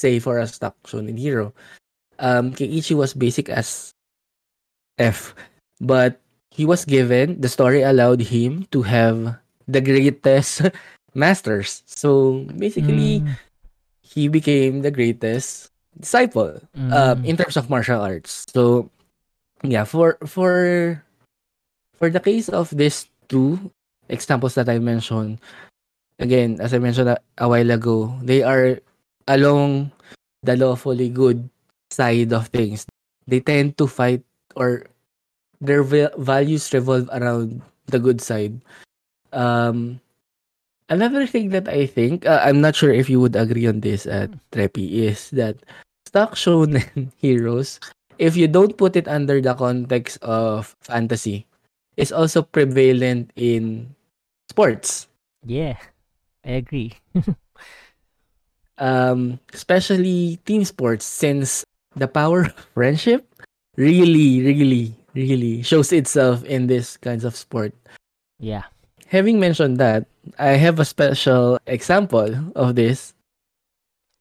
say 0.00 0.16
for 0.18 0.40
a 0.40 0.48
stock 0.48 0.74
shonen 0.88 1.20
hero. 1.20 1.52
Um, 2.18 2.52
Keiichi 2.56 2.96
was 2.96 3.12
basic 3.12 3.48
as 3.52 3.92
F, 4.98 5.34
but 5.80 6.20
he 6.50 6.64
was 6.64 6.84
given 6.84 7.40
the 7.40 7.48
story 7.48 7.82
allowed 7.82 8.20
him 8.20 8.64
to 8.72 8.82
have 8.82 9.36
the 9.68 9.80
greatest 9.80 10.68
masters. 11.14 11.82
So 11.86 12.44
basically, 12.56 13.20
Mm. 13.24 13.36
he 14.02 14.28
became 14.28 14.82
the 14.82 14.90
greatest 14.90 15.70
disciple 15.98 16.60
um, 16.76 17.22
Mm. 17.22 17.24
in 17.24 17.34
terms 17.36 17.56
of 17.56 17.70
martial 17.70 18.00
arts. 18.00 18.44
So 18.52 18.90
yeah, 19.62 19.84
for 19.84 20.16
for 20.26 21.00
for 21.96 22.08
the 22.10 22.20
case 22.20 22.48
of 22.48 22.72
these 22.72 23.08
two 23.28 23.70
examples 24.08 24.56
that 24.56 24.68
I 24.68 24.78
mentioned, 24.80 25.38
again, 26.18 26.58
as 26.60 26.74
I 26.74 26.78
mentioned 26.82 27.08
a, 27.14 27.18
a 27.38 27.48
while 27.48 27.70
ago, 27.70 28.12
they 28.24 28.42
are 28.42 28.80
along 29.28 29.92
the 30.42 30.56
lawfully 30.56 31.08
good 31.08 31.48
side 31.90 32.32
of 32.32 32.48
things. 32.48 32.86
They 33.26 33.40
tend 33.40 33.78
to 33.78 33.86
fight 33.86 34.22
or 34.56 34.86
their 35.60 35.82
va- 35.82 36.14
values 36.16 36.72
revolve 36.72 37.08
around 37.12 37.62
the 37.86 37.98
good 37.98 38.20
side. 38.20 38.60
Um, 39.32 40.00
another 40.88 41.26
thing 41.26 41.50
that 41.50 41.68
I 41.68 41.86
think, 41.86 42.26
uh, 42.26 42.40
I'm 42.42 42.60
not 42.60 42.74
sure 42.74 42.92
if 42.92 43.10
you 43.10 43.20
would 43.20 43.36
agree 43.36 43.66
on 43.66 43.80
this 43.80 44.06
at 44.06 44.30
Trepi, 44.50 45.06
is 45.06 45.30
that 45.30 45.56
stock 46.06 46.34
shonen 46.34 47.12
heroes, 47.16 47.78
if 48.18 48.36
you 48.36 48.48
don't 48.48 48.76
put 48.76 48.96
it 48.96 49.08
under 49.08 49.40
the 49.40 49.54
context 49.54 50.18
of 50.22 50.74
fantasy, 50.80 51.46
is 51.96 52.12
also 52.12 52.42
prevalent 52.42 53.30
in 53.36 53.94
sports. 54.50 55.08
Yeah. 55.44 55.76
I 56.44 56.52
agree. 56.64 56.96
um, 58.80 59.38
especially 59.52 60.40
team 60.44 60.64
sports, 60.64 61.04
since 61.04 61.64
the 61.94 62.08
power 62.08 62.48
of 62.48 62.56
friendship 62.74 63.28
really, 63.76 64.42
really, 64.42 64.96
really 65.14 65.62
shows 65.62 65.92
itself 65.92 66.42
in 66.44 66.66
this 66.66 66.96
kinds 66.96 67.24
of 67.24 67.36
sport. 67.36 67.72
Yeah. 68.40 68.64
Having 69.06 69.38
mentioned 69.38 69.78
that, 69.78 70.06
I 70.38 70.56
have 70.56 70.80
a 70.80 70.84
special 70.84 71.58
example 71.66 72.52
of 72.56 72.74
this. 72.74 73.14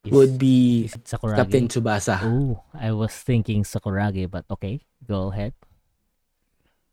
Is, 0.06 0.12
would 0.12 0.40
be 0.40 0.90
Sakuragi? 1.04 1.36
Captain 1.36 1.68
Tsubasa. 1.68 2.20
Oh, 2.24 2.64
I 2.74 2.92
was 2.92 3.12
thinking 3.12 3.64
Sakuragi, 3.64 4.32
but 4.32 4.46
okay, 4.50 4.80
go 5.08 5.32
ahead. 5.32 5.54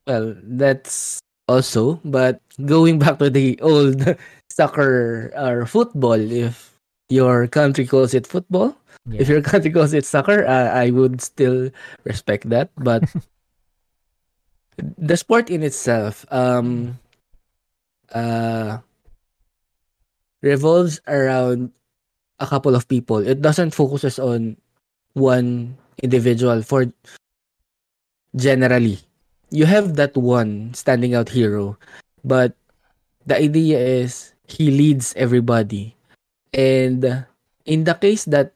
Well, 0.07 0.35
that's 0.43 1.19
also, 1.49 2.01
but 2.05 2.41
going 2.63 2.99
back 2.99 3.19
to 3.19 3.31
the 3.31 3.59
old 3.61 4.03
soccer 4.51 5.33
or 5.35 5.67
football, 5.67 6.19
if 6.19 6.76
your 7.09 7.47
country 7.47 7.87
calls 7.87 8.15
it 8.15 8.27
football, 8.27 8.77
Yeah. 9.09 9.21
if 9.23 9.29
your 9.29 9.43
country 9.43 9.71
calls 9.71 9.95
it 9.95 10.05
soccer, 10.05 10.45
uh, 10.47 10.71
I 10.75 10.91
would 10.91 11.21
still 11.23 11.71
respect 12.05 12.49
that. 12.51 12.71
But 12.77 13.05
the 14.99 15.17
sport 15.17 15.51
in 15.51 15.63
itself, 15.63 16.27
um, 16.31 16.99
uh, 18.13 18.79
revolves 20.43 21.01
around 21.09 21.73
a 22.39 22.47
couple 22.47 22.75
of 22.75 22.87
people. 22.89 23.19
It 23.19 23.41
doesn't 23.43 23.75
focuses 23.75 24.19
on 24.19 24.57
one 25.15 25.77
individual 26.03 26.63
for 26.63 26.87
generally. 28.37 29.01
You 29.51 29.65
have 29.67 29.97
that 29.97 30.17
one 30.17 30.75
standing 30.75 31.15
out 31.15 31.31
hero, 31.31 31.79
but 32.25 32.53
the 33.25 33.39
idea 33.39 33.79
is 33.79 34.35
he 34.47 34.71
leads 34.71 35.15
everybody. 35.17 35.96
And 36.55 37.25
in 37.65 37.85
the 37.85 37.95
case 37.95 38.25
that 38.27 38.53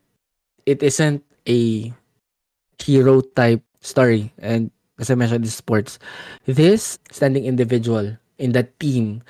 it 0.66 0.82
isn't 0.82 1.24
a 1.48 1.92
hero 2.78 3.20
type 3.20 3.62
story, 3.80 4.32
and 4.38 4.70
as 4.98 5.10
I 5.10 5.14
mentioned, 5.14 5.44
this 5.44 5.56
sports, 5.56 5.98
this 6.46 6.98
standing 7.10 7.44
individual 7.44 8.16
in 8.38 8.52
that 8.52 8.78
team 8.80 9.22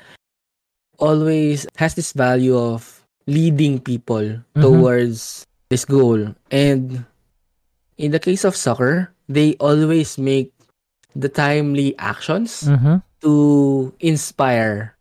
always 0.98 1.66
has 1.76 1.94
this 1.94 2.12
value 2.12 2.56
of 2.58 3.04
leading 3.26 3.80
people 3.80 4.38
towards 4.60 5.46
this 5.70 5.84
goal. 5.84 6.34
And 6.50 7.04
in 7.96 8.10
the 8.10 8.18
case 8.18 8.44
of 8.44 8.56
soccer, 8.56 9.12
they 9.28 9.54
always 9.60 10.18
make 10.18 10.52
the 11.14 11.28
timely 11.28 11.94
actions 11.98 12.64
Mm-hmm. 12.66 12.96
to 13.22 13.92
inspire, 14.00 14.96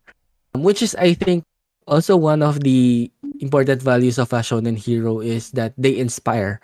which 0.55 0.81
is, 0.81 0.95
I 0.95 1.13
think, 1.13 1.43
also 1.87 2.17
one 2.17 2.41
of 2.41 2.61
the 2.61 3.09
important 3.39 3.81
values 3.81 4.17
of 4.19 4.31
a 4.33 4.39
shonen 4.43 4.77
hero 4.77 5.19
is 5.19 5.51
that 5.51 5.73
they 5.77 5.97
inspire. 5.97 6.59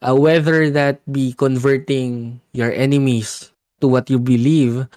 Uh, 0.00 0.16
whether 0.16 0.70
that 0.70 1.04
be 1.12 1.34
converting 1.36 2.40
your 2.56 2.72
enemies 2.72 3.52
to 3.80 3.86
what 3.88 4.08
you 4.08 4.18
believe, 4.18 4.88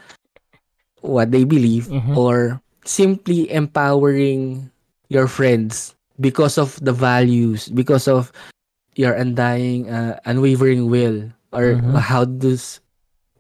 what 1.04 1.32
they 1.32 1.44
believe, 1.44 1.92
Mhm. 1.92 2.16
or 2.16 2.62
simply 2.86 3.52
empowering 3.52 4.72
your 5.10 5.28
friends 5.28 5.96
because 6.20 6.56
of 6.58 6.80
the 6.80 6.94
values, 6.96 7.68
because 7.68 8.08
of 8.08 8.32
your 8.96 9.12
undying, 9.12 9.90
uh, 9.90 10.16
unwavering 10.24 10.88
will, 10.88 11.28
or 11.52 11.76
Mhm. 11.82 12.00
how 12.00 12.24
does 12.24 12.80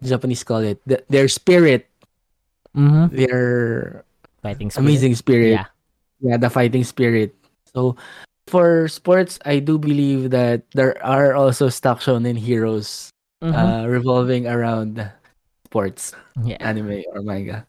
Japanese 0.03 0.43
call 0.43 0.59
it? 0.65 0.81
The, 0.83 0.99
their 1.07 1.29
spirit, 1.31 1.87
Mm-hmm. 2.75 3.15
their 3.15 4.03
Fighting 4.41 4.67
spirit. 4.73 4.83
amazing 4.83 5.15
spirit. 5.15 5.51
Yeah. 5.55 5.67
Yeah, 6.19 6.37
the 6.41 6.49
fighting 6.49 6.83
spirit. 6.83 7.31
So 7.75 7.97
for 8.47 8.87
sports, 8.87 9.39
I 9.45 9.59
do 9.59 9.77
believe 9.77 10.29
that 10.31 10.63
there 10.73 10.97
are 11.03 11.33
also 11.33 11.69
stock 11.69 11.99
shonen 12.01 12.37
heroes 12.37 13.09
Mhm. 13.43 13.51
uh, 13.51 13.83
revolving 13.91 14.47
around 14.47 15.03
sports, 15.67 16.15
yeah. 16.47 16.55
anime 16.63 17.03
or 17.11 17.19
manga. 17.25 17.67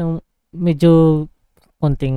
So, 0.00 0.24
medyo 0.56 1.28
konting 1.82 2.16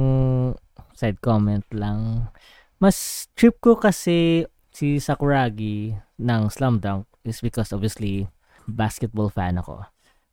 side 0.96 1.20
comment 1.20 1.66
lang. 1.76 2.32
Mas 2.80 3.28
trip 3.36 3.60
ko 3.60 3.76
kasi 3.76 4.48
si 4.72 5.00
Sakuragi 5.04 5.96
ng 6.20 6.42
Slam 6.48 6.80
Dunk 6.80 7.08
is 7.28 7.44
because 7.44 7.76
obviously 7.76 8.28
basketball 8.68 9.28
fan 9.28 9.60
ako. 9.60 9.84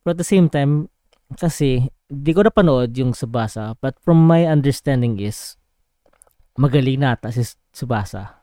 But 0.07 0.15
at 0.19 0.23
the 0.23 0.31
same 0.31 0.47
time, 0.47 0.87
kasi 1.39 1.91
di 2.07 2.31
ko 2.37 2.45
napanood 2.45 2.93
yung 2.99 3.17
Subasa 3.17 3.73
but 3.81 3.97
from 4.05 4.21
my 4.21 4.45
understanding 4.45 5.17
is 5.17 5.57
magaling 6.59 7.01
nata 7.01 7.33
si 7.33 7.45
Subasa. 7.73 8.43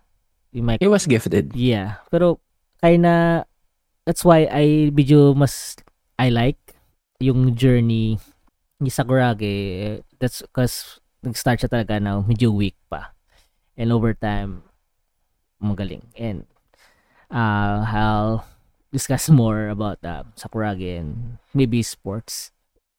You 0.51 0.65
might 0.65 0.81
He 0.81 0.89
was 0.89 1.05
gifted. 1.05 1.53
Yeah. 1.53 2.01
Pero 2.09 2.41
kinda 2.81 3.45
that's 4.05 4.25
why 4.25 4.49
I 4.49 4.89
medyo 4.89 5.37
mas 5.37 5.77
I 6.17 6.33
like 6.33 6.57
yung 7.21 7.53
journey 7.53 8.17
ni 8.79 8.89
Sakuragi. 8.89 9.99
That's 10.17 10.41
because 10.41 10.99
nag-start 11.23 11.59
siya 11.59 11.71
talaga 11.71 11.99
na 11.99 12.23
medyo 12.23 12.51
weak 12.55 12.75
pa. 12.87 13.13
And 13.79 13.91
over 13.91 14.15
time, 14.15 14.63
magaling. 15.61 16.11
And 16.15 16.47
uh, 17.31 17.83
I'll 17.87 18.47
discuss 18.91 19.29
more 19.29 19.69
about 19.69 20.03
uh, 20.03 20.23
Sakuragi 20.35 20.99
and 20.99 21.37
maybe 21.53 21.83
sports 21.83 22.51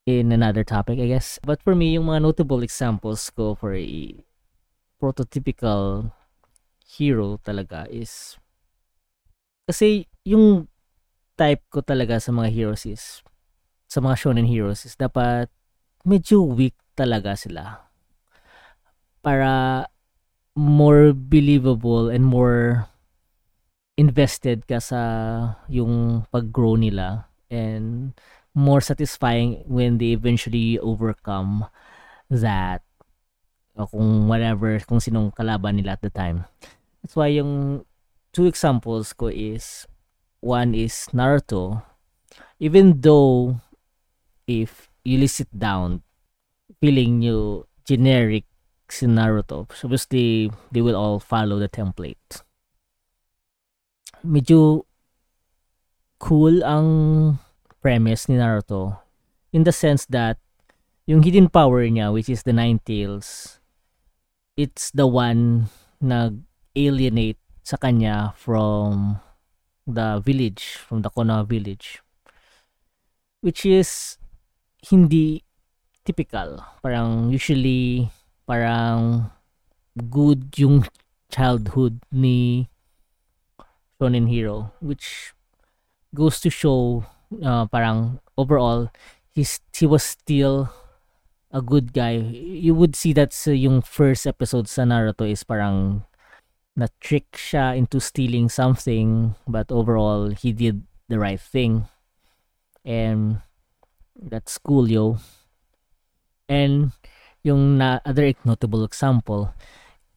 in 0.06 0.32
another 0.32 0.64
topic, 0.64 1.00
I 1.00 1.08
guess. 1.08 1.40
But 1.44 1.60
for 1.60 1.74
me, 1.74 1.96
yung 1.96 2.06
mga 2.08 2.22
notable 2.22 2.62
examples 2.62 3.28
ko 3.32 3.56
for 3.56 3.74
prototypical 5.00 6.12
hero 6.84 7.40
talaga 7.40 7.88
is 7.88 8.36
kasi 9.64 10.04
yung 10.28 10.68
type 11.40 11.64
ko 11.72 11.80
talaga 11.80 12.20
sa 12.20 12.36
mga 12.36 12.52
heroes 12.52 12.84
is 12.84 13.24
sa 13.88 14.04
mga 14.04 14.20
shonen 14.20 14.44
heroes 14.44 14.84
is 14.84 14.94
dapat 14.94 15.48
medyo 16.04 16.44
weak 16.44 16.76
talaga 16.94 17.32
sila. 17.32 17.88
Para 19.24 19.84
more 20.56 21.12
believable 21.12 22.12
and 22.12 22.24
more 22.24 22.88
invested 23.96 24.64
ka 24.68 24.80
sa 24.80 25.00
yung 25.68 26.24
pag-grow 26.32 26.76
nila 26.76 27.28
and 27.52 28.16
more 28.56 28.80
satisfying 28.80 29.60
when 29.68 29.96
they 29.96 30.12
eventually 30.16 30.80
overcome 30.80 31.68
that 32.32 32.82
o 33.76 33.86
kung 33.86 34.26
whatever, 34.26 34.78
kung 34.82 34.98
sinong 34.98 35.34
kalaban 35.34 35.78
nila 35.78 35.94
at 35.98 36.02
the 36.02 36.10
time. 36.10 36.44
That's 37.02 37.16
why 37.16 37.32
yung 37.32 37.84
two 38.32 38.46
examples 38.46 39.12
ko 39.12 39.28
is 39.28 39.86
one 40.40 40.74
is 40.74 41.08
Naruto. 41.12 41.82
Even 42.60 43.00
though 43.00 43.60
if 44.46 44.88
you 45.04 45.18
list 45.18 45.40
it 45.40 45.52
down, 45.52 46.02
feeling 46.80 47.22
you 47.22 47.66
generic 47.86 48.44
si 48.90 49.06
Naruto, 49.06 49.70
obviously 49.84 50.50
they 50.72 50.82
will 50.82 50.96
all 50.96 51.20
follow 51.20 51.58
the 51.58 51.68
template. 51.68 52.42
Medyo 54.20 54.84
cool 56.20 56.60
ang 56.60 57.38
premise 57.80 58.28
ni 58.28 58.36
Naruto 58.36 59.00
in 59.56 59.64
the 59.64 59.72
sense 59.72 60.04
that 60.12 60.36
yung 61.08 61.24
hidden 61.24 61.48
power 61.48 61.80
niya 61.88 62.12
which 62.12 62.28
is 62.28 62.44
the 62.44 62.52
nine 62.52 62.78
tails 62.84 63.59
it's 64.60 64.92
the 64.92 65.08
one 65.08 65.72
nag 66.04 66.44
alienate 66.76 67.40
sa 67.64 67.80
kanya 67.80 68.36
from 68.36 69.16
the 69.88 70.20
village 70.20 70.76
from 70.76 71.00
the 71.00 71.08
Konoha 71.08 71.48
village 71.48 72.04
which 73.40 73.64
is 73.64 74.20
hindi 74.84 75.44
typical. 76.04 76.60
Parang 76.84 77.32
usually 77.32 78.08
parang 78.44 79.32
good 80.12 80.52
yung 80.56 80.84
childhood 81.32 82.00
ni 82.12 82.68
shonen 83.96 84.28
hero 84.28 84.72
which 84.80 85.32
goes 86.12 86.40
to 86.40 86.52
show 86.52 87.04
uh, 87.44 87.64
parang 87.68 88.20
overall 88.36 88.92
he's, 89.32 89.60
he 89.76 89.86
was 89.86 90.02
still 90.02 90.68
a 91.50 91.60
good 91.60 91.92
guy. 91.92 92.16
You 92.34 92.74
would 92.74 92.94
see 92.94 93.12
that 93.14 93.34
sa 93.34 93.50
yung 93.50 93.82
first 93.82 94.26
episode 94.26 94.70
sa 94.70 94.86
Naruto 94.86 95.26
is 95.26 95.42
parang 95.42 96.06
na-trick 96.78 97.34
siya 97.34 97.74
into 97.76 97.98
stealing 97.98 98.48
something 98.48 99.34
but 99.44 99.68
overall 99.74 100.30
he 100.30 100.54
did 100.54 100.86
the 101.10 101.18
right 101.18 101.42
thing. 101.42 101.90
And 102.86 103.42
that's 104.14 104.56
cool, 104.56 104.88
yo. 104.88 105.18
And 106.48 106.94
yung 107.42 107.78
na 107.78 107.98
other 108.06 108.32
notable 108.46 108.84
example 108.86 109.52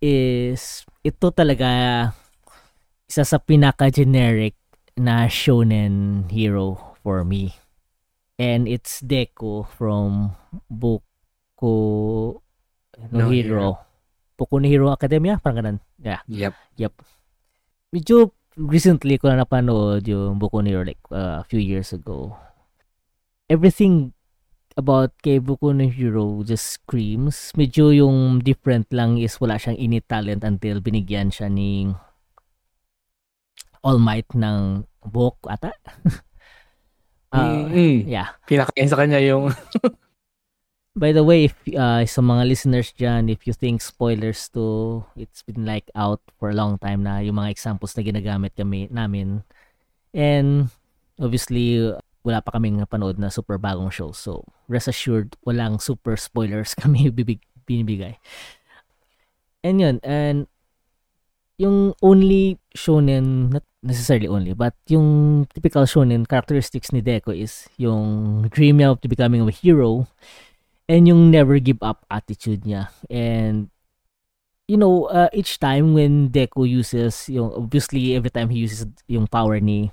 is 0.01 0.85
ito 1.01 1.31
talaga 1.31 2.11
isa 3.09 3.23
sa 3.25 3.37
pinaka-generic 3.41 4.55
na 4.97 5.25
shonen 5.25 6.29
hero 6.29 6.95
for 7.01 7.25
me. 7.25 7.57
And 8.37 8.67
it's 8.67 9.01
Deku 9.01 9.69
from 9.69 10.33
Boku 11.63 12.43
no, 13.15 13.15
No 13.15 13.31
Hero. 13.31 13.31
Hero. 13.31 13.69
Boku 14.35 14.59
no 14.59 14.67
Hero 14.67 14.91
Academia, 14.91 15.39
parang 15.39 15.63
ganun. 15.63 15.77
Yeah. 16.03 16.19
Yep. 16.75 16.91
Medyo 17.95 18.35
recently 18.59 19.15
ko 19.15 19.31
na 19.31 19.47
napanood 19.47 20.03
yung 20.03 20.35
Boku 20.35 20.59
no 20.59 20.67
Hero 20.67 20.83
like 20.83 20.99
uh, 21.07 21.39
a 21.39 21.45
few 21.47 21.63
years 21.63 21.95
ago. 21.95 22.35
Everything 23.47 24.11
about 24.75 25.15
kay 25.23 25.39
Boku 25.39 25.71
no 25.71 25.87
Hero 25.87 26.43
just 26.43 26.83
screams. 26.83 27.55
Medyo 27.55 27.95
yung 27.95 28.43
different 28.43 28.91
lang 28.91 29.15
is 29.15 29.39
wala 29.39 29.55
siyang 29.55 29.79
ini 29.79 30.03
talent 30.03 30.43
until 30.43 30.83
binigyan 30.83 31.31
siya 31.31 31.47
ni 31.47 31.87
All 33.83 33.99
Might 34.03 34.27
ng 34.35 34.83
book 35.07 35.39
ata. 35.47 35.71
uh, 37.35 37.71
Mm. 37.71 38.05
yeah. 38.07 38.35
Pinakain 38.47 38.87
sa 38.91 38.99
kanya 38.99 39.17
yung 39.23 39.47
By 40.93 41.09
the 41.09 41.25
way, 41.25 41.49
if 41.49 41.57
uh, 41.73 42.05
sa 42.05 42.21
mga 42.21 42.45
listeners 42.45 42.93
dyan, 42.93 43.25
if 43.25 43.49
you 43.49 43.53
think 43.57 43.81
spoilers 43.81 44.45
to, 44.53 45.01
it's 45.17 45.41
been 45.41 45.65
like 45.65 45.89
out 45.97 46.21
for 46.37 46.53
a 46.53 46.57
long 46.57 46.77
time 46.77 47.01
na 47.01 47.17
yung 47.17 47.41
mga 47.41 47.49
examples 47.49 47.97
na 47.97 48.05
ginagamit 48.05 48.53
kami 48.53 48.85
namin. 48.93 49.41
And 50.13 50.69
obviously, 51.17 51.89
wala 52.21 52.45
pa 52.45 52.53
kaming 52.53 52.77
napanood 52.77 53.17
na 53.17 53.33
super 53.33 53.57
bagong 53.57 53.89
show. 53.89 54.13
So, 54.13 54.45
rest 54.69 54.85
assured, 54.85 55.33
walang 55.41 55.81
super 55.81 56.13
spoilers 56.13 56.77
kami 56.81 57.09
bibig, 57.09 57.41
binibigay. 57.65 58.21
And 59.65 59.81
yun, 59.81 59.97
and 60.05 60.45
yung 61.57 61.97
only 62.05 62.61
shonen, 62.77 63.49
not 63.49 63.65
necessarily 63.81 64.29
only, 64.29 64.53
but 64.53 64.77
yung 64.85 65.49
typical 65.49 65.89
shonen 65.89 66.29
characteristics 66.29 66.93
ni 66.93 67.01
Deco 67.01 67.33
is 67.33 67.65
yung 67.81 68.45
dream 68.53 68.77
niya 68.77 68.93
of 68.93 69.01
becoming 69.01 69.41
a 69.41 69.49
hero 69.49 70.05
and 70.87 71.07
yung 71.07 71.31
never 71.31 71.59
give 71.59 71.79
up 71.81 72.05
attitude 72.11 72.63
niya. 72.67 72.91
And 73.09 73.69
you 74.67 74.77
know, 74.77 75.11
uh, 75.11 75.29
each 75.33 75.59
time 75.59 75.93
when 75.93 76.29
Deku 76.29 76.67
uses 76.67 77.27
yung 77.29 77.51
obviously 77.53 78.15
every 78.15 78.31
time 78.31 78.49
he 78.49 78.59
uses 78.63 78.87
yung 79.07 79.27
power 79.27 79.59
ni 79.59 79.91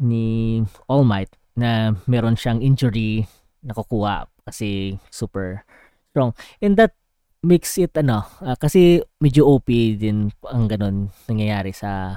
ni 0.00 0.60
All 0.88 1.04
Might 1.04 1.36
na 1.52 1.92
meron 2.08 2.36
siyang 2.36 2.64
injury 2.64 3.28
nakukuha 3.62 4.26
kasi 4.48 4.98
super 5.12 5.64
strong. 6.10 6.32
And 6.60 6.76
that 6.80 6.96
makes 7.44 7.76
it 7.76 7.92
ano, 7.98 8.24
uh, 8.40 8.56
kasi 8.56 9.02
medyo 9.20 9.46
OP 9.46 9.68
din 9.98 10.32
ang 10.48 10.66
ganun 10.66 11.12
nangyayari 11.28 11.74
sa 11.74 12.16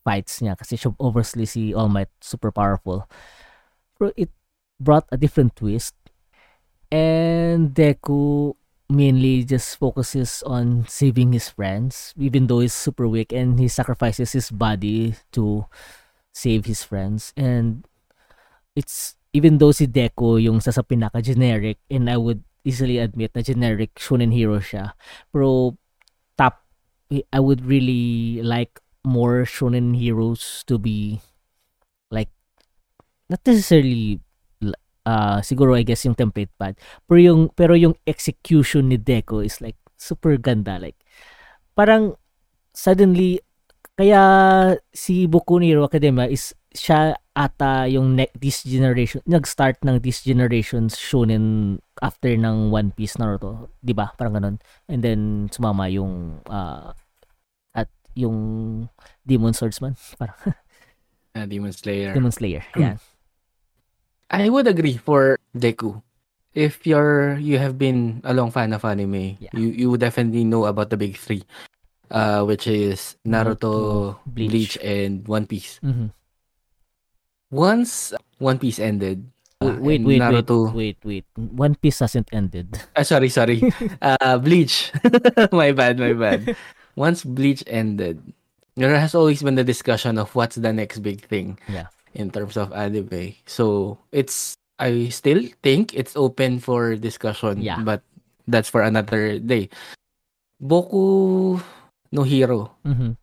fights 0.00 0.40
niya 0.40 0.56
kasi 0.56 0.76
obviously 1.00 1.44
si 1.44 1.72
All 1.72 1.88
Might 1.88 2.12
super 2.20 2.52
powerful. 2.52 3.08
Pero 3.96 4.12
it 4.16 4.30
brought 4.80 5.04
a 5.12 5.20
different 5.20 5.56
twist 5.56 5.92
and 6.90 7.74
Deku 7.74 8.54
mainly 8.90 9.46
just 9.46 9.78
focuses 9.78 10.42
on 10.42 10.84
saving 10.90 11.32
his 11.32 11.48
friends 11.48 12.12
even 12.18 12.50
though 12.50 12.58
he's 12.58 12.74
super 12.74 13.06
weak 13.06 13.32
and 13.32 13.58
he 13.58 13.68
sacrifices 13.70 14.32
his 14.34 14.50
body 14.50 15.14
to 15.30 15.64
save 16.34 16.66
his 16.66 16.82
friends. 16.82 17.32
And 17.36 17.86
it's 18.74 19.14
even 19.32 19.58
though 19.58 19.70
si 19.70 19.86
Deku 19.86 20.42
yung 20.42 20.58
sa, 20.58 20.74
sa 20.74 20.82
pinaka 20.82 21.22
generic 21.22 21.78
and 21.90 22.10
I 22.10 22.18
would 22.18 22.42
easily 22.66 22.98
admit 22.98 23.32
na 23.34 23.42
generic 23.42 23.94
shonen 23.96 24.34
hero 24.34 24.60
siya 24.60 24.92
pero 25.32 25.78
top 26.36 26.66
I 27.10 27.40
would 27.40 27.64
really 27.64 28.42
like 28.42 28.82
more 29.06 29.46
shonen 29.48 29.96
heroes 29.96 30.62
to 30.66 30.76
be 30.78 31.22
like 32.10 32.30
not 33.30 33.40
necessarily 33.46 34.20
uh, 35.10 35.42
siguro 35.42 35.74
I 35.74 35.82
guess 35.82 36.06
yung 36.06 36.14
template 36.14 36.54
pad. 36.54 36.78
Pero 37.10 37.18
yung 37.18 37.40
pero 37.50 37.74
yung 37.74 37.98
execution 38.06 38.86
ni 38.86 38.98
Deco 39.02 39.42
is 39.42 39.58
like 39.58 39.76
super 39.98 40.38
ganda 40.38 40.80
like 40.80 40.96
parang 41.74 42.16
suddenly 42.72 43.42
kaya 44.00 44.22
si 44.96 45.28
Boku 45.28 45.60
no 45.60 45.66
Hero 45.68 45.84
Academia 45.84 46.24
is 46.24 46.56
siya 46.72 47.18
ata 47.36 47.84
yung 47.90 48.16
ne- 48.16 48.32
this 48.32 48.64
generation 48.64 49.20
nag-start 49.28 49.76
ng 49.84 50.00
this 50.00 50.24
generation's 50.24 50.96
shonen 50.96 51.76
after 52.00 52.32
ng 52.32 52.72
One 52.72 52.96
Piece 52.96 53.20
Naruto, 53.20 53.68
'di 53.84 53.92
ba? 53.92 54.16
Parang 54.16 54.40
ganun. 54.40 54.56
And 54.88 55.04
then 55.04 55.20
sumama 55.52 55.92
yung 55.92 56.40
uh, 56.48 56.96
at 57.76 57.92
yung 58.16 58.88
Demon 59.26 59.52
Swordsman, 59.52 60.00
parang 60.20 60.38
uh, 61.36 61.44
Demon 61.44 61.74
Slayer. 61.74 62.16
Demon 62.16 62.32
Slayer. 62.32 62.64
Yan. 62.80 62.96
I 64.30 64.48
would 64.48 64.66
agree 64.66 64.96
for 64.96 65.38
Deku. 65.56 66.02
If 66.54 66.86
you're 66.86 67.38
you 67.38 67.58
have 67.58 67.78
been 67.78 68.20
a 68.24 68.34
long 68.34 68.50
fan 68.50 68.72
of 68.74 68.84
anime, 68.84 69.38
Yeah. 69.38 69.54
you 69.54 69.70
you 69.70 69.86
would 69.90 70.00
definitely 70.02 70.42
know 70.44 70.66
about 70.66 70.90
the 70.90 70.98
big 70.98 71.14
three, 71.18 71.42
uh, 72.10 72.42
which 72.42 72.66
is 72.66 73.14
Naruto, 73.26 74.18
Bleach. 74.26 74.50
Bleach, 74.50 74.74
and 74.82 75.26
One 75.30 75.46
Piece. 75.46 75.78
Mhm. 75.82 76.10
Once 77.50 78.14
One 78.38 78.58
Piece 78.58 78.78
ended, 78.78 79.26
uh, 79.60 79.74
Wait, 79.78 80.02
wait, 80.02 80.18
wait, 80.18 80.20
Naruto. 80.22 80.72
wait, 80.74 80.98
wait. 81.04 81.26
One 81.36 81.74
Piece 81.74 81.98
hasn't 82.00 82.30
ended. 82.32 82.78
Ah, 82.96 83.02
sorry, 83.02 83.28
sorry. 83.28 83.62
uh, 84.02 84.38
Bleach. 84.38 84.90
my 85.52 85.72
bad, 85.72 85.98
my 85.98 86.14
bad. 86.14 86.54
Once 86.94 87.22
Bleach 87.26 87.62
ended, 87.66 88.22
there 88.74 88.94
has 88.98 89.14
always 89.14 89.42
been 89.42 89.54
the 89.54 89.66
discussion 89.66 90.18
of 90.18 90.34
what's 90.34 90.56
the 90.56 90.72
next 90.72 90.98
big 91.02 91.26
thing. 91.26 91.58
Yeah. 91.70 91.90
In 92.14 92.30
terms 92.34 92.56
of 92.58 92.72
anime, 92.74 93.38
so 93.46 93.98
it's 94.10 94.58
I 94.82 95.08
still 95.14 95.46
think 95.62 95.94
it's 95.94 96.16
open 96.18 96.58
for 96.58 96.96
discussion. 96.96 97.62
Yeah. 97.62 97.78
But 97.86 98.02
that's 98.50 98.68
for 98.68 98.82
another 98.82 99.38
day. 99.38 99.70
Boku 100.60 101.58
no 102.12 102.22
Hero. 102.22 102.74
Mhm. 102.84 103.16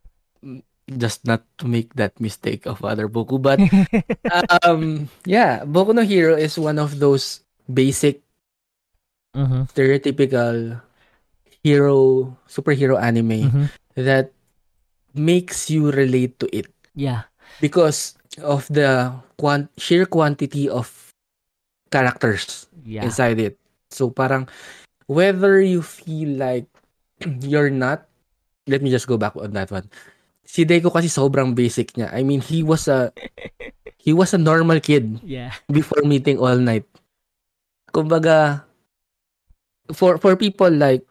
Just 0.88 1.28
not 1.28 1.44
to 1.60 1.68
make 1.68 1.92
that 2.00 2.16
mistake 2.18 2.64
of 2.64 2.80
other 2.82 3.06
Boku, 3.12 3.36
but 3.36 3.60
um, 4.64 5.08
yeah, 5.28 5.62
Boku 5.68 5.92
no 5.94 6.02
Hero 6.02 6.34
is 6.34 6.56
one 6.58 6.78
of 6.80 6.98
those 6.98 7.44
basic 7.68 8.24
Mhm. 9.36 9.68
stereotypical 9.70 10.80
hero 11.62 12.32
superhero 12.50 12.96
anime 12.98 13.46
Mhm. 13.46 13.64
that 13.94 14.32
makes 15.14 15.70
you 15.70 15.90
relate 15.94 16.38
to 16.42 16.50
it 16.50 16.66
Yeah. 16.98 17.30
because 17.60 18.17
of 18.40 18.66
the 18.70 19.12
quant- 19.36 19.70
sheer 19.76 20.06
quantity 20.06 20.68
of 20.68 20.90
characters 21.90 22.66
Yeah. 22.84 23.04
inside 23.04 23.38
it. 23.40 23.56
So 23.90 24.08
parang 24.10 24.48
whether 25.08 25.60
you 25.60 25.80
feel 25.82 26.36
like 26.36 26.66
you're 27.44 27.72
not 27.72 28.04
let 28.68 28.84
me 28.84 28.90
just 28.92 29.08
go 29.08 29.16
back 29.16 29.32
on 29.36 29.52
that 29.56 29.72
one. 29.72 29.88
Si 30.48 30.64
Deku 30.64 30.88
kasi 30.92 31.08
sobrang 31.08 31.52
basic 31.56 31.92
niya. 31.96 32.08
I 32.12 32.24
mean, 32.24 32.40
he 32.40 32.60
was 32.64 32.88
a 32.88 33.12
he 34.04 34.12
was 34.12 34.32
a 34.32 34.40
normal 34.40 34.80
kid 34.80 35.20
Yeah. 35.24 35.52
before 35.68 36.04
meeting 36.04 36.36
All 36.40 36.56
Night. 36.56 36.84
Kumbaga, 37.92 38.64
for 39.92 40.20
for 40.20 40.36
people 40.36 40.68
like 40.68 41.04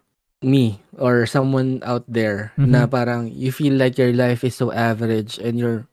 me 0.46 0.78
or 1.02 1.26
someone 1.26 1.82
out 1.82 2.06
there 2.06 2.54
Mhm. 2.62 2.70
na 2.78 2.86
parang 2.86 3.26
you 3.34 3.50
feel 3.50 3.74
like 3.74 3.98
your 3.98 4.14
life 4.14 4.46
is 4.46 4.54
so 4.54 4.70
average 4.70 5.42
and 5.42 5.58
you're 5.58 5.90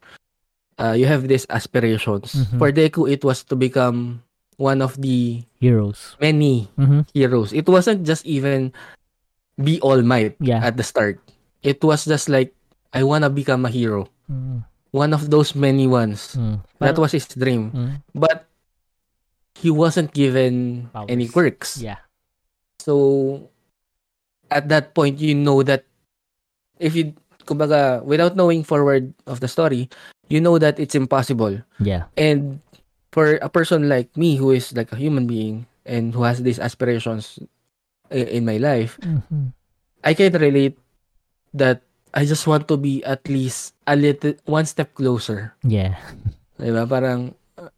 uh, 0.79 0.95
you 0.97 1.07
have 1.07 1.27
these 1.29 1.47
aspirations. 1.51 2.35
Mhm. 2.35 2.59
For 2.59 2.69
Deku, 2.73 3.11
it 3.11 3.25
was 3.25 3.45
to 3.49 3.57
become 3.57 4.23
one 4.57 4.83
of 4.83 4.95
the 5.01 5.43
Heroes. 5.59 6.15
many 6.21 6.71
Mhm. 6.79 7.07
heroes. 7.13 7.51
It 7.53 7.67
wasn't 7.67 8.07
just 8.07 8.23
even 8.27 8.71
be 9.59 9.81
All 9.83 10.03
Might 10.03 10.37
Yeah. 10.39 10.63
at 10.63 10.77
the 10.77 10.87
start. 10.87 11.19
It 11.63 11.83
was 11.83 12.05
just 12.05 12.29
like 12.29 12.55
I 12.95 13.03
wanna 13.03 13.31
become 13.31 13.67
a 13.67 13.73
hero. 13.75 14.07
Mm. 14.31 14.63
One 14.95 15.11
of 15.11 15.27
those 15.31 15.59
many 15.59 15.91
ones. 15.91 16.39
Mm. 16.39 16.63
That 16.79 16.95
was 16.99 17.11
his 17.11 17.27
dream. 17.27 17.75
Mm. 17.75 17.91
But 18.15 18.47
he 19.59 19.71
wasn't 19.75 20.15
given 20.15 20.87
Powers. 20.95 21.11
any 21.11 21.27
quirks. 21.27 21.83
Yeah. 21.83 21.99
So 22.79 23.51
at 24.51 24.69
that 24.71 24.95
point 24.95 25.19
you 25.19 25.35
know 25.35 25.63
that 25.67 25.83
if 26.79 26.95
you 26.95 27.15
kumbaga 27.45 28.03
without 28.03 28.37
knowing 28.37 28.65
forward 28.65 29.13
of 29.27 29.41
the 29.41 29.49
story, 29.49 29.89
you 30.29 30.41
know 30.41 30.59
that 30.59 30.81
it's 30.81 30.95
impossible. 30.95 31.61
Yeah. 31.79 32.09
And 32.17 32.61
for 33.13 33.37
a 33.39 33.49
person 33.49 33.89
like 33.89 34.11
me 34.17 34.37
who 34.37 34.51
is 34.51 34.75
like 34.75 34.91
a 34.91 34.99
human 34.99 35.27
being 35.27 35.67
and 35.87 36.13
who 36.15 36.25
has 36.25 36.43
these 36.43 36.59
aspirations 36.59 37.39
in 38.11 38.45
my 38.45 38.57
life, 38.59 38.99
Mhm. 39.01 39.53
I 40.03 40.13
can 40.13 40.33
relate 40.37 40.77
that 41.55 41.81
I 42.15 42.25
just 42.27 42.47
want 42.47 42.69
to 42.69 42.77
be 42.77 43.03
at 43.03 43.27
least 43.27 43.75
a 43.87 43.97
little 43.97 44.35
one 44.47 44.67
step 44.67 44.95
closer. 44.95 45.55
Yeah. 45.63 45.99
Diba? 46.61 46.87
Parang 46.87 47.35
uh, 47.59 47.71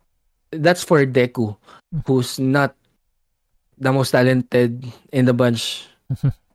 that's 0.52 0.84
for 0.84 1.04
Deku 1.08 1.56
who's 2.04 2.36
not 2.36 2.76
the 3.80 3.92
most 3.92 4.12
talented 4.12 4.84
in 5.12 5.24
the 5.24 5.32
bunch 5.32 5.88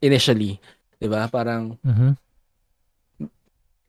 initially. 0.01 0.62
Diba? 1.01 1.26
Parang 1.30 1.78
Mhm. 1.82 2.18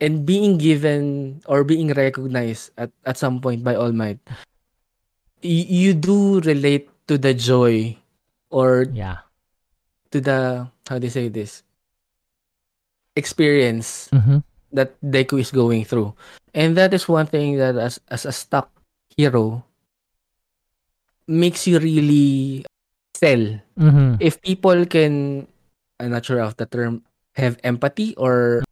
And 0.03 0.27
being 0.27 0.59
given 0.59 1.39
or 1.47 1.63
being 1.63 1.95
recognized 1.95 2.75
at, 2.77 2.91
at 3.07 3.15
some 3.17 3.39
point 3.41 3.63
by 3.63 3.79
All 3.79 3.93
Might, 3.95 4.19
y- 5.43 5.69
you 5.71 5.95
do 5.95 6.41
relate 6.43 6.91
to 7.07 7.19
the 7.19 7.35
joy 7.35 7.97
or 8.51 8.87
Yeah. 8.91 9.23
to 10.11 10.21
the 10.21 10.67
how 10.91 10.99
do 10.99 11.07
you 11.07 11.15
say 11.15 11.29
this? 11.31 11.63
experience 13.17 14.09
Mhm. 14.09 14.41
that 14.73 14.97
Deku 15.05 15.37
is 15.37 15.53
going 15.53 15.85
through. 15.85 16.17
And 16.57 16.77
that 16.81 16.95
is 16.97 17.05
one 17.09 17.29
thing 17.29 17.61
that 17.61 17.77
as 17.77 18.01
as 18.09 18.25
a 18.25 18.33
stock 18.33 18.73
hero 19.17 19.65
makes 21.29 21.67
you 21.69 21.79
really 21.79 22.65
sell. 23.13 23.61
Mhm. 23.77 24.17
If 24.21 24.41
people 24.41 24.85
can 24.89 25.45
I'm 26.01 26.11
not 26.11 26.25
sure 26.25 26.41
of 26.41 26.57
the 26.57 26.67
term 26.67 27.05
have 27.37 27.61
empathy 27.63 28.17
or 28.17 28.65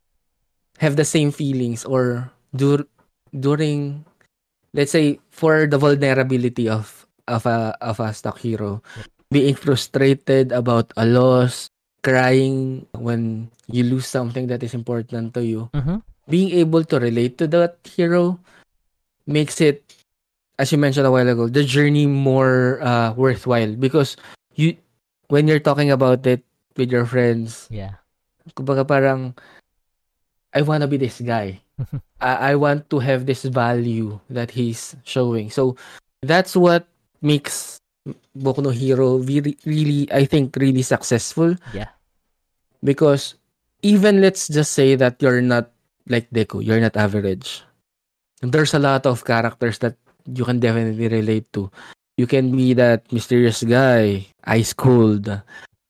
have 0.81 0.97
the 0.97 1.05
same 1.07 1.31
feelings 1.31 1.85
or 1.85 2.33
dur- 2.57 2.89
during 3.33 4.05
let's 4.75 4.93
say 4.93 5.21
for 5.31 5.67
the 5.67 5.79
vulnerability 5.79 6.69
of 6.69 7.07
of 7.29 7.45
a 7.47 7.77
of 7.85 8.01
a 8.01 8.13
stock 8.15 8.39
hero 8.41 8.83
being 9.31 9.55
frustrated 9.55 10.51
about 10.51 10.91
a 10.97 11.07
loss 11.07 11.69
crying 12.03 12.87
when 12.97 13.47
you 13.69 13.85
lose 13.85 14.09
something 14.09 14.49
that 14.49 14.63
is 14.65 14.75
important 14.75 15.35
to 15.37 15.45
you 15.45 15.69
Mhm. 15.77 16.01
being 16.27 16.51
able 16.57 16.83
to 16.83 16.97
relate 16.99 17.37
to 17.39 17.47
that 17.53 17.79
hero 17.85 18.41
makes 19.27 19.61
it 19.61 19.85
as 20.59 20.73
you 20.73 20.79
mentioned 20.79 21.07
a 21.07 21.13
while 21.13 21.29
ago 21.29 21.47
the 21.49 21.63
journey 21.65 22.07
more 22.09 22.81
uh, 22.83 23.13
worthwhile 23.15 23.73
because 23.77 24.17
you 24.57 24.75
when 25.29 25.47
you're 25.47 25.63
talking 25.63 25.91
about 25.93 26.25
it 26.27 26.43
with 26.77 26.91
your 26.91 27.05
friends 27.07 27.69
Yeah. 27.71 28.01
kumbaga 28.57 28.83
parang 28.83 29.37
I 30.55 30.63
wanna 30.63 30.87
be 30.89 30.97
this 30.97 31.21
guy 31.21 31.61
I, 32.21 32.53
I 32.53 32.55
want 32.57 32.91
to 32.91 32.99
have 33.01 33.27
this 33.27 33.45
value 33.45 34.21
that 34.31 34.51
he's 34.51 34.97
showing 35.05 35.51
so 35.51 35.77
that's 36.23 36.55
what 36.57 36.87
makes 37.23 37.79
Boku 38.37 38.63
no 38.65 38.71
Hero 38.71 39.19
really, 39.19 39.57
really 39.65 40.09
I 40.13 40.25
think 40.25 40.57
really 40.57 40.83
successful 40.83 41.55
Yeah. 41.73 41.89
because 42.83 43.35
even 43.83 44.21
let's 44.21 44.49
just 44.49 44.73
say 44.73 44.95
that 44.97 45.21
you're 45.23 45.41
not 45.43 45.71
like 46.09 46.29
Deku, 46.31 46.65
you're 46.65 46.81
not 46.81 46.97
average. 46.97 47.63
There's 48.43 48.75
a 48.75 48.79
lot 48.83 49.07
of 49.07 49.25
characters 49.25 49.79
that 49.79 49.97
you 50.27 50.45
can 50.45 50.61
definitely 50.61 51.09
relate 51.09 51.53
to. 51.55 51.71
You 52.17 52.27
can 52.27 52.55
be 52.57 52.75
that 52.75 53.11
mysterious 53.13 53.63
guy, 53.63 54.27
ice 54.45 54.73
cold, 54.73 55.29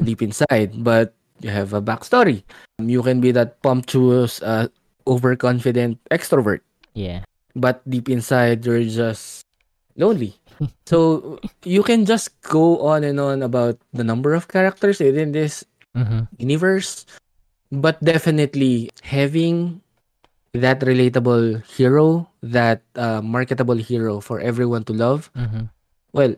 deep 0.03 0.23
inside, 0.23 0.83
but 0.85 1.15
you 1.41 1.51
have 1.51 1.73
a 1.73 1.83
backstory. 1.83 2.43
You 2.81 3.03
can 3.03 3.21
be 3.21 3.33
that 3.33 3.61
pompous, 3.63 4.41
uh, 4.43 4.69
overconfident 5.07 5.99
extrovert, 6.11 6.61
Yeah. 6.95 7.25
but 7.57 7.83
deep 7.89 8.09
inside 8.09 8.65
you're 8.65 8.85
just 8.85 9.45
lonely. 9.97 10.37
so 10.87 11.39
you 11.65 11.83
can 11.83 12.05
just 12.05 12.37
go 12.45 12.79
on 12.85 13.03
and 13.05 13.19
on 13.19 13.43
about 13.43 13.79
the 13.93 14.05
number 14.05 14.35
of 14.37 14.49
characters 14.49 15.01
within 15.01 15.33
this 15.33 15.65
Mhm. 15.97 16.29
universe 16.39 17.05
but 17.73 17.99
definitely 18.05 18.91
having 19.03 19.81
that 20.55 20.81
relatable 20.83 21.63
hero 21.67 22.29
that 22.43 22.83
uh, 22.95 23.23
marketable 23.23 23.79
hero 23.79 24.19
for 24.21 24.39
everyone 24.43 24.83
to 24.85 24.93
love 24.95 25.31
Mhm. 25.35 25.71
well 26.13 26.35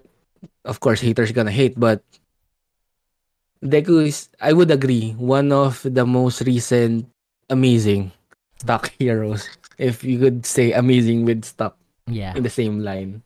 of 0.65 0.81
course 0.81 1.01
haters 1.01 1.33
gonna 1.33 1.53
hate 1.53 1.77
but 1.77 2.01
Deku 3.63 4.03
is 4.11 4.27
I 4.43 4.53
would 4.53 4.71
agree 4.75 5.15
one 5.15 5.55
of 5.55 5.87
the 5.87 6.03
most 6.03 6.43
recent 6.43 7.07
amazing 7.47 8.11
stock 8.59 8.91
heroes 8.99 9.47
if 9.79 10.03
you 10.03 10.19
could 10.19 10.45
say 10.47 10.73
amazing 10.75 11.25
with 11.25 11.47
stock 11.47 11.79
Yeah. 12.11 12.35
in 12.35 12.43
the 12.43 12.51
same 12.51 12.83
line 12.83 13.23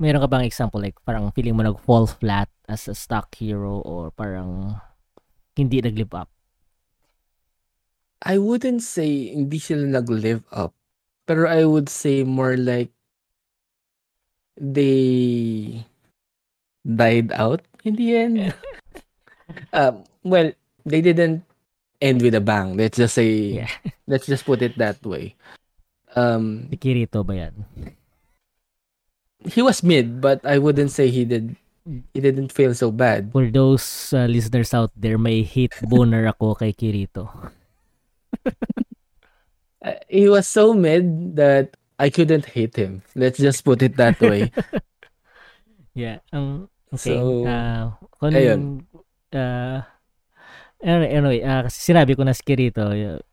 Meron 0.00 0.24
ka 0.24 0.26
bang 0.26 0.48
example 0.48 0.80
like 0.82 0.96
parang 1.06 1.30
feeling 1.30 1.54
mo 1.54 1.62
nag-fall 1.62 2.08
flat 2.10 2.48
as 2.66 2.88
a 2.90 2.96
stock 2.96 3.30
hero 3.38 3.78
or 3.86 4.10
parang 4.10 4.80
hindi 5.54 5.78
nag-live 5.78 6.10
up? 6.16 6.26
I 8.26 8.42
wouldn't 8.42 8.82
say 8.82 9.30
hindi 9.30 9.62
sila 9.62 9.86
nag-live 9.86 10.42
up. 10.50 10.74
Pero 11.22 11.46
I 11.46 11.62
would 11.62 11.86
say 11.86 12.26
more 12.26 12.58
like 12.58 12.90
they 14.58 15.86
died 16.82 17.30
out 17.30 17.62
in 17.84 17.96
the 17.96 18.16
end. 18.16 18.54
um, 19.72 20.04
well, 20.24 20.52
they 20.84 21.00
didn't 21.00 21.44
end 22.00 22.22
with 22.22 22.34
a 22.34 22.40
bang. 22.40 22.76
Let's 22.76 22.98
just 22.98 23.14
say, 23.14 23.62
Yeah. 23.62 23.70
let's 24.06 24.26
just 24.26 24.44
put 24.44 24.62
it 24.62 24.76
that 24.78 25.02
way. 25.04 25.34
Um, 26.14 26.68
Si 26.70 26.76
Kirito 26.76 27.24
ba 27.26 27.34
yan? 27.48 27.54
he 29.48 29.62
was 29.62 29.82
mid, 29.82 30.20
but 30.20 30.38
I 30.46 30.58
wouldn't 30.58 30.90
say 30.90 31.10
he 31.10 31.24
did. 31.24 31.56
He 32.14 32.20
didn't 32.20 32.52
feel 32.54 32.74
so 32.74 32.92
bad. 32.94 33.32
For 33.32 33.50
those 33.50 34.14
uh, 34.14 34.30
listeners 34.30 34.70
out 34.72 34.92
there, 34.94 35.18
may 35.18 35.42
hate 35.42 35.74
boner 35.82 36.26
ako 36.30 36.54
kay 36.54 36.72
Kirito. 36.72 37.26
Uh, 39.82 39.98
he 40.06 40.28
was 40.30 40.46
so 40.46 40.70
mid 40.72 41.34
that 41.34 41.74
I 41.98 42.06
couldn't 42.08 42.46
hate 42.46 42.76
him. 42.78 43.02
Let's 43.18 43.34
just 43.34 43.64
put 43.66 43.82
it 43.82 43.96
that 43.98 44.14
way. 44.22 44.54
Yeah. 45.92 46.22
Ang 46.32 46.70
okay. 46.92 47.16
So, 47.16 47.44
ah, 47.48 47.96
kung, 48.20 48.36
ayun. 48.36 48.86
ah, 49.34 49.88
anyway, 50.82 51.10
anyway 51.10 51.40
ah, 51.42 51.66
kasi 51.66 51.92
sinabi 51.92 52.14
ko 52.14 52.22
na 52.22 52.36
si 52.36 52.42
Kirito, 52.44 52.92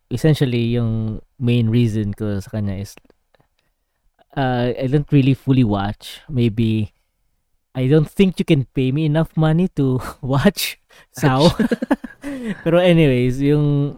essentially 0.09 0.73
yung 0.73 1.21
main 1.37 1.69
reason 1.69 2.15
ko 2.15 2.39
sa 2.41 2.49
kanya 2.49 2.81
is 2.81 2.97
uh, 4.35 4.73
I 4.73 4.87
don't 4.87 5.09
really 5.11 5.33
fully 5.33 5.63
watch. 5.63 6.21
Maybe 6.29 6.93
I 7.75 7.87
don't 7.87 8.09
think 8.09 8.39
you 8.41 8.45
can 8.45 8.65
pay 8.73 8.91
me 8.91 9.05
enough 9.05 9.35
money 9.37 9.69
to 9.77 10.01
watch 10.21 10.79
Sao. 11.13 11.49
Pero 12.65 12.77
anyways, 12.79 13.39
yung 13.41 13.97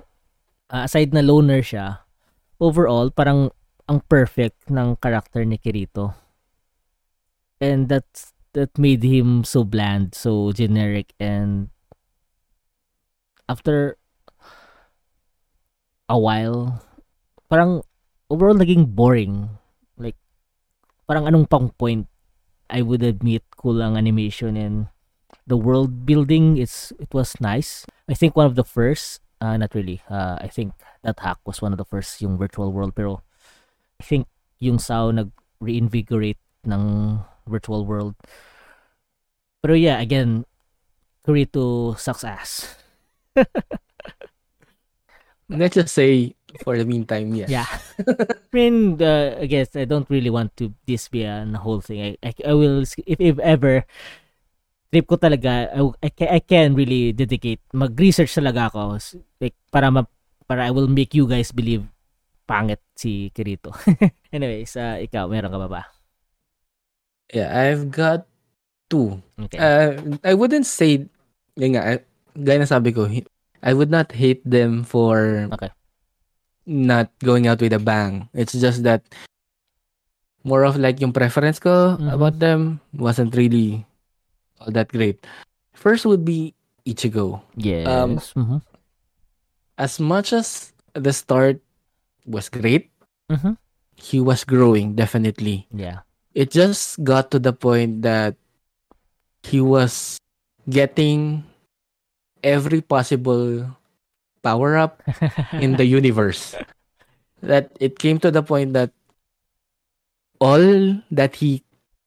ah, 0.69 0.85
aside 0.85 1.11
na 1.11 1.23
loner 1.25 1.63
siya, 1.63 2.05
overall 2.61 3.09
parang 3.11 3.49
ang 3.89 3.99
perfect 4.07 4.69
ng 4.71 4.95
character 5.01 5.43
ni 5.43 5.57
Kirito. 5.59 6.15
And 7.61 7.89
that's 7.89 8.33
that 8.53 8.77
made 8.77 9.03
him 9.03 9.43
so 9.43 9.63
bland, 9.63 10.15
so 10.15 10.51
generic 10.51 11.13
and 11.19 11.69
after 13.47 13.97
a 16.07 16.19
while 16.19 16.83
parang 17.47 17.83
overall 18.31 18.55
naging 18.55 18.87
boring. 18.87 19.59
Like 19.95 20.15
parang 21.07 21.27
anong 21.27 21.51
pang 21.51 21.71
point 21.75 22.07
I 22.71 22.83
would 22.83 23.03
admit 23.03 23.43
kulang 23.59 23.99
animation 23.99 24.55
and 24.55 24.87
the 25.47 25.59
world 25.59 26.07
building 26.07 26.55
is 26.55 26.95
it 26.99 27.11
was 27.11 27.35
nice. 27.39 27.83
I 28.07 28.15
think 28.15 28.35
one 28.35 28.47
of 28.47 28.55
the 28.55 28.67
first 28.67 29.19
uh, 29.39 29.55
not 29.57 29.75
really. 29.75 29.99
Uh, 30.07 30.39
I 30.39 30.47
think 30.47 30.75
that 31.03 31.19
hack 31.19 31.39
was 31.43 31.61
one 31.61 31.71
of 31.71 31.79
the 31.79 31.87
first 31.87 32.21
yung 32.23 32.39
virtual 32.39 32.71
world 32.71 32.95
pero 32.95 33.23
I 33.99 34.03
think 34.03 34.27
yung 34.59 34.79
Sao 34.79 35.11
nag 35.11 35.31
reinvigorate 35.61 36.41
ng 36.65 37.19
virtual 37.51 37.83
world. 37.83 38.15
Pero 39.59 39.75
yeah, 39.75 39.99
again, 39.99 40.47
Kurito 41.27 41.93
sucks 41.99 42.23
ass. 42.23 42.79
Let's 45.51 45.75
just 45.75 45.91
say, 45.91 46.33
for 46.63 46.79
the 46.79 46.87
meantime, 46.87 47.35
yes. 47.35 47.51
Yeah. 47.51 47.67
I 47.67 48.55
mean, 48.55 49.03
uh, 49.03 49.35
I 49.43 49.45
guess 49.51 49.75
I 49.75 49.83
don't 49.83 50.07
really 50.09 50.31
want 50.31 50.55
to 50.63 50.71
this 50.87 51.11
be 51.11 51.27
a 51.27 51.43
whole 51.59 51.83
thing. 51.83 51.99
I, 51.99 52.15
I, 52.23 52.31
I 52.47 52.53
will, 52.55 52.87
if, 52.87 53.19
if 53.19 53.37
ever, 53.39 53.83
trip 54.91 55.07
ko 55.07 55.15
talaga, 55.19 55.67
I, 55.71 56.07
I, 56.07 56.09
ca- 56.09 56.31
I 56.31 56.39
can 56.39 56.73
really 56.73 57.11
dedicate, 57.11 57.59
mag-research 57.73 58.31
talaga 58.31 58.71
ako, 58.71 58.99
like, 59.39 59.55
para, 59.71 59.91
ma, 59.91 60.07
para 60.47 60.67
I 60.67 60.71
will 60.71 60.87
make 60.87 61.13
you 61.13 61.27
guys 61.27 61.51
believe 61.51 61.83
pangit 62.47 62.79
si 62.95 63.31
Kirito. 63.35 63.75
Anyways, 64.35 64.75
uh, 64.75 65.03
ikaw, 65.03 65.27
meron 65.27 65.51
ka 65.51 65.59
ba 65.59 65.67
ba? 65.67 65.81
Yeah, 67.31 67.49
I've 67.51 67.91
got 67.91 68.27
two. 68.91 69.23
Okay. 69.39 69.57
Uh, 69.57 70.19
I 70.23 70.33
wouldn't 70.35 70.67
say, 70.67 71.07
yun 71.55 71.75
nga, 71.75 72.03
gaya 72.35 72.59
na 72.59 72.67
sabi 72.67 72.91
ko, 72.91 73.07
I 73.63 73.71
would 73.73 73.89
not 73.91 74.11
hate 74.11 74.43
them 74.43 74.83
for 74.83 75.47
Okay. 75.55 75.71
not 76.67 77.07
going 77.23 77.47
out 77.47 77.61
with 77.63 77.73
a 77.73 77.79
bang. 77.79 78.27
It's 78.33 78.53
just 78.53 78.83
that 78.83 79.03
more 80.43 80.65
of 80.65 80.75
like 80.75 80.99
yung 80.99 81.13
preference 81.13 81.59
ko 81.61 81.97
Mhm. 81.97 82.09
about 82.11 82.39
them 82.41 82.81
wasn't 82.97 83.33
really 83.37 83.85
all 84.59 84.73
that 84.73 84.89
great. 84.89 85.21
First 85.73 86.05
would 86.05 86.25
be 86.25 86.53
Ichigo. 86.85 87.41
yes. 87.55 87.85
um, 87.87 88.17
mhm. 88.35 88.59
As 89.77 89.97
much 90.01 90.33
as 90.33 90.73
the 90.93 91.13
start 91.13 91.61
was 92.25 92.49
great, 92.49 92.89
Mhm. 93.29 93.57
he 93.97 94.17
was 94.19 94.43
growing 94.43 94.93
definitely. 94.97 95.69
Yeah. 95.69 96.01
It 96.33 96.51
just 96.51 97.03
got 97.03 97.31
to 97.31 97.39
the 97.39 97.53
point 97.53 98.01
that 98.01 98.35
he 99.43 99.59
was 99.59 100.17
getting 100.69 101.43
every 102.43 102.81
possible 102.81 103.67
power 104.41 104.77
up 104.77 105.01
in 105.63 105.75
the 105.77 105.85
universe. 105.85 106.55
That 107.41 107.73
it 107.81 107.97
came 107.97 108.19
to 108.21 108.29
the 108.29 108.43
point 108.43 108.73
that 108.73 108.93
all 110.39 110.97
that 111.11 111.37
he 111.37 111.61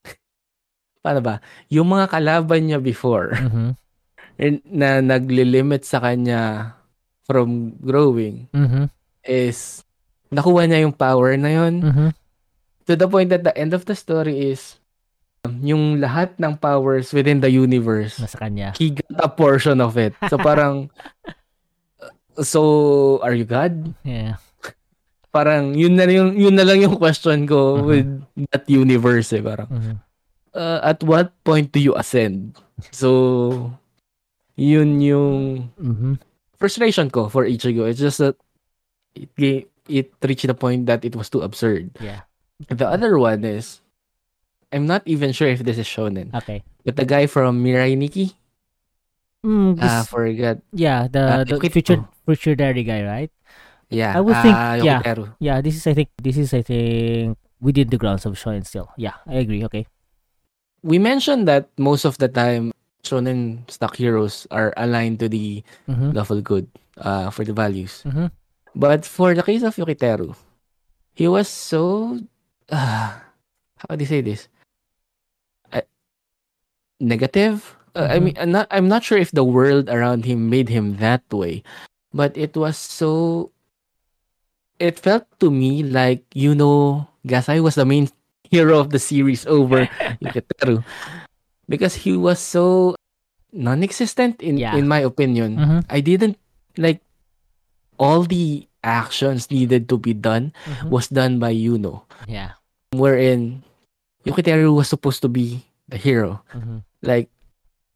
paano 1.04 1.20
ba? 1.22 1.34
Yung 1.70 1.90
mga 1.90 2.10
kalaban 2.10 2.66
niya 2.70 2.80
before 2.82 3.34
Mhm. 3.34 3.74
na 4.66 4.98
naglilimit 4.98 5.86
sa 5.86 6.02
kanya 6.02 6.74
from 7.26 7.74
growing 7.78 8.50
Mhm. 8.50 8.90
is 9.22 9.82
nakuha 10.34 10.66
niya 10.66 10.82
yung 10.86 10.94
power 10.96 11.34
na 11.38 11.50
yun 11.50 11.74
Mhm. 11.82 12.08
To 12.86 12.94
the 12.94 13.08
point 13.08 13.30
that 13.30 13.42
the 13.42 13.54
end 13.56 13.72
of 13.72 13.84
the 13.84 13.94
story 13.94 14.52
is 14.52 14.76
um, 15.44 15.60
yung 15.60 15.98
lahat 15.98 16.36
ng 16.38 16.56
powers 16.56 17.12
within 17.12 17.40
the 17.40 17.48
universe 17.48 18.20
Nasa 18.20 18.38
kanya. 18.38 18.72
he 18.76 18.92
got 18.92 19.16
a 19.18 19.28
portion 19.28 19.80
of 19.80 19.96
it. 19.96 20.12
So 20.28 20.36
parang 20.36 20.88
so 22.42 22.60
are 23.22 23.34
you 23.34 23.44
God? 23.44 23.94
Yeah. 24.02 24.36
Parang 25.30 25.74
yun 25.74 25.98
na 25.98 26.06
yung 26.06 26.38
yun 26.38 26.54
na 26.54 26.62
lang 26.62 26.78
yung 26.80 26.96
question 26.96 27.46
ko 27.46 27.82
Mhm. 27.82 27.86
with 27.86 28.10
that 28.54 28.64
universe 28.66 29.34
eh 29.34 29.42
parang 29.42 29.66
Mhm. 29.70 29.94
uh, 30.54 30.80
at 30.82 31.02
what 31.02 31.34
point 31.42 31.70
do 31.74 31.80
you 31.82 31.94
ascend? 31.98 32.54
So 32.94 33.70
yun 34.54 35.02
yung 35.02 35.70
Mhm. 35.74 36.22
frustration 36.54 37.10
ko 37.10 37.26
for 37.26 37.42
Ichigo. 37.46 37.86
It's 37.86 37.98
just 37.98 38.22
that 38.22 38.38
it 39.14 39.66
it 39.90 40.08
reached 40.22 40.46
the 40.46 40.54
point 40.56 40.86
that 40.86 41.02
it 41.04 41.14
was 41.14 41.26
too 41.28 41.42
absurd. 41.42 41.90
Yeah. 41.98 42.24
The 42.68 42.86
other 42.86 43.18
one 43.18 43.44
is 43.44 43.80
I'm 44.72 44.86
not 44.86 45.02
even 45.06 45.32
sure 45.32 45.48
if 45.48 45.60
this 45.62 45.78
is 45.78 45.86
shonen. 45.86 46.34
Okay. 46.34 46.62
But 46.84 46.96
the 46.96 47.04
guy 47.06 47.26
from 47.26 47.62
Mirai 47.64 47.96
Nikki, 47.96 48.34
Mm, 49.44 49.76
ah, 49.82 50.04
forgot. 50.08 50.58
yeah, 50.72 51.04
the, 51.06 51.20
ah, 51.20 51.44
the 51.44 51.60
future 51.68 52.00
future 52.24 52.56
diary 52.56 52.80
guy, 52.82 53.04
right? 53.04 53.30
Yeah, 53.92 54.16
I 54.16 54.20
would 54.24 54.36
think- 54.40 54.56
ah, 54.56 54.74
yeah. 54.80 55.02
Yokiteru. 55.04 55.36
Yeah, 55.38 55.60
this 55.60 55.76
is 55.76 55.84
I 55.86 55.92
think 55.92 56.08
this 56.16 56.36
is 56.40 56.54
I 56.56 56.62
think 56.64 57.36
within 57.60 57.92
the 57.92 58.00
grounds 58.00 58.24
of 58.24 58.34
shonen 58.40 58.64
still. 58.64 58.88
Yeah, 58.96 59.20
I 59.28 59.44
agree. 59.44 59.60
Okay. 59.68 59.84
We 60.82 60.96
mentioned 60.98 61.44
that 61.48 61.68
most 61.76 62.04
of 62.08 62.16
the 62.16 62.28
time 62.28 62.72
shonen 63.04 63.68
stock 63.68 63.96
heroes 64.00 64.48
are 64.50 64.72
aligned 64.80 65.20
to 65.20 65.28
the 65.28 65.60
Mhm. 65.92 66.16
lawful 66.16 66.40
good, 66.40 66.68
uh, 66.96 67.28
for 67.28 67.44
the 67.44 67.52
values. 67.52 68.00
Mhm. 68.08 68.32
But 68.74 69.04
for 69.04 69.36
the 69.36 69.44
case 69.44 69.60
of 69.62 69.76
Yukiteru, 69.76 70.32
he 71.12 71.28
was 71.28 71.46
so, 71.52 72.16
uh, 72.70 73.12
how 73.84 73.96
do 73.96 74.00
you 74.02 74.08
say 74.08 74.20
this? 74.20 74.48
Uh, 75.72 75.82
negative. 77.00 77.76
Uh, 77.94 78.08
I 78.10 78.18
Mhm. 78.18 78.22
mean, 78.24 78.36
I'm 78.38 78.50
not. 78.50 78.66
I'm 78.70 78.88
not 78.88 79.04
sure 79.06 79.18
if 79.18 79.30
the 79.30 79.46
world 79.46 79.86
around 79.88 80.24
him 80.26 80.50
made 80.50 80.68
him 80.68 80.98
that 80.98 81.22
way, 81.30 81.62
but 82.12 82.34
it 82.36 82.56
was 82.58 82.76
so. 82.76 83.50
It 84.82 84.98
felt 84.98 85.24
to 85.38 85.50
me 85.50 85.86
like 85.86 86.26
you 86.34 86.54
know, 86.54 87.06
Gasai 87.22 87.62
was 87.62 87.78
the 87.78 87.86
main 87.86 88.10
hero 88.50 88.78
of 88.82 88.90
the 88.90 88.98
series 88.98 89.46
over 89.46 89.86
Yukiteru, 90.22 90.82
because 91.70 92.02
he 92.02 92.18
was 92.18 92.42
so 92.42 92.98
non-existent 93.54 94.42
in 94.42 94.58
Yeah. 94.58 94.74
in 94.74 94.90
my 94.90 94.98
opinion. 94.98 95.62
Mhm. 95.62 95.86
I 95.86 96.02
didn't 96.02 96.34
like 96.74 96.98
all 98.02 98.26
the 98.26 98.66
actions 98.84 99.48
needed 99.48 99.88
to 99.88 99.96
be 99.96 100.12
done 100.12 100.52
Mhm. 100.68 100.92
was 100.92 101.08
done 101.08 101.40
by 101.40 101.50
Yuno. 101.50 102.04
Yeah. 102.28 102.60
Wherein 102.92 103.64
Yukiteru 104.22 104.76
was 104.76 104.92
supposed 104.92 105.24
to 105.24 105.28
be 105.32 105.64
the 105.88 105.96
hero. 105.96 106.44
Mhm. 106.52 106.84
Like, 107.02 107.28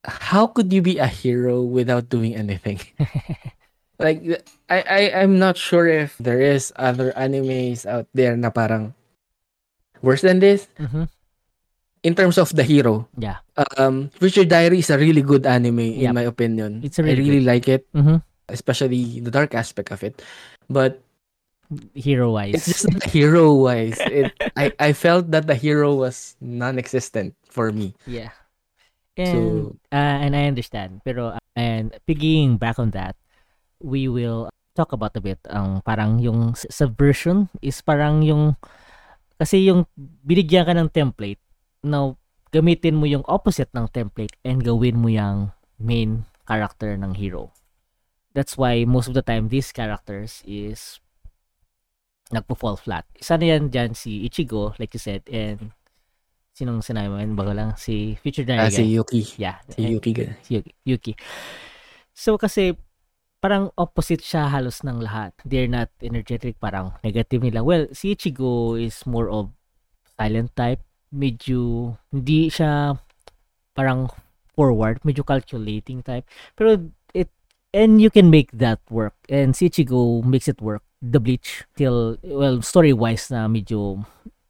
how 0.05 0.49
could 0.49 0.72
you 0.72 0.80
be 0.80 0.97
a 0.99 1.07
hero 1.09 1.61
without 1.62 2.09
doing 2.09 2.32
anything? 2.34 2.80
like, 4.01 4.24
I, 4.68 4.78
I, 4.82 5.01
I'm 5.22 5.39
not 5.39 5.57
sure 5.57 5.86
if 5.89 6.16
there 6.18 6.41
is 6.41 6.72
other 6.76 7.12
animes 7.16 7.84
out 7.84 8.09
there 8.14 8.36
na 8.36 8.51
parang 8.51 8.93
worse 10.03 10.22
than 10.22 10.39
this 10.41 10.68
Mhm. 10.78 11.09
in 12.05 12.12
terms 12.14 12.39
of 12.39 12.53
the 12.55 12.62
hero. 12.62 13.09
Yeah. 13.18 13.43
Um, 13.76 14.11
Future 14.20 14.45
Diary 14.47 14.80
is 14.80 14.91
a 14.91 14.99
really 14.99 15.22
good 15.22 15.47
anime 15.47 15.99
in 16.05 16.14
my 16.14 16.22
opinion. 16.28 16.80
It's 16.84 16.99
a 16.99 17.03
really 17.03 17.18
I 17.18 17.26
really 17.26 17.45
like 17.45 17.66
it, 17.68 17.89
Mhm. 17.95 18.22
especially 18.49 19.18
the 19.20 19.32
dark 19.34 19.55
aspect 19.55 19.91
of 19.91 20.05
it. 20.05 20.22
But 20.69 21.03
Hero 21.93 22.33
wise. 22.33 22.57
It's 22.57 22.81
just 22.81 22.89
not 22.89 23.05
hero 23.05 23.53
wise. 23.53 24.01
It 24.09 24.33
I, 24.57 24.73
I 24.81 24.91
felt 24.97 25.29
that 25.37 25.45
the 25.45 25.55
hero 25.55 25.93
was 25.93 26.33
non-existent 26.41 27.37
for 27.45 27.69
me. 27.73 27.93
Yeah. 28.09 28.33
So 29.21 29.37
And 29.37 29.45
uh, 29.93 30.16
and 30.25 30.33
I 30.33 30.49
understand. 30.49 31.05
Pero 31.05 31.37
uh, 31.37 31.45
and 31.53 31.93
piggying 32.09 32.57
back 32.57 32.81
on 32.81 32.97
that, 32.97 33.21
we 33.85 34.09
will 34.09 34.49
talk 34.73 34.97
about 34.97 35.12
a 35.12 35.21
bit 35.21 35.43
ang 35.53 35.85
parang 35.85 36.25
yung 36.25 36.57
subversion 36.57 37.53
is 37.61 37.85
parang 37.85 38.25
yung 38.25 38.57
kasi 39.37 39.69
yung 39.69 39.85
binigyan 39.99 40.64
ka 40.64 40.73
ng 40.73 40.89
template 40.89 41.43
now 41.83 42.14
gamitin 42.55 42.95
mo 42.95 43.05
yung 43.11 43.27
opposite 43.27 43.69
ng 43.75 43.91
template 43.91 44.33
and 44.47 44.62
gawin 44.62 44.97
mo 44.97 45.11
yung 45.11 45.51
main 45.83 46.25
character 46.47 46.97
ng 46.97 47.12
hero. 47.12 47.53
That's 48.39 48.55
why 48.55 48.86
most 48.86 49.11
of 49.11 49.18
the 49.18 49.26
time 49.26 49.51
these 49.51 49.74
characters 49.74 50.47
is 50.47 51.03
nagpo-fall 52.30 52.78
flat. 52.78 53.03
Isa 53.18 53.34
na 53.34 53.59
yan 53.59 53.66
dyan 53.74 53.99
si 53.99 54.22
Ichigo, 54.22 54.78
like 54.78 54.95
you 54.95 55.03
said, 55.03 55.26
and 55.26 55.74
sinong 56.55 56.86
sinabi 56.86 57.11
mo? 57.11 57.18
Yun, 57.18 57.34
Bago 57.34 57.51
lang, 57.51 57.74
si 57.74 58.14
Future 58.22 58.47
Diary 58.47 58.62
ah, 58.62 58.70
si. 58.70 58.86
Yuki. 58.95 59.26
Yeah. 59.43 59.59
Si 59.66 59.82
and- 59.82 59.99
Yuki. 59.99 60.12
si 60.47 60.51
Yuki, 60.55 60.72
Yuki. 60.86 61.12
So 62.14 62.39
kasi 62.39 62.78
parang 63.43 63.74
opposite 63.74 64.22
siya 64.22 64.47
halos 64.47 64.86
ng 64.86 65.03
lahat. 65.03 65.34
They're 65.43 65.70
not 65.70 65.91
energetic, 65.99 66.62
parang 66.62 66.95
negative 67.03 67.43
nila. 67.43 67.66
Well, 67.66 67.91
si 67.91 68.14
Ichigo 68.14 68.78
is 68.78 69.03
more 69.03 69.26
of 69.26 69.51
silent 70.14 70.55
type. 70.55 70.78
Medyo 71.11 71.95
hindi 72.14 72.55
siya 72.55 73.03
parang 73.74 74.14
forward, 74.55 75.03
medyo 75.07 75.22
calculating 75.26 76.07
type. 76.07 76.26
Pero 76.59 76.91
and 77.73 78.01
you 78.01 78.11
can 78.11 78.31
make 78.31 78.51
that 78.53 78.81
work. 78.91 79.14
And 79.29 79.55
si 79.55 79.69
Ichigo 79.69 80.25
makes 80.25 80.49
it 80.49 80.61
work. 80.61 80.83
The 80.99 81.21
Bleach 81.21 81.62
till 81.79 82.19
well 82.27 82.59
story-wise 82.59 83.31
na 83.31 83.47
medyo 83.47 84.03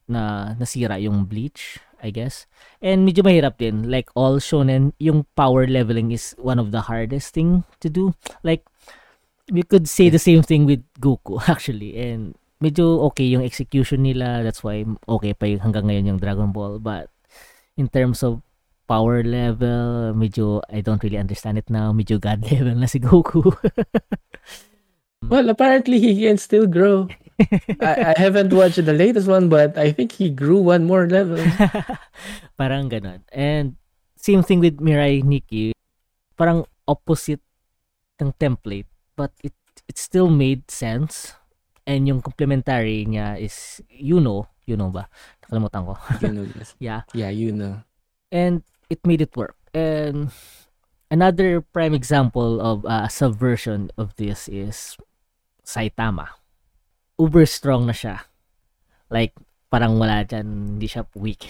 na 0.08 0.54
nasira 0.56 0.96
yung 0.96 1.28
Bleach, 1.28 1.76
I 2.00 2.08
guess. 2.08 2.48
And 2.80 3.04
medyo 3.04 3.20
mahirap 3.20 3.60
din. 3.60 3.90
Like 3.90 4.08
all 4.16 4.40
shonen, 4.40 4.96
yung 4.96 5.28
power 5.36 5.68
leveling 5.68 6.10
is 6.12 6.32
one 6.40 6.56
of 6.56 6.72
the 6.72 6.88
hardest 6.88 7.36
thing 7.36 7.68
to 7.84 7.92
do. 7.92 8.16
Like, 8.40 8.64
we 9.52 9.60
could 9.60 9.88
say 9.88 10.08
the 10.08 10.20
same 10.20 10.40
thing 10.40 10.64
with 10.64 10.80
Goku 10.96 11.36
actually. 11.52 12.00
And 12.00 12.32
medyo 12.64 13.04
okay 13.12 13.28
yung 13.28 13.44
execution 13.44 14.08
nila. 14.08 14.40
That's 14.40 14.64
why 14.64 14.88
okay 15.04 15.36
pa 15.36 15.52
yung 15.52 15.68
hanggang 15.68 15.92
ngayon 15.92 16.16
yung 16.16 16.20
Dragon 16.22 16.48
Ball. 16.48 16.80
But 16.80 17.12
in 17.76 17.92
terms 17.92 18.24
of 18.24 18.40
power 18.88 19.20
level, 19.22 20.16
medyo 20.16 20.64
I 20.72 20.80
don't 20.80 21.04
really 21.04 21.20
understand 21.20 21.60
it 21.60 21.68
now. 21.68 21.92
Medyo 21.92 22.16
God 22.16 22.42
level 22.50 22.74
na 22.74 22.88
si 22.88 22.98
Goku. 22.98 23.44
Well, 25.28 25.50
apparently 25.50 25.98
he 25.98 26.22
can 26.22 26.38
still 26.38 26.66
grow. 26.66 27.08
I, 27.82 28.14
I 28.14 28.18
haven't 28.18 28.52
watched 28.52 28.78
the 28.78 28.94
latest 28.94 29.26
one, 29.26 29.48
but 29.48 29.76
I 29.76 29.90
think 29.90 30.12
he 30.12 30.30
grew 30.30 30.62
one 30.62 30.86
more 30.86 31.10
level. 31.10 31.42
parang 32.58 32.86
ganon. 32.88 33.26
And 33.34 33.74
same 34.14 34.46
thing 34.46 34.62
with 34.62 34.78
Mirai 34.78 35.26
Nikki. 35.26 35.74
Parang 36.38 36.64
opposite 36.86 37.42
ng 38.22 38.32
template. 38.38 38.86
But 39.18 39.34
it 39.42 39.54
it 39.90 39.98
still 39.98 40.30
made 40.30 40.70
sense. 40.70 41.34
And 41.82 42.06
yung 42.06 42.22
complementary 42.22 43.02
niya 43.04 43.42
is 43.42 43.82
Yuno. 43.90 44.46
Yuno 44.70 44.94
ba? 44.94 45.10
Nakalimutan 45.42 45.82
ko. 45.82 45.94
you 46.22 46.32
know, 46.32 46.46
yes. 46.54 46.70
yeah. 46.78 47.00
Yeah, 47.10 47.32
you 47.34 47.50
know. 47.50 47.82
And 48.30 48.62
it 48.90 49.04
made 49.06 49.20
it 49.20 49.36
work. 49.36 49.56
And 49.72 50.32
another 51.10 51.60
prime 51.60 51.94
example 51.94 52.60
of 52.60 52.84
a 52.84 53.08
subversion 53.08 53.90
of 53.96 54.16
this 54.16 54.48
is 54.48 54.96
Saitama. 55.64 56.28
Uber 57.18 57.46
strong 57.46 57.86
na 57.86 57.92
siya. 57.92 58.24
Like, 59.10 59.36
parang 59.68 60.00
wala 60.00 60.24
dyan, 60.24 60.76
hindi 60.76 60.88
siya 60.88 61.04
weak. 61.16 61.48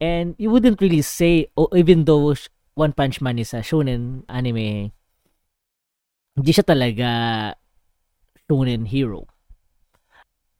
And 0.00 0.36
you 0.38 0.50
wouldn't 0.50 0.80
really 0.80 1.02
say, 1.02 1.48
oh, 1.56 1.68
even 1.74 2.04
though 2.04 2.34
One 2.78 2.92
Punch 2.92 3.20
Man 3.20 3.38
is 3.38 3.52
a 3.54 3.64
shonen 3.64 4.22
anime, 4.30 4.94
hindi 6.36 6.50
siya 6.54 6.62
talaga 6.62 7.10
shonen 8.46 8.86
hero. 8.86 9.26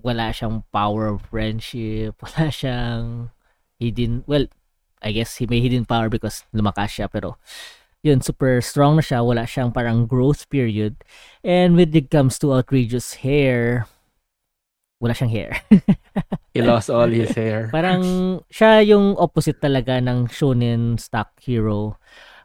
Wala 0.03 0.35
siyang 0.35 0.67
power 0.75 1.15
of 1.15 1.23
friendship, 1.31 2.19
wala 2.23 2.51
siyang 2.51 3.31
hidden, 3.79 4.27
well, 4.27 4.51
I 5.03 5.13
guess 5.13 5.37
he 5.39 5.47
may 5.47 5.61
hidden 5.61 5.85
power 5.85 6.09
because 6.09 6.45
lumakas 6.53 6.99
siya, 6.99 7.07
pero 7.11 7.39
yun, 8.03 8.23
super 8.23 8.63
strong 8.63 8.99
na 8.99 9.03
siya, 9.03 9.25
wala 9.27 9.43
siyang 9.47 9.75
parang 9.75 10.07
growth 10.07 10.47
period. 10.51 11.03
And 11.43 11.75
when 11.75 11.91
it 11.95 12.11
comes 12.11 12.39
to 12.41 12.55
outrageous 12.55 13.23
hair, 13.27 13.87
wala 15.03 15.15
siyang 15.15 15.31
hair. 15.31 15.51
He 16.55 16.63
lost 16.63 16.91
all 16.91 17.07
his 17.07 17.31
hair. 17.39 17.71
Parang 17.71 18.03
siya 18.51 18.83
yung 18.83 19.15
opposite 19.15 19.63
talaga 19.63 20.03
ng 20.03 20.27
shonen 20.27 20.99
stock 20.99 21.31
hero. 21.39 21.95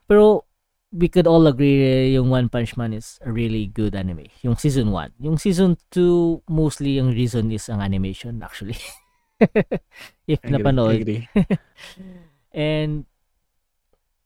Pero 0.06 0.46
we 0.94 1.10
could 1.10 1.26
all 1.26 1.50
agree 1.50 2.14
yung 2.14 2.30
One 2.30 2.48
Punch 2.50 2.78
Man 2.78 2.94
is 2.94 3.18
a 3.26 3.34
really 3.34 3.66
good 3.66 3.98
anime. 3.98 4.30
Yung 4.46 4.54
season 4.54 4.94
1. 4.94 5.18
Yung 5.26 5.42
season 5.42 5.82
2, 5.90 6.46
mostly 6.46 7.02
yung 7.02 7.10
reason 7.10 7.50
is 7.50 7.66
ang 7.70 7.82
animation 7.82 8.38
actually. 8.46 8.78
If 10.30 10.40
Agree, 10.46 10.54
napanood. 10.54 11.02
agree. 11.02 11.26
And 12.54 13.06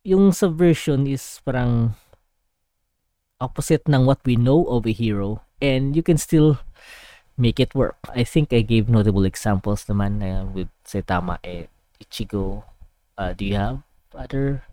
yung 0.03 0.31
subversion 0.31 1.07
is 1.07 1.39
parang 1.43 1.95
opposite 3.39 3.87
ng 3.87 4.05
what 4.05 4.19
we 4.25 4.35
know 4.35 4.65
of 4.65 4.85
a 4.85 4.91
hero 4.91 5.41
and 5.61 5.95
you 5.95 6.01
can 6.03 6.17
still 6.17 6.59
make 7.37 7.59
it 7.59 7.75
work. 7.75 7.97
I 8.09 8.23
think 8.23 8.51
I 8.51 8.61
gave 8.61 8.89
notable 8.89 9.25
examples 9.25 9.85
naman 9.85 10.23
uh, 10.25 10.45
with 10.49 10.67
Saitama 10.85 11.37
and 11.43 11.67
Ichigo. 12.01 12.63
Uh, 13.17 13.33
do 13.33 13.45
you 13.45 13.55
have 13.55 13.81
other 14.13 14.63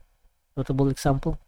notable 0.57 0.89
example? 0.89 1.39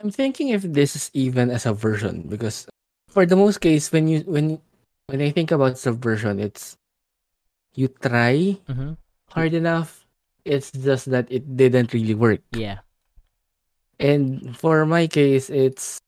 I'm 0.00 0.10
thinking 0.10 0.48
if 0.48 0.62
this 0.62 0.96
is 0.96 1.10
even 1.12 1.50
a 1.50 1.58
subversion 1.58 2.24
because 2.28 2.66
for 3.08 3.26
the 3.26 3.36
most 3.36 3.60
case 3.60 3.92
when 3.92 4.08
you 4.08 4.24
when 4.24 4.56
when 5.12 5.20
I 5.20 5.28
think 5.30 5.50
about 5.52 5.76
subversion 5.76 6.40
it's 6.40 6.78
you 7.76 7.88
try 7.88 8.56
Mm-hmm. 8.64 8.96
hard 9.36 9.52
enough 9.52 9.99
it's 10.50 10.74
just 10.74 11.06
that 11.14 11.30
it 11.30 11.46
didn't 11.54 11.94
really 11.94 12.18
work. 12.18 12.42
Yeah. 12.50 12.82
and 14.00 14.56
for 14.56 14.86
my 14.88 15.06
case 15.06 15.50
it's 15.52 16.00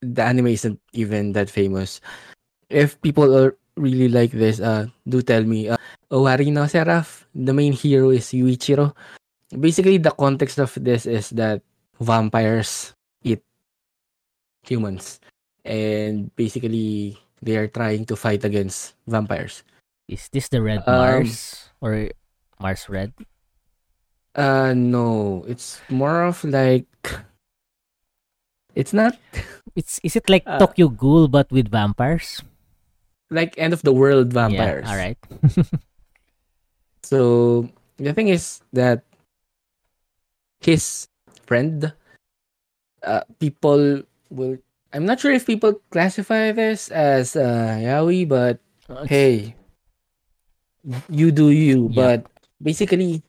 the 0.00 0.22
anime 0.24 0.48
isn't 0.48 0.80
even 0.92 1.32
that 1.32 1.50
famous. 1.50 2.00
If 2.70 2.96
people 3.02 3.28
are 3.36 3.54
really 3.76 4.08
like 4.08 4.32
this 4.32 4.60
uh 4.60 4.88
do 5.08 5.22
tell 5.22 5.44
me 5.44 5.68
uh, 5.68 5.76
Owari 6.10 6.52
no 6.52 6.66
Seraph 6.66 7.28
the 7.36 7.52
main 7.52 7.72
hero 7.72 8.10
is 8.10 8.32
Yuichiro. 8.32 8.96
Basically 9.52 9.98
the 10.00 10.12
context 10.16 10.58
of 10.58 10.72
this 10.80 11.04
is 11.06 11.30
that 11.36 11.60
vampires 12.00 12.94
eat 13.22 13.44
humans. 14.64 15.20
And 15.64 16.34
basically 16.36 17.20
they 17.42 17.56
are 17.56 17.68
trying 17.68 18.06
to 18.06 18.16
fight 18.16 18.44
against 18.44 18.94
vampires. 19.06 19.62
Is 20.08 20.28
this 20.32 20.48
the 20.48 20.62
Red 20.62 20.82
Um, 20.86 20.96
Mars? 20.96 21.68
Or 21.80 22.08
Mars 22.62 22.86
Red? 22.88 23.12
uh 24.32 24.72
no 24.72 25.44
it's 25.44 25.76
more 25.92 26.24
of 26.24 26.40
like 26.46 26.88
it's 28.72 28.94
not 28.96 29.18
It's 29.76 30.00
is 30.04 30.16
it 30.16 30.28
like 30.28 30.44
uh, 30.46 30.56
Tokyo 30.60 30.88
Ghoul 30.88 31.28
but 31.28 31.50
with 31.52 31.68
vampires? 31.68 32.40
like 33.32 33.56
end 33.56 33.72
of 33.72 33.80
the 33.84 33.92
world 33.92 34.32
vampires 34.32 34.84
Yeah, 34.84 34.90
all 34.92 34.96
right. 35.00 35.20
So 37.04 37.68
the 37.96 38.12
thing 38.14 38.28
is 38.28 38.60
that 38.72 39.02
his 40.60 41.08
friend, 41.44 41.92
uh, 43.02 43.24
people 43.40 44.02
will. 44.30 44.56
I'm 44.92 45.04
not 45.04 45.18
sure 45.18 45.32
if 45.32 45.44
people 45.44 45.80
classify 45.90 46.52
this 46.52 46.88
as 46.94 47.34
uh, 47.34 47.76
yaoi, 47.80 48.28
but 48.28 48.60
it's- 48.88 49.08
hey, 49.08 49.56
you 51.10 51.32
do 51.32 51.50
you. 51.50 51.88
Yeah. 51.90 51.96
But 51.96 52.31
basically, 52.62 53.22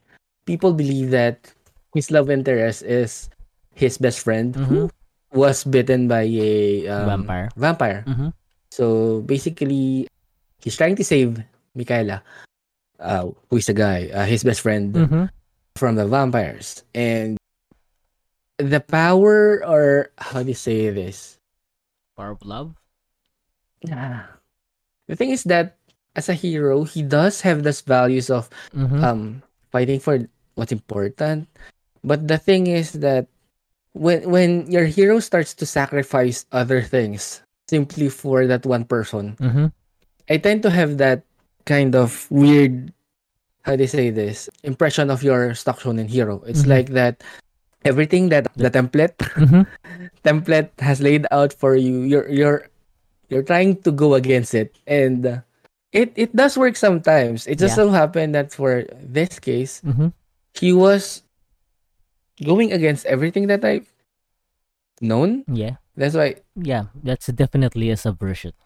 people 0.45 0.73
believe 0.73 1.09
that 1.11 1.51
his 1.93 2.11
love 2.11 2.29
interest 2.29 2.83
is 2.83 3.29
his 3.73 3.97
best 3.97 4.21
friend 4.21 4.55
who 4.55 4.87
Mhm. 4.87 4.91
was 5.33 5.63
bitten 5.65 6.07
by 6.07 6.29
a 6.29 6.87
um, 6.87 7.05
Vampire. 7.25 7.49
Vampire. 7.57 8.01
Mhm. 8.07 8.33
So 8.71 9.21
basically, 9.25 10.07
he's 10.61 10.77
trying 10.77 10.95
to 10.97 11.03
save 11.05 11.41
Mikaela, 11.77 12.21
uh, 12.99 13.29
who 13.49 13.57
is 13.57 13.69
a 13.69 13.73
guy, 13.73 14.09
uh, 14.13 14.25
his 14.25 14.43
best 14.45 14.61
friend 14.61 14.93
Mhm. 14.93 15.25
from 15.75 15.95
the 15.97 16.05
vampires. 16.05 16.85
And 16.93 17.37
the 18.61 18.79
power, 18.79 19.65
or 19.65 20.13
how 20.17 20.41
do 20.45 20.49
you 20.49 20.57
say 20.57 20.89
this? 20.93 21.37
Power 22.15 22.37
of 22.37 22.45
love. 22.45 22.77
The 23.83 25.15
thing 25.15 25.31
is 25.31 25.43
that 25.49 25.77
as 26.15 26.29
a 26.29 26.33
hero, 26.33 26.83
he 26.83 27.01
does 27.01 27.41
have 27.41 27.63
those 27.63 27.81
values 27.81 28.29
of 28.29 28.49
Mhm. 28.73 29.03
um 29.03 29.21
fighting 29.71 29.99
for 29.99 30.19
what's 30.55 30.71
important. 30.71 31.47
But 32.03 32.27
the 32.27 32.37
thing 32.37 32.67
is 32.67 32.93
that 33.01 33.27
when 33.93 34.29
when 34.29 34.69
your 34.71 34.85
hero 34.85 35.19
starts 35.19 35.53
to 35.57 35.65
sacrifice 35.65 36.45
other 36.51 36.81
things 36.81 37.41
simply 37.69 38.09
for 38.09 38.45
that 38.45 38.65
one 38.65 38.85
person, 38.85 39.37
Mhm. 39.41 39.71
I 40.29 40.37
tend 40.37 40.61
to 40.63 40.69
have 40.71 40.97
that 40.97 41.23
kind 41.65 41.95
of 41.95 42.27
weird, 42.29 42.91
how 43.63 43.75
do 43.75 43.83
you 43.83 43.89
say 43.91 44.09
this, 44.11 44.49
impression 44.63 45.09
of 45.09 45.23
your 45.23 45.53
stock 45.55 45.79
shonen 45.79 46.09
hero. 46.11 46.43
It's 46.45 46.63
Mhm. 46.67 46.73
like 46.75 46.89
that 46.93 47.23
everything 47.85 48.29
that 48.29 48.47
the 48.55 48.69
template 48.71 49.17
Mhm. 49.41 49.65
template 50.23 50.71
has 50.79 51.01
laid 51.01 51.25
out 51.31 51.53
for 51.53 51.75
you, 51.75 52.01
you're 52.05 52.29
you're 52.29 52.61
you're 53.29 53.43
trying 53.45 53.81
to 53.87 53.91
go 53.91 54.13
against 54.13 54.53
it, 54.53 54.75
and 54.85 55.25
uh, 55.25 55.37
it 55.93 56.11
it 56.17 56.35
does 56.35 56.57
work 56.57 56.75
sometimes. 56.75 57.45
It 57.47 57.61
just 57.61 57.77
Yeah. 57.77 57.85
so 57.85 57.93
happened 57.93 58.33
that 58.35 58.51
for 58.51 58.83
this 58.97 59.37
case, 59.39 59.79
Mhm. 59.85 60.11
he 60.57 60.73
was 60.73 61.21
going 62.41 62.73
against 62.73 63.05
everything 63.05 63.47
that 63.47 63.63
I've 63.63 63.87
known. 65.01 65.45
Yeah. 65.47 65.77
That's 65.95 66.17
why 66.17 66.41
Yeah, 66.57 66.89
that's 67.05 67.29
definitely 67.29 67.93
a 67.93 67.97
subversion. 67.97 68.57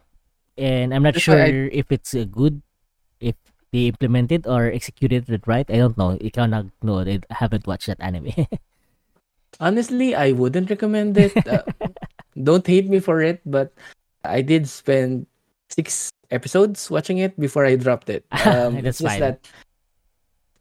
And 0.57 0.93
I'm 0.95 1.03
not 1.03 1.19
sure 1.19 1.37
I- 1.37 1.69
if 1.75 1.91
it's 1.91 2.15
a 2.15 2.23
good 2.25 2.63
if 3.19 3.35
they 3.75 3.91
implemented 3.91 4.47
or 4.47 4.71
executed 4.71 5.27
it 5.29 5.43
right. 5.45 5.67
I 5.69 5.77
don't 5.83 5.97
know. 5.99 6.15
Ikaw 6.17 6.47
cannot 6.47 6.65
know. 6.81 7.03
I 7.03 7.19
haven't 7.29 7.67
watched 7.67 7.91
that 7.91 7.99
anime. 7.99 8.31
honestly, 9.59 10.15
I 10.15 10.31
wouldn't 10.31 10.69
recommend 10.69 11.17
it. 11.17 11.35
Uh, 11.47 11.63
don't 12.41 12.65
hate 12.65 12.87
me 12.87 12.99
for 13.03 13.21
it, 13.21 13.41
but 13.45 13.73
I 14.23 14.41
did 14.41 14.69
spend 14.69 15.27
six 15.69 16.09
episodes 16.31 16.89
watching 16.91 17.17
it 17.19 17.37
before 17.39 17.65
I 17.65 17.75
dropped 17.75 18.09
it. 18.09 18.25
Um, 18.45 18.77
it's 18.83 18.99
just 18.99 19.17
fine. 19.17 19.19
that 19.21 19.39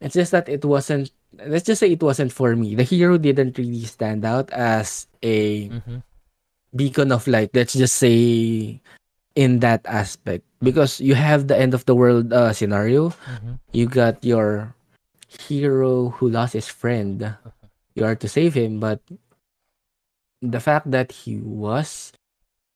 it's 0.01 0.14
just 0.14 0.31
that 0.33 0.49
it 0.49 0.64
wasn't. 0.64 1.11
Let's 1.37 1.64
just 1.67 1.81
say 1.81 1.91
it 1.93 2.03
wasn't 2.03 2.33
for 2.33 2.57
me. 2.57 2.75
The 2.75 2.83
hero 2.85 3.19
didn't 3.19 3.59
really 3.59 3.85
stand 3.85 4.25
out 4.25 4.49
as 4.53 5.07
a 5.23 5.69
Mhm. 5.69 6.03
beacon 6.75 7.12
of 7.12 7.27
light. 7.29 7.51
Let's 7.55 7.73
just 7.75 7.97
say 7.97 8.81
in 9.37 9.61
that 9.61 9.85
aspect 9.85 10.45
because 10.64 11.01
you 11.01 11.14
have 11.14 11.49
the 11.49 11.57
end 11.57 11.75
of 11.75 11.85
the 11.85 11.95
world 11.95 12.33
uh, 12.33 12.53
scenario. 12.53 13.11
Mhm. 13.29 13.59
You 13.73 13.87
got 13.89 14.25
your 14.25 14.73
hero 15.29 16.11
who 16.17 16.29
lost 16.33 16.55
his 16.57 16.69
friend. 16.69 17.37
You 17.95 18.05
are 18.05 18.17
to 18.17 18.29
save 18.29 18.55
him, 18.55 18.81
but 18.81 19.01
the 20.41 20.61
fact 20.61 20.91
that 20.91 21.12
he 21.12 21.37
was 21.41 22.12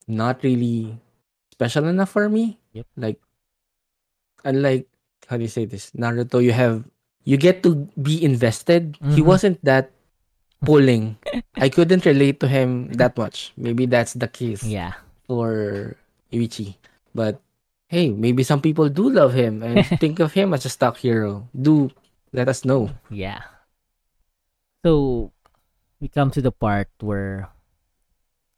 not 0.08 0.42
really 0.42 0.98
special 1.60 1.84
enough 1.92 2.08
for 2.08 2.24
me. 2.32 2.56
Yep. 2.72 2.88
Like 2.96 3.20
unlike 4.48 4.88
how 5.28 5.36
do 5.36 5.44
you 5.44 5.52
say 5.52 5.68
this? 5.68 5.92
Naruto, 5.92 6.40
you 6.40 6.56
have 6.56 6.88
you 7.28 7.36
get 7.36 7.60
to 7.68 7.84
be 8.00 8.16
invested. 8.24 8.96
He 9.12 9.20
Mhm. 9.20 9.28
wasn't 9.28 9.58
that 9.60 9.92
pulling. 10.64 11.20
I 11.60 11.68
couldn't 11.68 12.08
relate 12.08 12.40
to 12.40 12.48
him 12.48 12.88
that 12.96 13.12
much. 13.20 13.52
Maybe 13.60 13.84
that's 13.84 14.16
the 14.16 14.28
case 14.28 14.64
Yeah. 14.64 14.96
for 15.28 15.94
Yuichi. 16.32 16.80
But 17.12 17.44
hey, 17.92 18.08
maybe 18.08 18.40
some 18.40 18.64
people 18.64 18.88
do 18.88 19.12
love 19.12 19.36
him 19.36 19.60
and 19.60 19.84
think 20.00 20.16
of 20.18 20.32
him 20.32 20.56
as 20.56 20.64
a 20.64 20.72
stock 20.72 20.96
hero. 20.96 21.44
Do 21.52 21.92
let 22.32 22.48
us 22.48 22.64
know. 22.64 22.96
Yeah. 23.12 23.44
So 24.80 25.32
we 26.00 26.08
come 26.08 26.32
to 26.32 26.40
the 26.40 26.52
part 26.52 26.88
where 27.04 27.52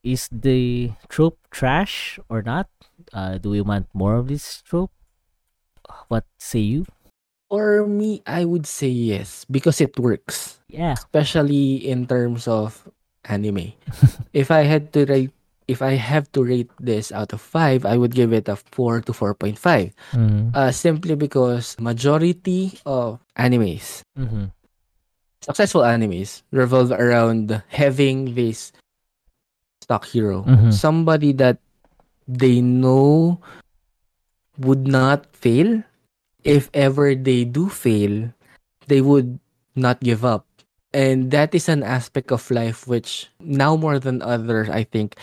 is 0.02 0.28
the 0.32 0.92
trope 1.08 1.38
trash 1.50 2.18
or 2.28 2.42
not? 2.42 2.68
Uh, 3.12 3.38
do 3.38 3.50
we 3.50 3.60
want 3.60 3.86
more 3.94 4.16
of 4.16 4.28
this 4.28 4.62
trope? 4.62 4.92
What 6.08 6.24
say 6.38 6.60
you? 6.60 6.86
For 7.50 7.86
me, 7.86 8.22
I 8.26 8.44
would 8.44 8.66
say 8.66 8.88
yes 8.88 9.44
because 9.50 9.80
it 9.80 9.98
works, 9.98 10.58
Yeah. 10.68 10.92
especially 10.96 11.76
in 11.84 12.06
terms 12.06 12.48
of 12.48 12.88
anime. 13.24 13.74
if 14.32 14.50
I 14.50 14.62
had 14.64 14.92
to 14.94 15.04
rate 15.04 15.32
if 15.68 15.80
I 15.80 15.94
have 15.94 16.26
to 16.32 16.42
rate 16.42 16.68
this 16.80 17.12
out 17.14 17.32
of 17.32 17.40
5, 17.40 17.86
I 17.86 17.96
would 17.96 18.12
give 18.14 18.32
it 18.34 18.48
a 18.48 18.56
4 18.56 19.00
to 19.06 19.12
4.5. 19.12 19.56
Mm-hmm. 20.12 20.50
Uh, 20.52 20.72
simply 20.72 21.14
because 21.14 21.78
majority 21.78 22.76
of 22.84 23.20
animes 23.38 24.02
Mm-hmm. 24.18 24.50
successful 25.40 25.82
animes 25.82 26.42
revolve 26.50 26.92
around 26.92 27.62
having 27.68 28.34
this 28.34 28.72
stock 29.82 30.06
hero, 30.06 30.46
Mhm. 30.46 30.70
somebody 30.70 31.34
that 31.34 31.58
they 32.30 32.62
know 32.62 33.42
would 34.58 34.86
not 34.86 35.26
fail. 35.34 35.82
If 36.46 36.70
ever 36.74 37.14
they 37.14 37.44
do 37.44 37.68
fail, 37.68 38.30
they 38.86 39.02
would 39.02 39.38
not 39.74 39.98
give 40.00 40.24
up. 40.24 40.46
And 40.92 41.30
that 41.30 41.54
is 41.54 41.68
an 41.68 41.82
aspect 41.82 42.30
of 42.30 42.44
life 42.50 42.86
which 42.86 43.30
now 43.40 43.74
more 43.74 43.98
than 43.98 44.20
others, 44.22 44.68
I 44.68 44.84
think, 44.84 45.16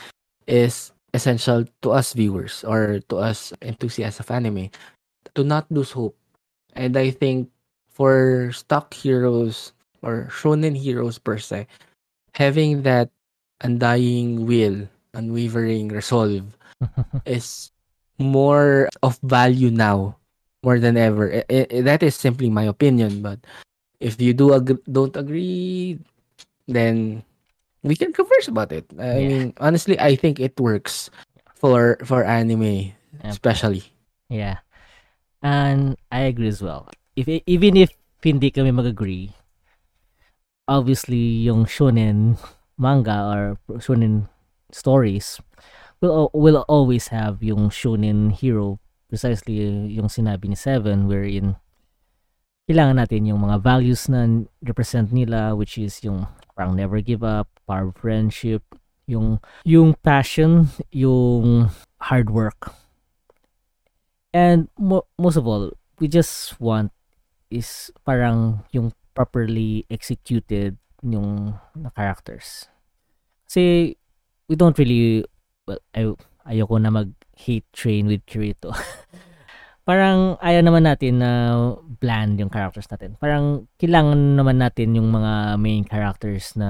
is 0.48 0.92
essential 1.14 1.66
to 1.82 1.92
us 1.92 2.14
viewers 2.14 2.64
or 2.66 3.00
to 3.10 3.18
us 3.18 3.54
enthusiasts 3.62 4.20
of 4.20 4.32
anime 4.32 4.70
to 5.36 5.44
not 5.44 5.70
lose 5.70 5.92
hope. 5.92 6.18
And 6.74 6.98
I 6.98 7.12
think 7.12 7.50
for 7.92 8.50
stock 8.54 8.94
heroes 8.94 9.74
or 10.02 10.30
shonen 10.32 10.78
heroes 10.78 11.20
per 11.20 11.38
se, 11.38 11.68
having 12.34 12.82
that 12.84 13.12
undying 13.62 14.46
will, 14.46 14.88
unwavering 15.14 15.90
resolve 15.90 16.46
is 17.26 17.72
more 18.20 18.90
of 19.04 19.20
value 19.24 19.70
now 19.72 20.18
more 20.64 20.80
than 20.80 20.98
ever. 20.98 21.44
I- 21.50 21.68
I- 21.72 21.82
that 21.82 22.04
is 22.04 22.16
simply 22.16 22.50
my 22.50 22.64
opinion, 22.68 23.22
but 23.22 23.40
if 24.00 24.20
you 24.22 24.34
do 24.34 24.54
ag- 24.56 24.84
don't 24.92 25.16
agree, 25.16 26.00
then 26.68 27.24
we 27.84 27.96
can 27.96 28.12
converse 28.14 28.48
about 28.48 28.72
it. 28.72 28.86
I 29.00 29.20
Yeah. 29.20 29.28
mean, 29.28 29.48
honestly, 29.60 30.00
I 30.00 30.16
think 30.16 30.40
it 30.40 30.60
works 30.60 31.10
for 31.56 31.98
for 32.04 32.24
anime, 32.24 32.96
Yep. 33.24 33.32
especially. 33.32 33.84
Yeah. 34.30 34.64
And 35.42 35.96
I 36.12 36.28
agree 36.28 36.52
as 36.52 36.60
well. 36.62 36.92
If 37.16 37.28
even 37.28 37.76
if 37.80 37.92
hindi 38.24 38.52
kami 38.52 38.72
mag-agree, 38.76 39.32
obviously 40.68 41.48
yung 41.48 41.66
shonen 41.66 42.36
manga 42.80 43.20
or 43.28 43.44
shonen 43.84 44.32
stories 44.72 45.44
will 46.00 46.32
will 46.32 46.64
always 46.72 47.12
have 47.12 47.44
yung 47.44 47.68
shonen 47.68 48.32
hero 48.32 48.80
precisely 49.12 49.60
yung 49.92 50.08
sinabi 50.08 50.48
ni 50.48 50.56
Seven 50.56 51.12
wherein 51.12 51.60
kailangan 52.70 53.02
natin 53.02 53.28
yung 53.28 53.44
mga 53.44 53.60
values 53.60 54.08
na 54.08 54.48
represent 54.64 55.12
nila 55.12 55.52
which 55.54 55.76
is 55.76 56.00
yung 56.06 56.30
parang 56.60 56.76
never 56.76 57.00
give 57.00 57.24
up, 57.24 57.48
power 57.64 57.88
of 57.88 57.96
friendship, 57.96 58.60
yung 59.08 59.40
yung 59.64 59.96
passion, 60.04 60.68
yung 60.92 61.72
hard 62.04 62.28
work. 62.28 62.76
And 64.36 64.68
mo- 64.76 65.08
most 65.16 65.40
of 65.40 65.48
all, 65.48 65.72
we 66.04 66.12
just 66.12 66.60
want 66.60 66.92
is 67.48 67.96
parang 68.04 68.68
yung 68.76 68.92
properly 69.16 69.88
executed 69.88 70.76
yung 71.04 71.56
na 71.76 71.90
characters. 71.94 72.68
Kasi 73.48 73.96
we 74.48 74.56
don't 74.56 74.78
really 74.78 75.26
well, 75.66 75.82
ay, 75.94 76.10
ayoko 76.50 76.76
na 76.82 76.92
mag-hate 76.92 77.68
train 77.74 78.06
with 78.10 78.26
Kirito. 78.26 78.74
parang 79.90 80.38
ayaw 80.46 80.62
naman 80.62 80.86
natin 80.86 81.18
na 81.18 81.32
bland 81.82 82.38
yung 82.38 82.54
characters 82.54 82.86
natin. 82.94 83.18
Parang 83.18 83.66
kailangan 83.82 84.38
naman 84.38 84.62
natin 84.62 84.94
yung 84.94 85.10
mga 85.10 85.58
main 85.58 85.82
characters 85.82 86.54
na 86.54 86.70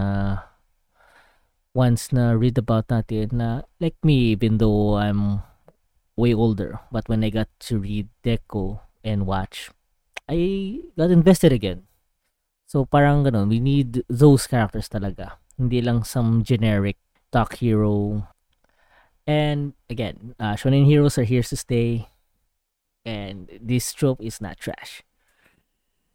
once 1.75 2.11
na 2.15 2.33
read 2.33 2.57
about 2.57 2.87
natin 2.87 3.29
na 3.35 3.67
like 3.79 3.95
me 4.03 4.33
even 4.33 4.57
though 4.57 4.97
I'm 4.97 5.45
way 6.17 6.33
older 6.33 6.79
but 6.91 7.07
when 7.07 7.23
I 7.23 7.29
got 7.29 7.47
to 7.69 7.79
read 7.79 8.09
Deco 8.25 8.81
and 9.05 9.29
watch 9.29 9.69
I 10.29 10.81
got 10.97 11.09
invested 11.09 11.53
again. 11.53 11.88
So 12.69 12.85
parang 12.85 13.25
ganun, 13.25 13.49
we 13.49 13.57
need 13.57 14.05
those 14.05 14.45
characters 14.45 14.85
talaga. 14.85 15.41
Hindi 15.57 15.81
lang 15.81 16.05
some 16.05 16.45
generic 16.45 17.01
stock 17.33 17.57
hero. 17.57 18.29
And 19.25 19.73
again, 19.89 20.37
uh, 20.37 20.53
shonen 20.53 20.85
heroes 20.85 21.17
are 21.17 21.25
here 21.25 21.41
to 21.41 21.57
stay. 21.57 22.13
And 23.01 23.49
this 23.57 23.89
trope 23.89 24.21
is 24.21 24.37
not 24.37 24.61
trash. 24.61 25.01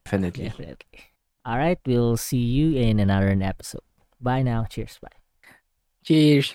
Definitely. 0.07 0.47
Definitely. 0.47 1.11
All 1.45 1.59
right, 1.59 1.83
we'll 1.85 2.17
see 2.17 2.39
you 2.39 2.79
in 2.79 3.01
another 3.03 3.35
episode. 3.35 3.83
Bye 4.23 4.47
now. 4.47 4.65
Cheers. 4.71 5.03
Bye. 5.03 5.19
Cheers. 6.07 6.55